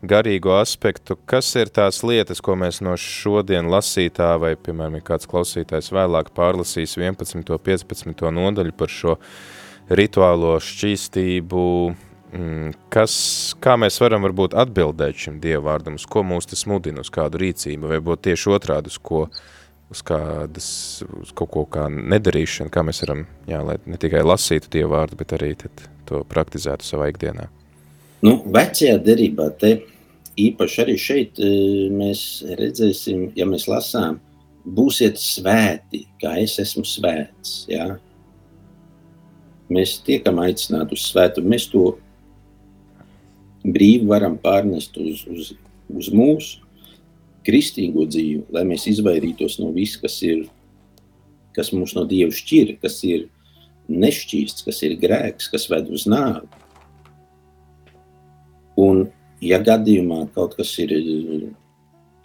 garīgo 0.00 0.54
aspektu, 0.56 1.18
kas 1.28 1.52
ir 1.60 1.68
tās 1.68 2.00
lietas, 2.06 2.40
ko 2.40 2.56
mēs 2.56 2.80
no 2.84 2.96
šodien 2.96 3.68
lasītā, 3.70 4.32
vai, 4.40 4.54
piemēram, 4.56 4.96
ja 4.98 5.08
kāds 5.12 5.28
klausītājs 5.28 5.92
vēlāk 5.92 6.32
pārlasīs 6.36 6.96
11. 6.96 7.44
15. 7.44 8.30
nodaļu 8.40 8.76
par 8.76 8.92
šo 8.92 9.18
rituālo 9.90 10.56
šķīstību, 10.64 11.62
mm, 12.32 12.74
kas, 12.94 13.14
kā 13.60 13.76
mēs 13.80 14.00
varam 14.00 14.24
varbūt 14.24 14.56
atbildēt 14.64 15.26
šim 15.26 15.40
dievvārdam, 15.42 16.00
uz 16.00 16.08
ko 16.08 16.24
mūs 16.24 16.48
tas 16.48 16.64
mudina, 16.70 17.04
uz 17.04 17.12
kādu 17.12 17.42
rīcību, 17.44 17.92
vai 17.92 18.00
būt 18.00 18.30
tieši 18.30 18.54
otrādi, 18.56 18.88
uz 18.88 18.96
ko, 19.02 19.26
uz 19.90 20.02
kādas, 20.06 20.68
uz 21.20 21.32
kaut 21.36 21.50
ko 21.54 21.64
kā 21.66 21.86
nedarīšanu, 21.90 22.70
kā 22.72 22.84
mēs 22.86 23.02
varam, 23.04 23.24
jā, 23.50 23.60
lai 23.66 23.76
ne 23.90 23.98
tikai 24.00 24.22
lasītu 24.24 24.70
dievvārdu, 24.76 25.18
bet 25.18 25.34
arī 25.36 25.54
tad 25.58 25.86
to 26.08 26.22
praktizētu 26.30 26.86
savā 26.86 27.10
ikdienā. 27.10 27.48
Nu, 28.26 28.36
vecajā 28.52 28.98
derībā 29.02 29.48
te 29.60 29.78
īpaši 30.40 30.82
arī 30.84 30.96
šeit 31.00 31.40
e, 31.42 31.50
mēs 31.94 32.22
redzēsim, 32.58 33.30
ja 33.38 33.46
mēs 33.48 33.66
lasām, 33.70 34.20
būsiet 34.64 35.18
svēti, 35.18 36.04
kā 36.20 36.36
es 36.42 36.58
esmu 36.62 36.84
svēts. 36.86 37.64
Ja? 37.70 37.94
Mēs 39.72 39.98
tiekam 40.06 40.40
aicināti 40.42 40.96
uz 40.98 41.06
svētu, 41.08 41.42
mēs 41.46 41.68
to 41.72 41.94
brīvi 43.64 44.06
varam 44.08 44.36
pārnest 44.40 44.96
uz, 45.00 45.24
uz, 45.30 45.52
uz 45.90 46.10
mūsu 46.14 46.69
kristīgo 47.50 48.06
dzīvi, 48.06 48.46
lai 48.54 48.64
mēs 48.68 48.86
izvairītos 48.90 49.58
no 49.60 49.72
viss, 49.74 49.98
kas 50.00 50.20
ir, 50.26 50.46
kas 51.56 51.72
mūs 51.74 51.96
no 51.98 52.06
Dieva 52.08 52.32
šķir, 52.34 52.76
kas 52.82 53.00
ir 53.08 53.26
nešķīsts, 53.90 54.64
kas 54.66 54.82
ir 54.86 54.98
grēks, 55.02 55.50
kas 55.50 55.66
ved 55.70 55.90
uz 55.90 56.06
nāvi. 56.10 56.46
Un, 58.80 59.08
ja 59.42 59.58
gadījumā 59.60 60.28
kaut 60.36 60.54
kas 60.56 60.72
ir 60.80 60.94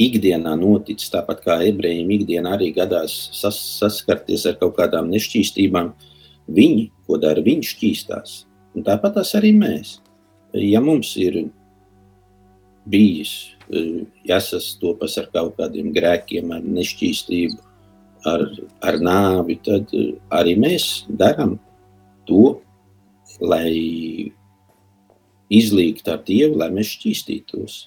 ikdienā 0.02 0.54
noticis, 0.60 1.10
tāpat 1.12 1.42
kā 1.44 1.58
ebrejiem 1.66 2.12
ikdienā 2.20 2.54
arī 2.58 2.70
gadās 2.76 3.16
sas, 3.36 3.58
saskarties 3.80 4.46
ar 4.50 4.60
kaut 4.62 4.76
kādām 4.78 5.10
nešķīstībām, 5.12 5.92
viņi, 6.56 6.90
ko 7.08 7.18
dara, 7.20 7.44
viņi 7.44 7.72
šķīstās. 7.74 8.38
Un 8.76 8.86
tāpat 8.86 9.18
arī 9.40 9.56
mēs. 9.58 9.98
Ja 10.56 10.80
mums 10.84 11.16
ir 11.20 11.48
bijis 12.88 13.55
jāsastopas 14.28 15.18
ar 15.22 15.30
kaut 15.34 15.56
kādiem 15.60 15.92
grēkiem, 15.96 16.52
ar 16.56 16.62
nešķīstību, 16.66 17.58
ar, 18.30 18.46
ar 18.86 19.00
nāvi, 19.02 19.58
tad 19.66 19.92
arī 20.34 20.56
mēs 20.60 21.06
darām 21.10 21.58
to, 22.30 22.60
lai 23.42 24.32
izlīgt 25.52 26.08
ar 26.10 26.24
Dievu, 26.26 26.58
lai 26.62 26.72
mēs 26.74 26.96
šķīstītos. 26.96 27.84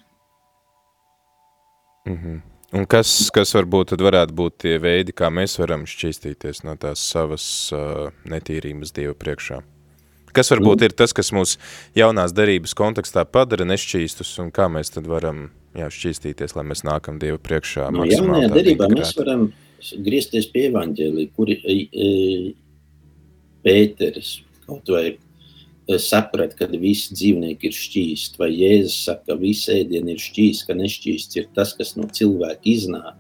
Mm 2.09 2.17
-hmm. 2.17 2.41
Un 2.73 2.85
kas, 2.85 3.31
kas 3.33 3.55
varbūt 3.57 3.95
tad 3.95 4.03
varētu 4.05 4.35
būt 4.37 4.59
tie 4.59 4.79
veidi, 4.79 5.13
kā 5.13 5.31
mēs 5.33 5.59
varam 5.59 5.87
šķīstīties 5.89 6.65
no 6.65 6.77
tās 6.77 7.01
savas 7.01 7.73
uh, 7.73 8.11
netīrības 8.29 8.93
Dieva 8.93 9.15
priekšā? 9.15 9.63
Kas 10.33 10.51
varbūt 10.53 10.81
nu. 10.81 10.85
ir 10.85 10.93
tas, 10.93 11.13
kas 11.17 11.33
mūs 11.33 11.57
jaunās 11.97 12.35
darības 12.37 12.75
kontekstā 12.75 13.25
padara 13.25 13.65
nešķīstus, 13.65 14.39
un 14.39 14.53
kā 14.53 14.69
mēs 14.69 14.93
tad 14.93 15.07
varam 15.09 15.51
jā, 15.79 15.89
šķīstīties, 15.93 16.57
lai 16.59 16.67
mēs 16.71 16.85
nākam 16.87 17.21
Dieva 17.23 17.39
priekšā? 17.43 17.89
No 17.95 18.07
jaunajā 18.09 18.51
darībā 18.53 18.91
mēs 18.93 19.15
varam 19.19 19.49
griezties 20.05 20.51
pie 20.53 20.69
evaņģēlī, 20.73 21.29
kuri 21.37 21.59
e, 21.63 21.79
e, 21.93 22.09
Pēteris 23.65 24.39
kaut 24.67 24.91
vai 24.93 25.07
saprat, 25.97 26.53
ka 26.59 26.69
visi 26.69 27.15
dzīvnieki 27.17 27.71
ir 27.71 27.77
šķīsti, 27.77 28.37
vai 28.41 28.51
Jēzus 28.53 28.99
saka, 29.07 29.31
ka 29.31 29.39
visi 29.41 29.73
ēdieni 29.73 30.13
ir 30.13 30.21
šķīsti, 30.21 30.67
ka 30.69 30.77
nešķīsts 30.77 31.41
ir 31.41 31.49
tas, 31.57 31.73
kas 31.79 31.95
no 31.97 32.05
cilvēka 32.13 32.61
iznāk. 32.69 33.17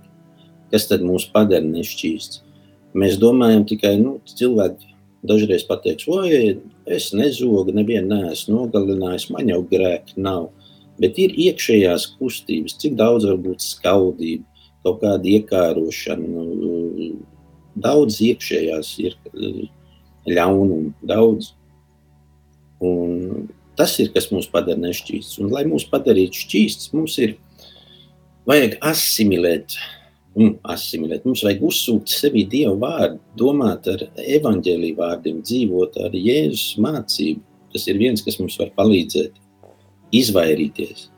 Kas 0.68 0.84
tad 0.90 1.00
mūs 1.00 1.24
padara 1.32 1.64
nešķīsts? 1.64 2.42
Mēs 2.98 3.16
domājam 3.20 3.64
tikai, 3.68 3.94
nu, 4.02 4.18
cilvēki 4.28 4.92
dažreiz 5.28 5.64
pateiks, 5.68 6.04
oi, 6.12 6.58
es 6.86 7.10
nezogu, 7.16 7.72
nevienu 7.72 8.12
neesmu 8.12 8.58
nogalinājis, 8.58 9.30
man 9.32 9.48
jau 9.48 9.62
grēki 9.70 10.20
nav. 10.20 10.50
Bet 10.98 11.18
ir 11.22 11.34
iekšējās 11.38 12.08
kustības, 12.18 12.74
cik 12.82 12.96
daudz 12.98 13.28
var 13.28 13.38
būt 13.42 13.62
skaudība, 13.62 14.46
kaut 14.86 15.02
kāda 15.02 15.30
iekārošana, 15.30 16.46
nu, 16.58 17.10
daudz 17.78 18.18
iekšējās 18.24 18.90
ir 19.04 19.14
ļaunumu, 20.28 20.92
daudz. 21.06 21.52
Un 22.82 23.46
tas 23.78 23.94
ir, 24.02 24.10
kas 24.14 24.30
mūs 24.34 24.50
padara 24.50 24.78
nešķīsts. 24.82 25.38
Un, 25.42 25.52
lai 25.54 25.64
mūs 25.70 25.86
padarītu 25.90 26.42
šķīsts, 26.44 26.92
mums 26.94 27.18
ir 27.22 27.36
vajag 28.48 28.78
asimilēt. 28.90 29.78
Mm, 30.38 30.58
asimilēt. 30.70 31.24
Mums 31.26 31.42
vajag 31.46 31.62
uzsūkt 31.66 32.10
sevi 32.12 32.44
Dieva 32.46 32.74
vārdu, 32.78 33.18
domāt 33.38 33.88
ar 33.90 34.04
evaņģēlīju 34.22 34.98
vārdiem, 34.98 35.42
dzīvot 35.46 35.98
ar 36.04 36.14
Jēzus 36.14 36.78
mācību. 36.82 37.42
Tas 37.74 37.86
ir 37.90 37.98
viens, 38.00 38.22
kas 38.24 38.38
mums 38.40 38.56
var 38.60 38.70
palīdzēt 38.78 39.38
izvairīties. 40.14 41.08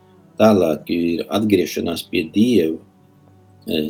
Tālāk 0.40 0.88
ir 0.94 1.24
atgriešanās 1.28 2.06
pie 2.10 2.24
Dieva. 2.32 2.78
E, 3.68 3.80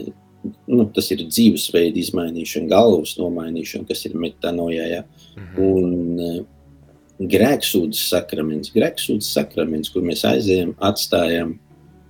nu, 0.67 0.87
tas 0.95 1.11
ir 1.15 1.27
dzīvesveida 1.29 2.01
izmainīšana, 2.01 2.71
galvas 2.71 3.15
nomainīšana, 3.21 3.87
kas 3.89 4.07
ir 4.09 4.17
metanojā. 4.19 4.89
Ja? 4.91 5.05
Mhm. 5.37 5.61
Un, 5.67 6.21
e, 6.21 7.27
grēksūdzes 7.31 8.07
sakraments, 8.15 8.73
grēksūdzes 8.75 9.35
sakraments, 9.37 9.93
kur 9.93 10.03
mēs 10.07 10.25
aizējam, 10.25 10.73
atstājam, 10.81 11.59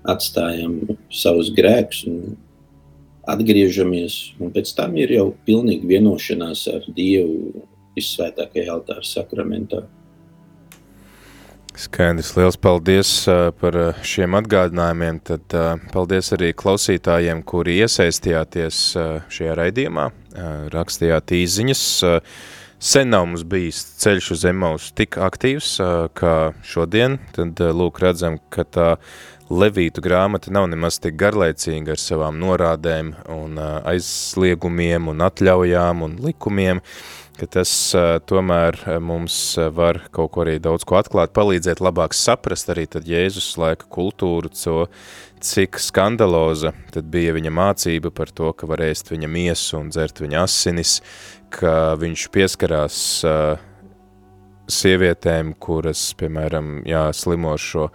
atstājam 0.09 0.76
savus 1.12 1.51
grēkus 1.53 2.05
un 2.09 2.36
atgriežamies, 3.30 4.36
un 4.41 4.53
pēc 4.55 4.72
tam 4.78 4.97
ir 4.99 5.12
jau 5.14 5.26
pilnīgi 5.47 5.88
vienošanās 5.91 6.66
ar 6.72 6.86
Dievu 6.97 7.66
vissvētākajā 7.99 8.70
altāra 8.72 9.05
sakramentā. 9.07 9.84
Skaidrs, 11.79 12.33
liels 12.35 12.57
paldies 12.59 13.11
uh, 13.31 13.53
par 13.55 13.77
šiem 14.07 14.35
atgādinājumiem, 14.41 15.21
tad 15.23 15.55
uh, 15.55 15.77
paldies 15.95 16.33
arī 16.35 16.51
klausītājiem, 16.59 17.45
kuri 17.47 17.77
iesaistījāties 17.85 18.81
uh, 18.99 19.11
šajā 19.31 19.55
raidījumā, 19.61 20.11
rakstījāt 20.71 21.33
īziņas, 21.35 21.81
sen 22.79 23.11
nav 23.11 23.25
mums 23.27 23.43
bijis 23.51 23.81
ceļš 24.03 24.29
uz 24.37 24.45
Emaus 24.47 24.85
tik 24.95 25.18
aktīvs 25.18 25.73
kā 26.14 26.35
šodien, 26.62 27.18
tad 27.35 27.59
lūk 27.59 27.99
redzam, 28.05 28.39
ka 28.55 28.62
tā 28.62 28.93
Levītu 29.51 29.99
grāmata 30.05 30.53
nav 30.55 30.68
nemaz 30.71 31.01
tik 31.03 31.16
garlaicīga 31.18 31.97
ar 31.97 31.99
savām 31.99 32.39
norādēm 32.39 33.11
un 33.35 33.59
aizliegumiem 33.59 35.11
un 35.11 35.27
atļaujām 35.27 36.07
un 36.07 36.14
likumiem, 36.23 36.85
ka 37.41 37.49
tas 37.59 37.72
tomēr 38.28 38.76
mums 39.01 39.36
var 39.74 40.03
kaut 40.12 40.34
ko 40.34 40.45
arī 40.45 40.59
daudz 40.62 40.84
ko 40.88 40.99
atklāt, 41.01 41.32
palīdzēt 41.36 41.80
labāk 41.80 42.14
saprast 42.16 42.68
arī 42.72 42.84
tad 42.91 43.09
Jēzus 43.09 43.55
laika 43.61 43.88
kultūru, 43.88 44.53
co, 44.53 44.84
cik 45.41 45.80
skandaloza 45.80 46.74
tad 46.93 47.09
bija 47.12 47.32
viņa 47.36 47.55
mācība 47.57 48.12
par 48.12 48.32
to, 48.34 48.53
ka 48.53 48.68
var 48.68 48.84
ēst 48.84 49.09
viņa 49.12 49.30
miesu 49.30 49.78
un 49.80 49.88
dzert 49.95 50.20
viņa 50.20 50.45
asinis, 50.45 50.99
ka 51.51 51.97
viņš 52.01 52.28
pieskarās 52.34 53.01
uh, 53.24 53.70
sievietēm, 54.75 55.55
kuras, 55.61 56.03
piemēram, 56.18 56.81
jā, 56.89 57.09
slimo 57.16 57.57
šo 57.61 57.89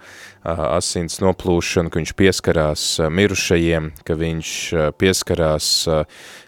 asins 0.46 1.18
noplūšanu, 1.22 1.90
ka 1.90 2.00
viņš 2.00 2.14
pieskarās 2.18 2.86
mirušajiem, 3.10 3.90
ka 4.06 4.16
viņš 4.20 4.52
pieskarās 5.00 5.72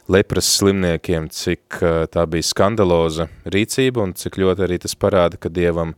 lepras 0.09 0.53
slimniekiem, 0.59 1.29
cik 1.35 1.83
tā 2.14 2.24
bija 2.31 2.47
skandaloza 2.47 3.29
rīcība 3.49 4.07
un 4.07 4.14
cik 4.16 4.41
ļoti 4.41 4.66
arī 4.68 4.81
tas 4.85 4.97
parāda, 4.99 5.41
ka 5.41 5.53
Dievam 5.53 5.97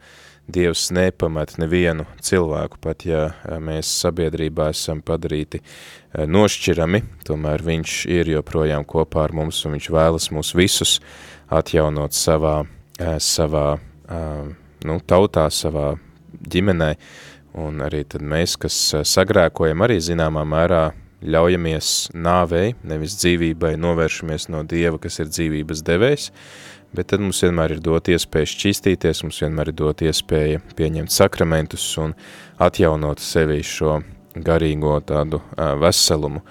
Dievs 0.51 0.89
nepamet 0.91 1.53
nevienu 1.63 2.07
cilvēku, 2.25 2.81
pat 2.83 3.05
ja 3.07 3.29
mēs 3.63 3.91
sabiedrībā 4.01 4.71
esam 4.73 4.99
padarīti 5.07 5.61
nošķirami, 6.11 7.05
tomēr 7.29 7.63
viņš 7.63 8.01
ir 8.11 8.33
joprojām 8.33 8.87
kopā 8.89 9.29
ar 9.29 9.37
mums 9.37 9.61
un 9.67 9.77
viņš 9.77 9.91
vēlas 9.95 10.31
mūs 10.35 10.51
visus 10.59 10.97
atjaunot 11.55 12.17
savā, 12.17 12.65
savā 13.23 13.79
nu, 14.11 14.97
tautā, 15.07 15.47
savā 15.55 15.95
ģimenē, 16.51 16.95
un 17.61 17.83
arī 17.85 18.05
tad 18.09 18.23
mēs, 18.23 18.57
kas 18.61 18.77
sagrēkojam, 19.09 19.83
arī 19.87 19.99
zināmā 20.03 20.45
mērā 20.47 20.91
ļaujamies 21.21 22.11
nāvei, 22.17 22.75
nevis 22.87 23.19
dzīvībai, 23.21 23.75
novēršamies 23.81 24.49
no 24.53 24.63
Dieva, 24.65 25.01
kas 25.03 25.21
ir 25.21 25.29
dzīvības 25.29 25.83
devējs, 25.85 26.31
bet 26.97 27.11
tad 27.13 27.23
mums 27.23 27.43
vienmēr 27.45 27.77
ir 27.77 27.83
dot 27.85 28.09
iespēja 28.11 28.49
šķistīties, 28.55 29.25
mums 29.27 29.43
vienmēr 29.45 29.73
ir 29.73 29.79
dot 29.83 30.05
iespēja 30.07 30.63
pieņemt 30.79 31.13
sakramentus 31.13 31.87
un 32.01 32.17
atjaunot 32.59 33.21
sevi 33.23 33.61
šo 33.67 34.01
garīgo 34.35 34.97
tādu 35.07 35.43
veselumu. 35.83 36.43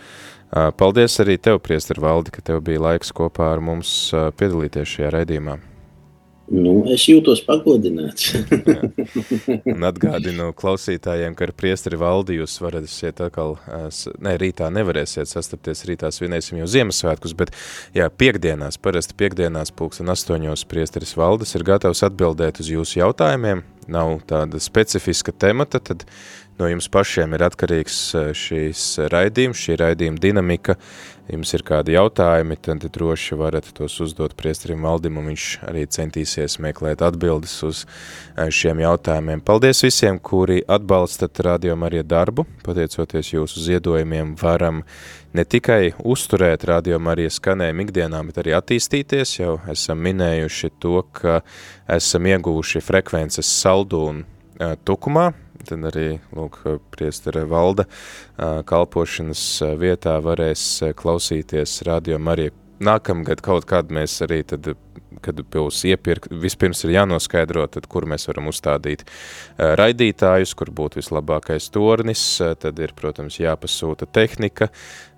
Paldies 0.50 1.20
arī 1.22 1.38
tev, 1.38 1.60
priester 1.62 2.00
Valdi, 2.02 2.34
ka 2.34 2.42
tev 2.46 2.64
bija 2.66 2.82
laiks 2.88 3.14
kopā 3.16 3.52
ar 3.54 3.62
mums 3.62 4.10
piedalīties 4.14 4.96
šajā 4.96 5.12
raidījumā. 5.20 5.60
Nu, 6.50 6.72
es 6.90 7.04
jūtos 7.06 7.44
pagodināts. 7.46 8.32
un 9.76 9.86
atgādinu 9.86 10.50
klausītājiem, 10.58 11.36
ka 11.38 11.46
ar 11.46 11.54
priesteri 11.58 12.00
valdi 12.02 12.40
jūs 12.40 12.58
varēsiet 12.64 13.22
atkal, 13.22 13.56
ne, 14.26 14.34
rītā 14.42 14.72
nevarēsiet 14.74 15.30
sastapties, 15.30 15.86
rītā 15.90 16.10
svinēsim 16.14 16.58
jau 16.62 16.70
Ziemassvētkus, 16.74 17.36
bet 17.38 17.54
jā, 17.98 18.10
piekdienās, 18.10 18.80
parasti 18.82 19.18
piekdienās 19.20 19.74
pulksten 19.78 20.10
astoņos 20.10 20.66
priesteris 20.70 21.14
valdes 21.20 21.54
ir 21.54 21.68
gatavs 21.70 22.02
atbildēt 22.10 22.64
uz 22.64 22.74
jūsu 22.74 23.04
jautājumiem, 23.04 23.62
nav 23.90 24.18
tāda 24.30 24.62
specifiska 24.64 25.36
temata, 25.36 25.82
tad 25.82 26.08
no 26.60 26.68
jums 26.70 26.90
pašiem 26.92 27.38
ir 27.38 27.46
atkarīgs 27.46 28.02
šīs 28.38 28.88
raidījums, 29.14 29.62
šī 29.68 29.78
raidījuma 29.84 30.22
dinamika, 30.26 30.80
jums 31.30 31.54
ir 31.54 31.64
kādi 31.66 31.96
jautājumi, 31.96 32.58
tad 32.62 32.86
droši 32.94 33.38
varat 33.40 33.70
tos 33.78 33.96
uzdot 34.04 34.34
priesterim 34.40 34.84
Valdim, 34.86 35.20
un 35.22 35.30
viņš 35.32 35.46
arī 35.70 35.86
centīsies 35.90 36.58
meklēt 36.64 37.04
atbildes 37.06 37.54
uz 37.68 37.84
eh, 37.86 38.50
šiem 38.54 38.82
jautājumiem. 38.84 39.44
Paldies 39.46 39.84
visiem, 39.86 40.20
kuri 40.20 40.62
atbalstat 40.68 41.40
Radio 41.46 41.78
Marija 41.80 42.06
darbu, 42.08 42.48
pateicoties 42.66 43.34
jūsu 43.36 43.66
ziedojumiem 43.68 44.36
varam 44.40 44.84
ne 45.34 45.46
tikai 45.46 45.94
uzturēt 46.00 46.66
Radio 46.70 47.00
Marija 47.00 47.32
skanējumu 47.34 47.86
ikdienā, 47.86 48.24
bet 48.30 48.42
arī 48.42 48.56
attīstīties, 48.58 49.38
jau 49.40 49.60
esam 49.70 50.02
minējuši 50.06 50.74
to, 50.82 51.04
ka 51.14 51.42
esam 52.00 52.30
ieguvuši 52.30 52.82
frekvences 52.86 53.50
saldu 53.62 54.04
un 54.10 54.26
tukumā, 54.60 55.30
tad 55.68 55.86
arī, 55.90 56.08
lūk, 56.36 56.62
priestara 56.94 57.46
valda 57.50 57.86
kalpošanas 58.38 59.44
vietā 59.80 60.18
varēs 60.24 60.66
klausīties 61.00 61.82
radio 61.88 62.20
Marija. 62.20 62.56
Nākamgad 62.80 63.42
kaut 63.44 63.66
kādu 63.68 63.98
mēs 63.98 64.14
arī 64.24 64.40
tad 64.48 64.70
kad 65.26 65.42
būs 65.52 65.84
iepirkt, 65.90 66.32
vispirms 66.32 66.84
ir 66.86 66.96
jānoskaidro, 66.98 67.66
tad, 67.72 67.88
kur 67.92 68.08
mēs 68.10 68.28
varam 68.30 68.50
uzstādīt 68.52 69.06
raidītājus, 69.58 70.56
kur 70.58 70.72
būtu 70.76 71.02
vislabākais 71.02 71.70
tornis, 71.74 72.24
tad 72.62 72.80
ir, 72.80 72.94
protams, 72.98 73.40
jāpasūta 73.42 74.08
tehnika, 74.10 74.70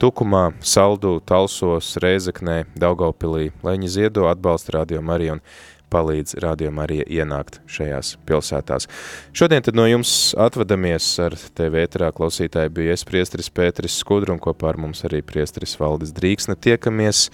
Tukumā, 0.03 0.49
Saldu, 0.67 1.21
Talsos, 1.25 1.95
Rēzeknē, 2.03 2.65
Daugaupilī, 2.79 3.53
lai 3.63 3.77
viņi 3.77 3.93
ziedo 4.01 4.27
atbalsta 4.31 4.81
Radio 4.81 5.03
Mariju 5.05 5.39
un 5.39 5.45
palīdz 5.93 6.37
rādījumā 6.43 6.87
arī 6.87 7.01
ienākt 7.05 7.61
šajās 7.71 8.17
pilsētās. 8.29 8.89
Šodien 9.37 9.65
tad 9.65 9.77
no 9.79 9.87
jums 9.89 10.33
atvadamies 10.41 11.09
ar 11.23 11.37
TV 11.57 11.85
ēterā 11.87 12.11
klausītāji 12.17 12.73
bija 12.75 12.97
es 12.97 13.05
priestris 13.09 13.51
Pēteris 13.53 13.99
Skudru 14.03 14.37
un 14.37 14.43
kopā 14.43 14.73
ar 14.73 14.81
mums 14.81 15.05
arī 15.09 15.23
priestris 15.27 15.77
Valdis 15.81 16.15
Drīksne. 16.17 16.57
Tiekamies 16.57 17.27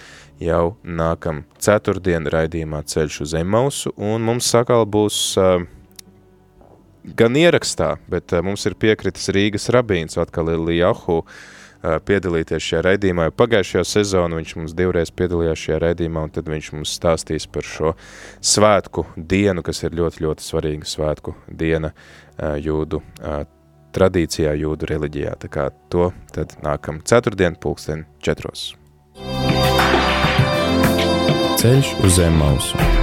jau 0.42 0.76
nākam 0.82 1.44
ceturtdien 1.62 2.28
raidījumā 2.30 2.84
ceļš 2.88 3.20
uz 3.26 3.36
Emausu 3.38 3.94
un 3.96 4.26
mums 4.26 4.50
sakal 4.50 4.86
būs 4.86 5.20
uh, 5.40 5.62
gan 7.18 7.38
ierakstā, 7.38 7.94
bet 8.10 8.34
uh, 8.34 8.42
mums 8.44 8.66
ir 8.68 8.78
piekritis 8.78 9.30
Rīgas 9.34 9.70
rabīns 9.74 10.18
atkal 10.20 10.52
Iljahu, 10.54 11.22
uh, 11.22 11.56
piedalīties 11.82 12.64
šajā 12.64 12.82
raidījumā. 12.88 13.28
Pagājušajā 13.38 13.84
sezonā 13.86 14.40
viņš 14.40 14.54
mums 14.58 14.74
divreiz 14.78 15.12
piedalījās 15.14 15.62
šajā 15.66 15.78
raidījumā, 15.86 16.24
un 16.26 16.34
tad 16.34 16.50
viņš 16.50 16.72
mums 16.74 16.94
stāstīs 16.98 17.46
par 17.50 17.66
šo 17.66 17.94
svētku 18.40 19.06
dienu, 19.16 19.62
kas 19.66 19.84
ir 19.86 19.94
ļoti, 19.98 20.24
ļoti 20.26 20.46
svarīga 20.48 20.88
svētku 20.88 21.36
diena 21.48 21.92
jūdu 22.38 23.02
tradīcijā, 23.94 24.52
jūdu 24.58 24.90
reliģijā. 24.90 25.38
Tā 25.44 25.50
kā 25.52 25.70
to 25.92 26.10
tad 26.34 26.58
nākam 26.66 27.02
ceturtdien 27.06 27.58
pulksten 27.60 28.06
četros. 28.22 28.72
Ceļš 31.58 31.96
uz 32.06 32.18
zem 32.20 32.38
mausu. 32.38 32.97